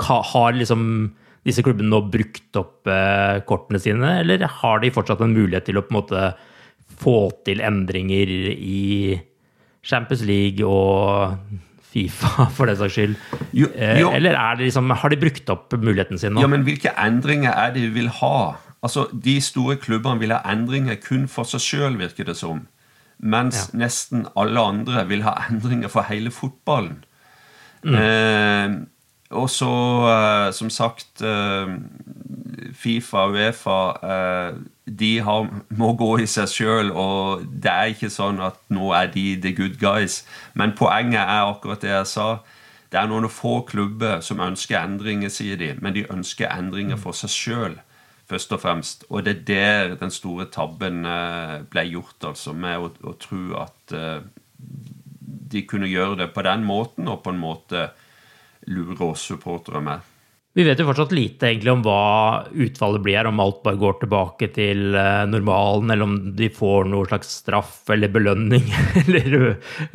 har 0.00 0.54
liksom 0.56 1.10
disse 1.44 1.60
klubbene 1.64 1.92
nå 1.92 1.98
brukt 2.12 2.56
opp 2.56 2.88
kortene 3.48 3.80
sine, 3.80 4.14
eller 4.22 4.44
har 4.60 4.80
de 4.80 4.90
fortsatt 4.92 5.20
en 5.24 5.32
mulighet 5.32 5.66
til 5.68 5.80
å 5.80 5.82
på 5.84 5.92
en 5.92 5.98
måte 5.98 6.22
få 7.00 7.16
til 7.46 7.62
endringer 7.64 8.30
i 8.54 9.18
Champions 9.86 10.22
League 10.28 10.66
og 10.66 11.36
Fifa, 11.90 12.46
for 12.56 12.70
den 12.70 12.78
saks 12.78 12.96
skyld? 12.98 13.16
Jo, 13.56 13.70
eh, 13.74 14.00
jo. 14.02 14.10
Eller 14.14 14.36
liksom, 14.60 14.90
har 14.90 15.12
de 15.12 15.20
brukt 15.20 15.50
opp 15.52 15.74
muligheten 15.74 16.20
sin 16.20 16.36
nå? 16.36 16.44
Ja, 16.44 16.50
men 16.50 16.66
hvilke 16.66 16.92
endringer 17.00 17.56
er 17.56 17.74
det 17.74 17.88
de 17.88 17.94
vil 17.96 18.12
ha? 18.20 18.60
Altså, 18.80 19.08
De 19.12 19.40
store 19.44 19.76
klubbene 19.76 20.20
vil 20.20 20.32
ha 20.32 20.40
endringer 20.52 21.00
kun 21.02 21.26
for 21.28 21.48
seg 21.48 21.64
sjøl, 21.64 21.98
virker 22.00 22.28
det 22.28 22.36
som. 22.38 22.66
Mens 23.20 23.66
ja. 23.68 23.82
nesten 23.82 24.24
alle 24.38 24.62
andre 24.62 25.04
vil 25.10 25.26
ha 25.26 25.34
endringer 25.50 25.92
for 25.92 26.08
hele 26.08 26.32
fotballen. 26.32 27.02
Mm. 27.84 27.96
Eh, 27.96 28.72
og 29.30 29.50
så, 29.50 29.72
eh, 30.10 30.52
som 30.56 30.70
sagt 30.72 31.22
eh, 31.22 31.74
Fifa 32.74 33.26
og 33.28 33.36
Uefa 33.38 33.78
uh, 34.02 34.58
de 34.98 35.10
har, 35.22 35.48
må 35.78 35.92
gå 35.98 36.08
i 36.22 36.26
seg 36.30 36.48
sjøl, 36.50 36.90
og 36.90 37.44
det 37.62 37.70
er 37.70 37.92
ikke 37.92 38.10
sånn 38.12 38.40
at 38.42 38.58
nå 38.74 38.90
er 38.96 39.10
de 39.14 39.26
the 39.42 39.52
good 39.54 39.78
guys. 39.80 40.22
Men 40.58 40.74
poenget 40.78 41.22
er 41.22 41.46
akkurat 41.46 41.84
det 41.84 41.92
jeg 41.92 42.08
sa. 42.10 42.30
Det 42.90 42.98
er 42.98 43.06
noen 43.10 43.30
få 43.30 43.60
klubber 43.68 44.24
som 44.24 44.42
ønsker 44.42 44.80
endringer, 44.80 45.30
sier 45.30 45.60
de, 45.60 45.72
men 45.78 45.94
de 45.94 46.08
ønsker 46.10 46.50
endringer 46.50 46.98
for 46.98 47.14
seg 47.14 47.30
sjøl, 47.34 47.78
først 48.30 48.56
og 48.56 48.62
fremst. 48.64 49.06
Og 49.10 49.26
det 49.26 49.36
er 49.36 49.46
der 49.46 49.96
den 50.00 50.14
store 50.14 50.48
tabben 50.50 51.04
ble 51.70 51.86
gjort, 51.92 52.18
altså, 52.32 52.54
med 52.54 52.82
å, 52.82 52.90
å 53.06 53.14
tro 53.22 53.44
at 53.62 53.94
de 55.50 55.66
kunne 55.70 55.90
gjøre 55.90 56.24
det 56.24 56.32
på 56.34 56.42
den 56.46 56.66
måten, 56.66 57.08
og 57.10 57.22
på 57.22 57.34
en 57.34 57.42
måte 57.42 57.90
lure 58.70 59.12
oss 59.12 59.28
supportere 59.30 59.82
med. 59.84 60.09
Vi 60.50 60.64
vet 60.66 60.80
jo 60.82 60.86
fortsatt 60.88 61.12
lite 61.14 61.46
egentlig 61.46 61.70
om 61.70 61.82
hva 61.84 62.42
utfallet 62.50 63.02
blir, 63.04 63.26
om 63.28 63.38
alt 63.38 63.60
bare 63.62 63.78
går 63.78 64.00
tilbake 64.00 64.48
til 64.50 64.96
eh, 64.98 65.22
normalen, 65.30 65.92
eller 65.94 66.08
om 66.08 66.16
de 66.34 66.48
får 66.50 66.88
noe 66.90 67.06
slags 67.06 67.30
straff 67.44 67.76
eller 67.94 68.10
belønning 68.10 68.66
eller 69.04 69.36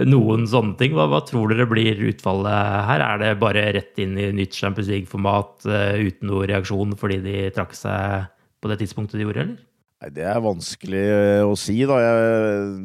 noen 0.08 0.46
sånne 0.48 0.78
ting. 0.80 0.96
Hva, 0.96 1.10
hva, 1.12 1.20
tror 1.28 1.52
dere 1.52 1.68
blir 1.68 2.00
utfallet 2.08 2.88
her? 2.88 3.04
Er 3.04 3.20
det 3.20 3.34
bare 3.42 3.66
rett 3.76 4.00
inn 4.00 4.16
i 4.16 4.30
nytt 4.38 4.56
Champions 4.56 4.88
League-format 4.94 5.68
uh, 5.68 6.00
uten 6.00 6.32
noe 6.32 6.48
reaksjon 6.48 6.96
fordi 7.02 7.20
de 7.26 7.36
trakk 7.56 7.76
seg 7.76 8.32
på 8.64 8.72
det 8.72 8.80
tidspunktet 8.80 9.20
de 9.20 9.28
gjorde, 9.28 9.44
eller? 9.44 9.60
Nei, 10.06 10.14
Det 10.16 10.24
er 10.32 10.40
vanskelig 10.46 11.04
eh, 11.18 11.44
å 11.44 11.60
si, 11.60 11.82
da. 11.84 12.00
Jeg, 12.00 12.80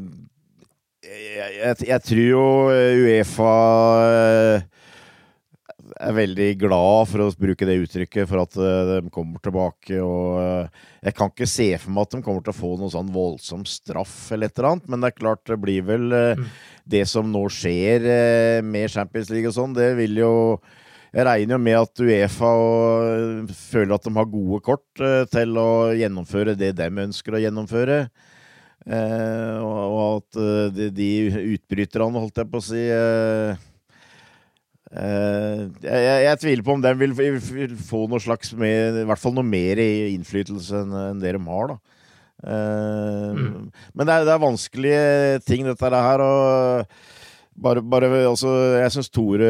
jeg, 1.06 1.54
jeg, 1.60 1.78
jeg 1.86 2.06
tror 2.10 2.26
jo 2.26 2.44
Uefa 3.06 3.54
er 5.98 6.14
veldig 6.16 6.48
glad, 6.60 7.08
for 7.10 7.24
å 7.24 7.28
bruke 7.38 7.66
det 7.68 7.78
uttrykket, 7.82 8.28
for 8.30 8.42
at 8.42 8.56
uh, 8.60 8.96
de 8.96 9.12
kommer 9.12 9.42
tilbake. 9.42 9.98
Og 10.02 10.40
uh, 10.40 10.84
jeg 11.04 11.16
kan 11.18 11.32
ikke 11.32 11.48
se 11.50 11.68
for 11.80 11.94
meg 11.94 12.06
at 12.06 12.16
de 12.16 12.22
kommer 12.26 12.44
til 12.44 12.54
å 12.54 12.58
få 12.58 12.74
noen 12.78 12.92
sånn 12.92 13.12
voldsom 13.14 13.64
straff 13.68 14.32
eller 14.34 14.50
et 14.50 14.58
eller 14.58 14.70
annet, 14.72 14.90
men 14.90 15.02
det 15.02 15.10
er 15.10 15.18
klart 15.20 15.44
det 15.50 15.60
blir 15.62 15.86
vel 15.88 16.06
uh, 16.12 16.38
mm. 16.38 16.50
det 16.96 17.04
som 17.10 17.30
nå 17.30 17.44
skjer 17.52 18.06
med 18.66 18.92
Champions 18.92 19.32
League 19.32 19.50
og 19.50 19.56
sånn, 19.56 19.76
det 19.76 19.92
vil 19.98 20.22
jo 20.22 20.34
jeg 21.10 21.26
regner 21.26 21.56
jo 21.56 21.62
med 21.64 21.74
at 21.74 22.00
Uefa 22.06 22.50
føler 23.50 23.96
at 23.96 24.04
de 24.06 24.12
har 24.14 24.28
gode 24.30 24.60
kort 24.62 25.00
til 25.32 25.56
å 25.58 25.70
gjennomføre 25.98 26.54
det 26.54 26.68
de 26.78 26.86
ønsker 27.02 27.34
å 27.34 27.40
gjennomføre. 27.42 27.96
og 29.58 29.96
at 30.04 30.38
de, 30.76 30.86
de 30.94 31.08
utbryterne, 31.56 32.22
holdt 32.22 32.38
jeg 32.38 32.50
på 32.52 32.62
å 32.62 32.68
si 32.68 32.84
Uh, 34.90 35.70
jeg, 35.84 36.22
jeg, 36.24 36.38
tviler 36.42 36.64
på 36.66 36.74
om 36.74 36.80
den 36.82 36.98
vil, 36.98 37.12
vil, 37.14 37.76
få 37.86 38.08
noe 38.10 38.18
slags 38.22 38.50
med, 38.58 38.96
i 38.98 39.06
hvert 39.06 39.22
fall 39.22 39.36
noe 39.36 39.46
mer 39.46 39.78
innflytelse 39.78 40.82
enn, 40.82 40.96
en 41.12 41.22
det 41.22 41.36
de 41.36 41.42
har. 41.46 41.70
da. 41.70 41.96
Uh, 42.40 43.36
mm. 43.36 43.70
Men 43.94 44.08
det 44.08 44.16
er, 44.16 44.26
det 44.26 44.34
er, 44.34 44.42
vanskelige 44.42 45.40
ting, 45.46 45.68
dette 45.68 45.90
her. 45.94 46.24
og 46.24 46.98
bare, 47.60 47.84
bare 47.84 48.08
altså, 48.24 48.50
Jeg 48.80 48.92
syns 48.94 49.10
Tore 49.12 49.48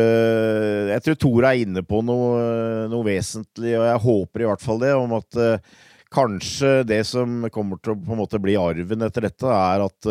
Jeg 0.91 1.03
tror 1.05 1.18
Tore 1.20 1.53
er 1.53 1.61
inne 1.62 1.84
på 1.86 2.01
noe, 2.03 2.88
noe, 2.91 3.07
vesentlig, 3.07 3.76
og 3.78 3.86
jeg 3.86 4.05
håper 4.05 4.43
i 4.45 4.49
hvert 4.51 4.64
fall 4.64 4.82
det, 4.82 4.95
om 4.99 5.14
at 5.20 5.41
uh, 5.41 5.76
kanskje 6.11 6.80
det 6.84 7.05
som 7.07 7.47
kommer 7.55 7.80
til 7.80 7.95
å 7.95 8.01
på 8.03 8.12
en 8.12 8.20
måte 8.26 8.41
bli 8.43 8.59
arven 8.61 9.07
etter 9.07 9.30
dette, 9.30 9.47
er 9.47 9.84
at 9.86 10.09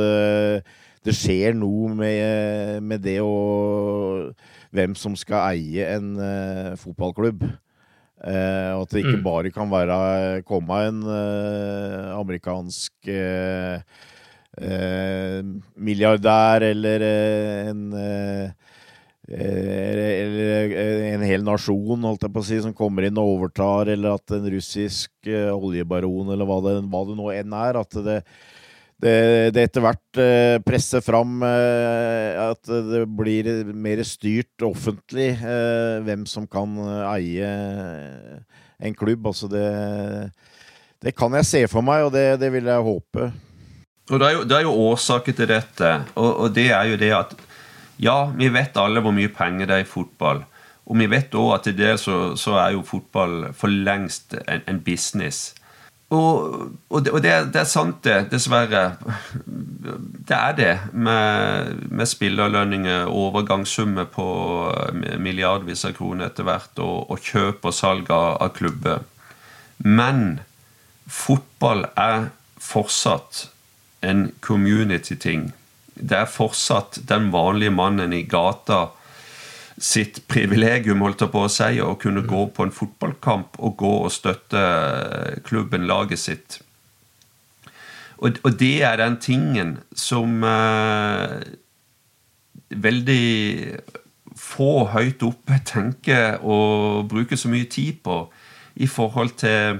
det 1.03 1.15
skjer 1.15 1.57
noe 1.59 1.89
med, 1.91 2.79
med 2.87 3.03
det 3.03 3.17
å 3.19 3.33
Hvem 4.75 4.93
som 4.97 5.15
skal 5.17 5.55
eie 5.55 5.87
en 5.95 6.13
uh, 6.19 6.77
fotballklubb. 6.79 7.43
Uh, 8.19 8.71
og 8.75 8.83
at 8.83 8.93
det 8.93 9.03
ikke 9.05 9.19
mm. 9.21 9.25
bare 9.25 9.51
kan 9.55 9.69
være 9.71 9.97
komme 10.47 10.79
en 10.89 11.03
uh, 11.07 12.19
amerikansk 12.19 13.13
milliardær 15.79 16.65
eller 16.67 17.03
en 17.05 17.83
eller 19.29 20.73
en 21.13 21.23
hel 21.23 21.45
nasjon 21.45 22.03
holdt 22.03 22.25
jeg 22.25 22.33
på 22.33 22.41
å 22.41 22.47
si, 22.49 22.57
som 22.65 22.73
kommer 22.75 23.07
inn 23.07 23.21
og 23.21 23.37
overtar, 23.37 23.87
eller 23.93 24.17
at 24.17 24.33
en 24.35 24.49
russisk 24.51 25.29
oljebaron, 25.29 26.33
eller 26.33 26.49
hva 26.49 26.57
det, 26.65 26.73
hva 26.91 27.05
det 27.07 27.15
nå 27.21 27.29
enn 27.37 27.55
er. 27.61 27.79
At 27.79 27.95
det, 28.03 28.17
det, 28.99 29.15
det 29.55 29.63
etter 29.69 29.83
hvert 29.83 30.19
eh, 30.19 30.57
presser 30.65 31.03
fram 31.03 31.39
eh, 31.47 32.35
at 32.35 32.67
det 32.67 33.05
blir 33.15 33.47
mer 33.71 34.01
styrt 34.07 34.65
offentlig 34.67 35.29
eh, 35.37 35.99
hvem 36.03 36.25
som 36.27 36.47
kan 36.51 36.75
eie 37.13 37.51
en 38.79 38.97
klubb. 38.99 39.29
Altså 39.31 39.47
det, 39.51 39.67
det 40.99 41.15
kan 41.15 41.35
jeg 41.39 41.47
se 41.47 41.63
for 41.71 41.85
meg, 41.85 42.07
og 42.07 42.13
det, 42.15 42.41
det 42.43 42.51
vil 42.51 42.67
jeg 42.67 42.87
håpe. 42.89 43.29
Og 44.09 44.17
det 44.17 44.27
er 44.27 44.35
jo, 44.35 44.43
det 44.49 44.57
er 44.57 44.65
jo 44.65 44.77
årsaker 44.89 45.35
til 45.37 45.51
dette, 45.51 45.89
og, 46.15 46.29
og, 46.33 46.47
det 46.55 46.71
er 46.73 46.89
jo 46.89 46.99
det 46.99 47.11
at 47.13 47.35
ja, 48.01 48.17
vi 48.35 48.49
vet 48.51 48.77
alle 48.79 49.03
hvor 49.03 49.13
mye 49.15 49.31
penger 49.31 49.69
det 49.69 49.75
er 49.75 49.85
i 49.85 49.89
fotball. 49.89 50.41
Og 50.89 50.97
vi 50.97 51.05
vet 51.11 51.35
òg 51.37 51.53
at 51.53 51.67
til 51.67 51.75
dels 51.77 52.07
så, 52.07 52.17
så, 52.39 52.55
er 52.57 52.73
jo 52.73 52.85
fotball 52.87 53.51
for 53.53 53.69
lengst 53.69 54.33
en, 54.47 54.63
en 54.65 54.79
business. 54.81 55.53
Og, 56.09 56.71
og, 56.89 57.03
det, 57.05 57.11
og 57.13 57.21
det, 57.21 57.33
det, 57.53 57.61
er 57.61 57.69
sant, 57.69 57.99
det. 58.05 58.31
Dessverre. 58.31 58.95
Det 60.29 60.37
er 60.37 60.55
det 60.57 60.71
med, 60.93 61.75
med 61.85 62.09
spillerlønninger, 62.09 63.05
overgangssummer 63.05 64.09
på 64.09 64.25
milliardvis 65.21 65.85
av 65.85 65.93
kroner 65.99 66.31
etter 66.31 66.47
hvert, 66.49 66.73
og, 66.81 67.11
og 67.13 67.21
kjøp 67.21 67.69
og 67.69 67.77
salg 67.77 68.09
av, 68.09 68.39
av 68.41 68.53
klubber. 68.57 69.05
Men 69.85 70.39
fotball 71.05 71.85
er 71.93 72.31
fortsatt 72.59 73.45
en 74.01 74.31
community-ting. 74.41 75.51
Det 75.93 76.17
er 76.23 76.31
fortsatt 76.31 77.03
den 77.09 77.29
vanlige 77.33 77.75
mannen 77.75 78.15
i 78.15 78.23
gata 78.25 78.87
sitt 79.79 80.23
privilegium, 80.27 81.01
holdt 81.05 81.23
på 81.31 81.45
å 81.45 81.51
si, 81.51 81.79
å 81.79 81.95
kunne 81.99 82.25
gå 82.27 82.45
på 82.55 82.65
en 82.65 82.73
fotballkamp 82.75 83.59
og 83.59 83.77
gå 83.79 83.93
og 84.03 84.11
støtte 84.11 84.63
klubben, 85.47 85.87
laget 85.87 86.19
sitt. 86.19 86.59
Og, 88.19 88.41
og 88.43 88.59
det 88.59 88.83
er 88.83 88.99
den 88.99 89.15
tingen 89.23 89.77
som 89.95 90.43
eh, 90.43 91.39
veldig 92.69 93.27
få 94.39 94.85
høyt 94.93 95.23
oppe 95.23 95.61
tenker 95.73 96.43
og 96.43 97.07
bruker 97.11 97.39
så 97.39 97.51
mye 97.51 97.69
tid 97.71 98.03
på 98.03 98.25
i 98.79 98.87
forhold 98.87 99.37
til 99.39 99.79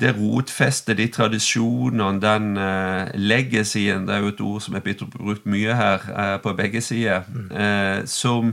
det 0.00 0.10
rotfestet, 0.12 0.98
de 0.98 1.06
tradisjonene, 1.08 2.20
den 2.20 2.58
uh, 2.60 3.08
legacyen 3.14 4.04
Det 4.04 4.14
er 4.14 4.18
jo 4.20 4.32
et 4.32 4.40
ord 4.44 4.60
som 4.60 4.74
er 4.76 4.82
blitt 4.84 5.00
brukt 5.14 5.46
mye 5.48 5.72
her 5.72 6.04
uh, 6.10 6.34
på 6.42 6.52
begge 6.52 6.82
sider. 6.84 7.24
Uh, 7.48 8.04
som 8.04 8.52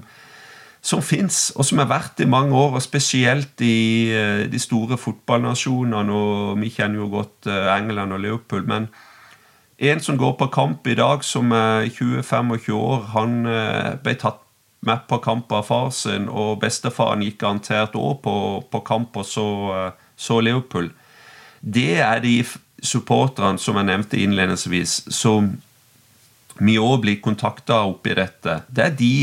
som 0.84 1.00
fins, 1.02 1.54
og 1.56 1.64
som 1.64 1.80
har 1.80 1.88
vært 1.88 2.20
i 2.20 2.28
mange 2.28 2.56
år, 2.60 2.76
og 2.76 2.84
spesielt 2.84 3.62
i 3.64 4.12
uh, 4.12 4.44
de 4.52 4.60
store 4.60 4.98
fotballnasjonene. 5.00 6.12
og 6.12 6.60
Vi 6.60 6.72
kjenner 6.76 7.00
jo 7.00 7.10
godt 7.14 7.48
uh, 7.48 7.72
England 7.78 8.12
og 8.12 8.20
Liverpool. 8.20 8.66
Men 8.68 8.90
en 9.80 10.04
som 10.04 10.20
går 10.20 10.36
på 10.40 10.50
kamp 10.52 10.88
i 10.88 10.98
dag, 11.00 11.24
som 11.24 11.52
er 11.56 11.88
20-25 11.88 12.76
år, 12.76 13.06
han 13.16 13.46
uh, 13.48 13.96
ble 14.04 14.16
tatt 14.20 14.42
med 14.84 15.06
på 15.08 15.22
kamp 15.24 15.52
av 15.56 15.64
far 15.70 15.94
sin, 15.96 16.28
og 16.28 16.60
bestefaren 16.60 17.24
gikk 17.24 17.40
garantert 17.46 17.96
òg 17.96 18.18
på, 18.26 18.36
på, 18.68 18.82
kamp 18.84 19.16
og 19.16 19.24
så, 19.24 19.48
så 20.20 20.42
Liverpool. 20.44 20.90
Det 21.64 22.02
er 22.04 22.20
de 22.20 22.42
supporterne 22.84 23.62
som 23.64 23.80
jeg 23.80 23.88
nevnte 23.88 24.20
innledningsvis, 24.20 25.06
som 25.08 25.54
vi 26.60 26.76
òg 26.76 27.00
blir 27.06 27.22
kontakta 27.24 27.80
oppi 27.88 28.18
dette. 28.20 28.60
Det 28.68 28.84
er 28.84 29.00
de 29.00 29.16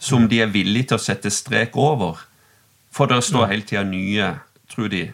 som 0.00 0.26
de 0.28 0.40
er 0.40 0.52
villige 0.52 0.90
til 0.90 0.98
å 0.98 1.04
sette 1.04 1.30
strek 1.32 1.76
over. 1.78 2.22
For 2.90 3.10
det 3.10 3.20
står 3.22 3.50
hele 3.52 3.66
tida 3.68 3.84
nye, 3.86 4.32
tror 4.72 4.90
de, 4.90 5.04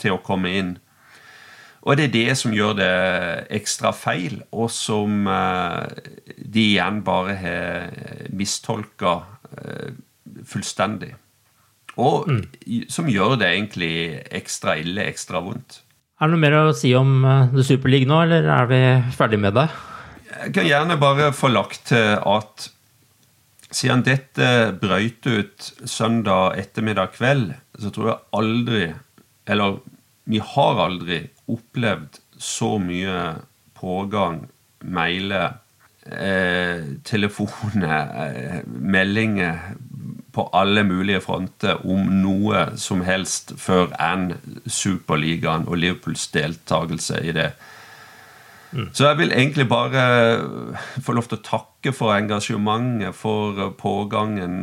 til 0.00 0.14
å 0.14 0.22
komme 0.24 0.52
inn. 0.56 0.76
Og 1.86 1.98
det 1.98 2.08
er 2.08 2.14
det 2.14 2.38
som 2.38 2.54
gjør 2.54 2.78
det 2.80 2.94
ekstra 3.58 3.92
feil, 3.94 4.40
og 4.50 4.70
som 4.74 5.26
uh, 5.30 5.86
de 6.38 6.64
igjen 6.72 7.02
bare 7.06 7.36
har 7.38 7.92
mistolka 8.34 9.20
uh, 9.22 9.90
fullstendig. 10.46 11.12
Og 11.96 12.26
mm. 12.28 12.42
som 12.92 13.06
gjør 13.08 13.36
det 13.40 13.52
egentlig 13.52 13.92
ekstra 14.34 14.76
ille, 14.82 15.06
ekstra 15.06 15.42
vondt. 15.44 15.80
Er 16.16 16.28
det 16.28 16.34
noe 16.34 16.42
mer 16.42 16.58
å 16.58 16.74
si 16.76 16.90
om 16.98 17.20
uh, 17.22 17.46
The 17.54 17.66
Super 17.66 17.92
League 17.92 18.08
nå, 18.08 18.22
eller 18.26 18.50
er 18.50 18.70
vi 18.72 18.80
ferdig 19.14 19.42
med 19.42 19.54
det? 19.58 19.68
Jeg 20.36 20.56
kan 20.56 20.66
gjerne 20.68 20.98
bare 21.00 21.30
få 21.32 21.52
lagt 21.54 21.86
til 21.92 22.16
at 22.18 22.70
siden 23.74 24.04
dette 24.06 24.48
brøyt 24.80 25.26
ut 25.26 25.70
søndag 25.84 26.56
ettermiddag 26.60 27.14
kveld, 27.16 27.52
så 27.78 27.90
tror 27.90 28.08
jeg 28.12 28.24
aldri 28.38 28.86
Eller 29.46 29.76
vi 30.26 30.40
har 30.42 30.80
aldri 30.82 31.20
opplevd 31.46 32.18
så 32.42 32.80
mye 32.82 33.36
pågang, 33.78 34.48
mailer, 34.82 35.60
eh, 36.06 36.82
telefoner, 37.04 38.08
eh, 38.24 38.60
meldinger 38.66 39.76
på 40.32 40.50
alle 40.52 40.82
mulige 40.84 41.20
fronter 41.20 41.86
om 41.86 42.10
noe 42.20 42.76
som 42.76 43.00
helst 43.06 43.54
før 43.56 43.94
enn 44.02 44.34
Superligaen 44.66 45.68
og 45.68 45.78
Liverpools 45.80 46.26
deltakelse 46.34 47.22
i 47.24 47.32
det. 47.32 47.52
Mm. 48.76 48.88
Så 48.92 49.06
jeg 49.06 49.18
vil 49.18 49.32
egentlig 49.32 49.68
bare 49.68 50.02
få 51.00 51.14
lov 51.16 51.30
til 51.30 51.38
å 51.38 51.46
takke 51.46 51.94
for 51.96 52.12
engasjementet, 52.12 53.16
for 53.16 53.70
pågangen, 53.80 54.58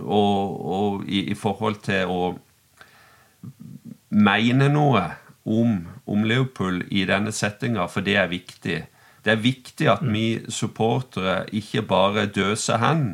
og, 0.00 0.64
og 0.64 1.04
i, 1.04 1.26
i, 1.28 1.36
forhold 1.36 1.82
til 1.84 2.08
å 2.08 2.20
mene 4.16 4.70
noe 4.72 5.04
om, 5.44 5.82
om 6.08 6.24
Liverpool 6.24 6.86
i 6.88 7.04
denne 7.04 7.34
settinga, 7.36 7.84
for 7.92 8.06
det 8.06 8.16
er 8.16 8.32
viktig. 8.32 8.80
Det 9.26 9.34
er 9.34 9.44
viktig 9.44 9.92
at 9.92 10.02
mm. 10.06 10.12
vi 10.16 10.26
supportere 10.48 11.42
ikke 11.52 11.84
bare 11.84 12.28
døser 12.32 12.80
hen 12.80 13.06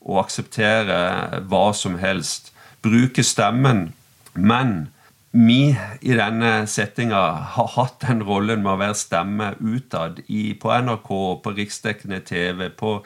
og 0.00 0.26
aksepterer 0.26 1.40
hva 1.48 1.70
som 1.76 1.96
helst. 2.02 2.52
Bruker 2.84 3.24
stemmen, 3.24 3.94
men 4.34 4.90
vi 5.30 5.70
i 6.02 6.14
denne 6.18 6.66
settinga 6.66 7.20
har 7.54 7.68
hatt 7.76 8.00
den 8.02 8.22
rollen 8.26 8.64
med 8.64 8.72
å 8.72 8.80
være 8.80 8.98
stemme 8.98 9.52
utad 9.60 10.18
på 10.26 10.72
NRK, 10.82 11.10
på 11.44 11.52
riksdekkende 11.54 12.18
TV, 12.26 12.66
på 12.70 12.98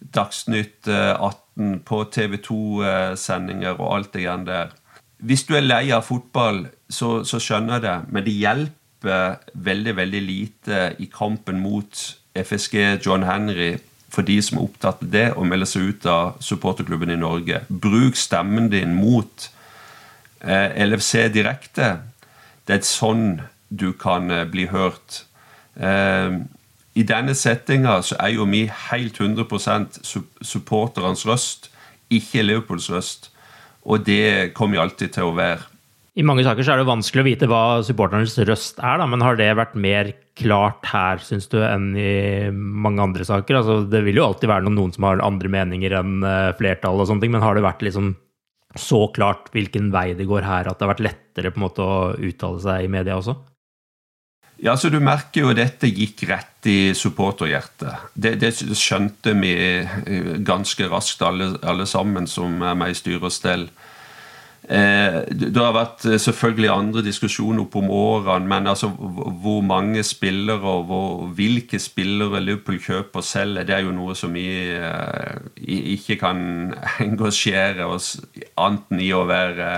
Dagsnytt 0.00 0.88
18, 0.88 1.72
eh, 1.72 1.78
på 1.84 2.02
TV 2.12 2.36
2-sendinger 2.44 3.80
og 3.80 3.88
alt 3.94 4.12
det 4.12 4.22
igjen 4.24 4.46
der. 4.48 4.74
Hvis 5.20 5.44
du 5.48 5.54
er 5.56 5.64
lei 5.64 5.90
av 5.92 6.06
fotball, 6.08 6.66
så, 6.88 7.20
så 7.24 7.40
skjønner 7.40 7.76
jeg 7.76 7.84
det, 7.84 7.96
men 8.08 8.24
det 8.24 8.36
hjelper 8.36 9.54
veldig, 9.54 9.94
veldig 9.96 10.22
lite 10.24 10.80
i 11.00 11.08
kampen 11.12 11.60
mot 11.60 12.02
FSG 12.36 13.00
John 13.04 13.24
Henry 13.28 13.74
for 14.10 14.26
de 14.26 14.36
som 14.42 14.58
er 14.58 14.66
opptatt 14.66 15.04
av 15.04 15.12
det, 15.12 15.26
å 15.36 15.44
melde 15.46 15.68
seg 15.68 15.88
ut 15.88 16.08
av 16.08 16.40
supporterklubben 16.44 17.12
i 17.12 17.20
Norge. 17.20 17.62
Bruk 17.68 18.16
stemmen 18.18 18.68
din 18.72 18.96
mot 18.96 19.48
Eh, 19.50 19.59
LFC 20.40 21.28
direkte. 21.34 21.94
Det 22.66 22.78
er 22.78 22.86
sånn 22.86 23.40
du 23.70 23.92
kan 23.94 24.30
eh, 24.30 24.46
bli 24.50 24.66
hørt. 24.70 25.24
Eh, 25.78 26.38
I 26.98 27.06
denne 27.06 27.36
settinga 27.38 28.00
så 28.06 28.18
er 28.18 28.34
jo 28.34 28.46
vi 28.50 28.66
helt 28.90 29.20
100 29.20 29.46
supporterens 30.42 31.26
røst, 31.28 31.70
ikke 32.10 32.44
Leopolds 32.44 32.90
røst. 32.90 33.30
Og 33.86 34.02
det 34.04 34.52
kommer 34.54 34.76
jo 34.76 34.84
alltid 34.84 35.14
til 35.14 35.30
å 35.30 35.36
være. 35.36 35.68
I 36.18 36.24
mange 36.26 36.42
saker 36.44 36.66
så 36.66 36.74
er 36.74 36.80
det 36.82 36.90
vanskelig 36.90 37.22
å 37.22 37.28
vite 37.28 37.46
hva 37.48 37.62
supporternes 37.86 38.34
røst 38.44 38.80
er, 38.82 38.98
da, 38.98 39.06
men 39.08 39.22
har 39.24 39.38
det 39.38 39.46
vært 39.56 39.76
mer 39.78 40.10
klart 40.36 40.82
her, 40.90 41.22
syns 41.22 41.46
du, 41.48 41.60
enn 41.62 41.94
i 41.96 42.50
mange 42.50 43.00
andre 43.00 43.24
saker? 43.24 43.60
Altså, 43.60 43.76
det 43.88 44.02
vil 44.04 44.18
jo 44.18 44.26
alltid 44.26 44.50
være 44.50 44.66
noen, 44.66 44.90
som 44.92 45.06
har 45.06 45.22
andre 45.24 45.52
meninger 45.54 45.94
enn 46.00 46.26
flertallet, 46.58 47.14
men 47.22 47.46
har 47.46 47.56
det 47.56 47.64
vært 47.64 47.86
liksom 47.86 48.10
så 48.78 49.06
klart 49.14 49.50
hvilken 49.54 49.90
vei 49.94 50.12
det 50.18 50.28
går 50.30 50.46
her, 50.46 50.68
at 50.70 50.78
det 50.78 50.86
har 50.86 50.92
vært 50.94 51.06
lettere 51.08 51.50
på 51.50 51.58
en 51.58 51.66
måte 51.66 51.86
å 51.86 52.12
uttale 52.14 52.62
seg 52.62 52.86
i 52.86 52.92
media 52.92 53.18
også? 53.18 53.34
Ja, 54.60 54.76
så 54.76 54.90
Du 54.92 55.00
merker 55.00 55.40
jo 55.40 55.52
at 55.54 55.58
dette 55.58 55.88
gikk 55.88 56.26
rett 56.28 56.68
i 56.68 56.92
supporterhjertet. 56.94 58.12
Det, 58.12 58.34
det 58.42 58.52
skjønte 58.76 59.32
vi 59.40 59.54
eh, 59.56 59.94
ganske 60.44 60.88
raskt, 60.92 61.22
alle, 61.24 61.54
alle, 61.64 61.86
sammen 61.88 62.28
som 62.28 62.60
er 62.60 62.76
med 62.76 62.92
i 62.92 62.98
styre 62.98 63.30
og 63.30 63.32
stell. 63.32 63.70
Eh, 64.70 65.16
det 65.34 65.58
har 65.58 65.72
vært 65.74 66.04
eh, 66.06 66.20
selvfølgelig 66.22 66.68
andre 66.70 67.02
diskusjoner 67.02 67.64
opp 67.64 67.74
om 67.80 67.88
årene, 67.90 68.46
men 68.46 68.68
altså 68.70 68.86
hvor 68.94 69.64
mange 69.66 70.04
spillere 70.06 70.62
og 70.62 70.84
hvor, 70.86 71.24
hvilke 71.34 71.80
spillere 71.82 72.38
Liverpool 72.38 72.76
kjøper 72.78 73.18
og 73.18 73.26
selger, 73.26 73.66
det 73.66 73.74
er 73.74 73.82
jo 73.82 73.94
noe 73.96 74.14
som 74.14 74.36
vi 74.36 74.44
eh, 74.70 75.40
ikke 75.96 76.20
kan 76.20 76.42
engasjere 77.06 77.88
oss 77.90 78.12
annet 78.54 78.94
enn 78.94 79.02
i 79.02 79.08
å 79.10 79.24
være 79.26 79.70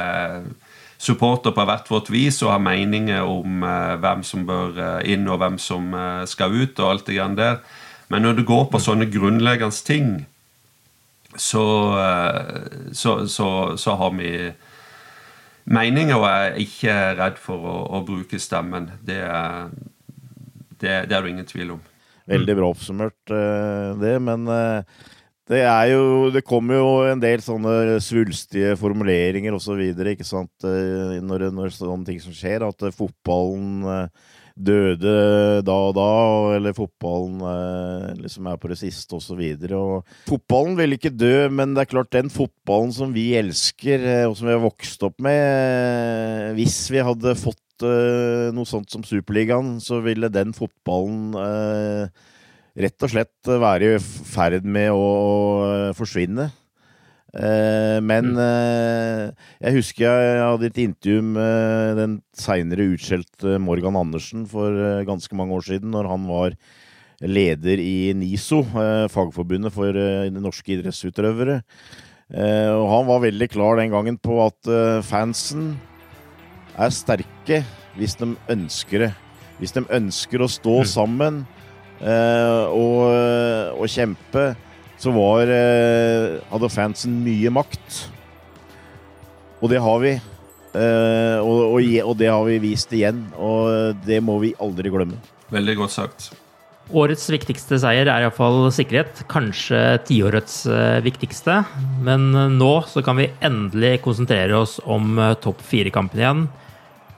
supporter 1.00 1.54
på 1.56 1.64
hvert 1.70 1.88
vårt 1.88 2.10
vis 2.12 2.42
og 2.44 2.52
ha 2.52 2.58
meninger 2.62 3.24
om 3.24 3.64
hvem 4.02 4.20
som 4.26 4.44
bør 4.46 4.76
inn 5.08 5.24
og 5.26 5.40
hvem 5.40 5.56
som 5.58 5.88
skal 6.30 6.52
ut 6.54 6.78
og 6.78 6.90
alt 6.90 7.08
det 7.08 7.16
grann 7.16 7.34
der. 7.34 7.56
Men 8.12 8.22
når 8.22 8.36
det 8.38 8.44
går 8.46 8.68
på 8.70 8.78
sånne 8.78 9.08
grunnleggende 9.10 9.82
ting, 9.88 10.12
så, 11.34 11.64
så, 12.94 13.16
så, 13.26 13.48
så 13.74 13.96
har 13.98 14.14
vi 14.20 14.30
meninger 15.64 16.18
og 16.18 16.28
er 16.28 16.60
ikke 16.62 16.98
redd 17.18 17.40
for 17.40 17.62
å, 17.68 17.78
å 17.98 18.02
bruke 18.06 18.40
stemmen. 18.42 18.90
Det 19.04 19.20
er, 19.22 19.72
det, 20.80 20.94
det 21.08 21.16
er 21.16 21.24
det 21.24 21.32
ingen 21.32 21.48
tvil 21.48 21.76
om. 21.76 21.82
Veldig 22.30 22.54
bra 22.58 22.70
oppsummert, 22.70 23.34
eh, 23.34 23.88
det. 24.00 24.14
Men 24.22 24.46
eh, 24.50 25.08
det 25.50 25.64
er 25.66 25.86
jo 25.90 26.30
Det 26.30 26.44
kommer 26.46 26.78
jo 26.78 26.90
en 27.10 27.22
del 27.22 27.42
sånne 27.42 27.98
svulstige 28.00 28.76
formuleringer 28.78 29.54
osv. 29.56 29.82
Så 30.22 30.44
eh, 30.68 31.18
når, 31.22 31.48
når 31.54 31.74
sånne 31.74 32.06
ting 32.08 32.22
som 32.22 32.36
skjer. 32.36 32.66
At 32.68 32.86
fotballen 32.94 34.08
døde 34.56 35.62
da 35.66 35.76
og 35.88 35.94
da, 35.96 36.08
eller 36.56 36.76
fotballen 36.76 37.40
liksom 38.20 38.48
er 38.50 38.60
på 38.60 38.70
det 38.72 38.78
siste 38.80 39.16
osv. 39.18 39.40
Fotballen 40.28 40.76
vil 40.78 40.96
ikke 40.96 41.12
dø, 41.14 41.48
men 41.52 41.74
det 41.74 41.84
er 41.84 41.92
klart 41.94 42.12
den 42.14 42.30
fotballen 42.32 42.92
som 42.94 43.14
vi 43.14 43.32
elsker, 43.38 44.04
eh, 44.04 44.24
og 44.28 44.36
som 44.38 44.50
vi 44.50 44.56
har 44.56 44.64
vokst 44.64 45.02
opp 45.06 45.18
med 45.22 45.38
eh, 45.40 46.50
Hvis 46.58 46.84
vi 46.92 47.02
hadde 47.02 47.36
fått 47.40 47.58
noe 47.82 48.68
sånt 48.68 48.92
som 48.92 49.02
Superligaen, 49.02 49.80
så 49.82 49.96
ville 50.04 50.28
den 50.30 50.52
fotballen 50.54 51.32
rett 52.78 53.02
og 53.02 53.10
slett 53.10 53.48
være 53.48 53.96
i 53.96 53.98
ferd 53.98 54.68
med 54.68 54.94
å 54.94 55.08
forsvinne. 55.98 56.46
Eh, 57.32 57.98
men 58.04 58.34
mm. 58.34 58.40
eh, 58.44 59.52
jeg 59.64 59.76
husker 59.78 60.04
jeg 60.04 60.40
hadde 60.42 60.68
et 60.68 60.80
intervju 60.82 61.22
med 61.32 61.96
den 61.96 62.16
seinere 62.36 62.90
utskjelte 62.92 63.56
Morgan 63.62 63.96
Andersen 63.96 64.44
for 64.50 64.68
eh, 64.68 65.04
ganske 65.08 65.36
mange 65.38 65.56
år 65.56 65.64
siden, 65.64 65.94
når 65.94 66.10
han 66.12 66.26
var 66.28 66.56
leder 67.22 67.78
i 67.78 68.12
NISO, 68.18 68.64
fagforbundet 69.14 69.70
for 69.70 69.94
norske 70.34 70.72
idrettsutøvere. 70.74 71.60
Og 72.34 72.86
han 72.90 73.06
var 73.06 73.20
veldig 73.22 73.46
klar 73.52 73.78
den 73.78 73.92
gangen 73.92 74.16
på 74.18 74.40
at 74.42 74.70
fansen 75.06 75.76
er 76.74 76.90
sterke 76.90 77.60
hvis 77.94 78.16
de 78.18 78.32
ønsker 78.50 79.04
det. 79.04 79.10
Hvis 79.60 79.76
de 79.76 79.84
ønsker 79.86 80.42
å 80.42 80.50
stå 80.50 80.74
mm. 80.80 80.90
sammen 80.96 81.38
og, 82.02 82.98
og 83.78 83.86
kjempe 83.86 84.48
så 85.02 85.10
var, 85.10 85.50
eh, 85.50 86.38
hadde 86.52 86.70
fansen 86.70 87.16
mye 87.24 87.50
makt. 87.50 88.04
Og 89.62 89.70
det 89.72 89.80
har 89.82 89.98
vi. 90.02 90.12
Eh, 90.72 91.38
og, 91.42 91.74
og, 91.74 91.80
og, 91.82 92.14
det 92.18 92.30
har 92.30 92.44
vi 92.46 92.60
vist 92.62 92.92
igjen, 92.94 93.26
og 93.36 93.98
det 94.06 94.22
må 94.24 94.38
vi 94.42 94.54
aldri 94.62 94.92
glemme. 94.94 95.18
Veldig 95.52 95.76
godt 95.80 95.94
sagt. 95.94 96.30
Årets 96.92 97.24
viktigste 97.30 97.78
seier 97.80 98.08
er 98.10 98.24
iallfall 98.24 98.66
sikkerhet. 98.74 99.24
Kanskje 99.30 99.80
tiårets 100.06 100.64
eh, 100.70 101.02
viktigste. 101.04 101.60
Men 102.06 102.30
nå 102.56 102.72
så 102.90 103.02
kan 103.04 103.18
vi 103.18 103.30
endelig 103.42 103.98
konsentrere 104.06 104.62
oss 104.62 104.78
om 104.84 105.18
topp 105.42 105.62
fire-kampen 105.66 106.22
igjen. 106.22 106.46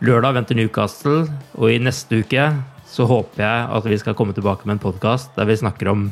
Lørdag 0.05 0.37
venter 0.37 0.59
Newcastle, 0.59 1.24
og 1.57 1.70
i 1.70 1.80
neste 1.80 2.24
uke 2.24 2.49
så 2.95 3.07
håper 3.09 3.45
jeg 3.45 3.70
at 3.76 3.87
vi 3.89 4.01
skal 4.01 4.16
komme 4.18 4.35
tilbake 4.37 4.68
med 4.68 4.78
en 4.78 4.85
podkast 4.85 5.32
der 5.37 5.49
vi 5.49 5.57
snakker 5.59 5.91
om 5.91 6.11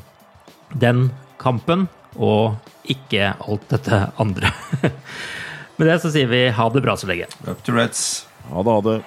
den 0.81 1.11
kampen, 1.43 1.87
og 2.17 2.57
ikke 2.91 3.33
alt 3.41 3.69
dette 3.73 4.05
andre. 4.23 4.53
Med 5.79 5.89
det 5.89 6.01
så 6.03 6.13
sier 6.13 6.29
vi 6.31 6.45
ha 6.55 6.69
det 6.71 6.83
bra 6.85 6.97
så 6.99 7.09
lenge. 7.11 7.31
Up 7.47 7.63
to 7.65 7.75
Reds. 7.75 8.27
Ha 8.51 8.63
det, 8.63 8.73
ha 8.73 8.81
det. 8.91 8.99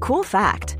Cool 0.00 0.24
fact 0.24 0.79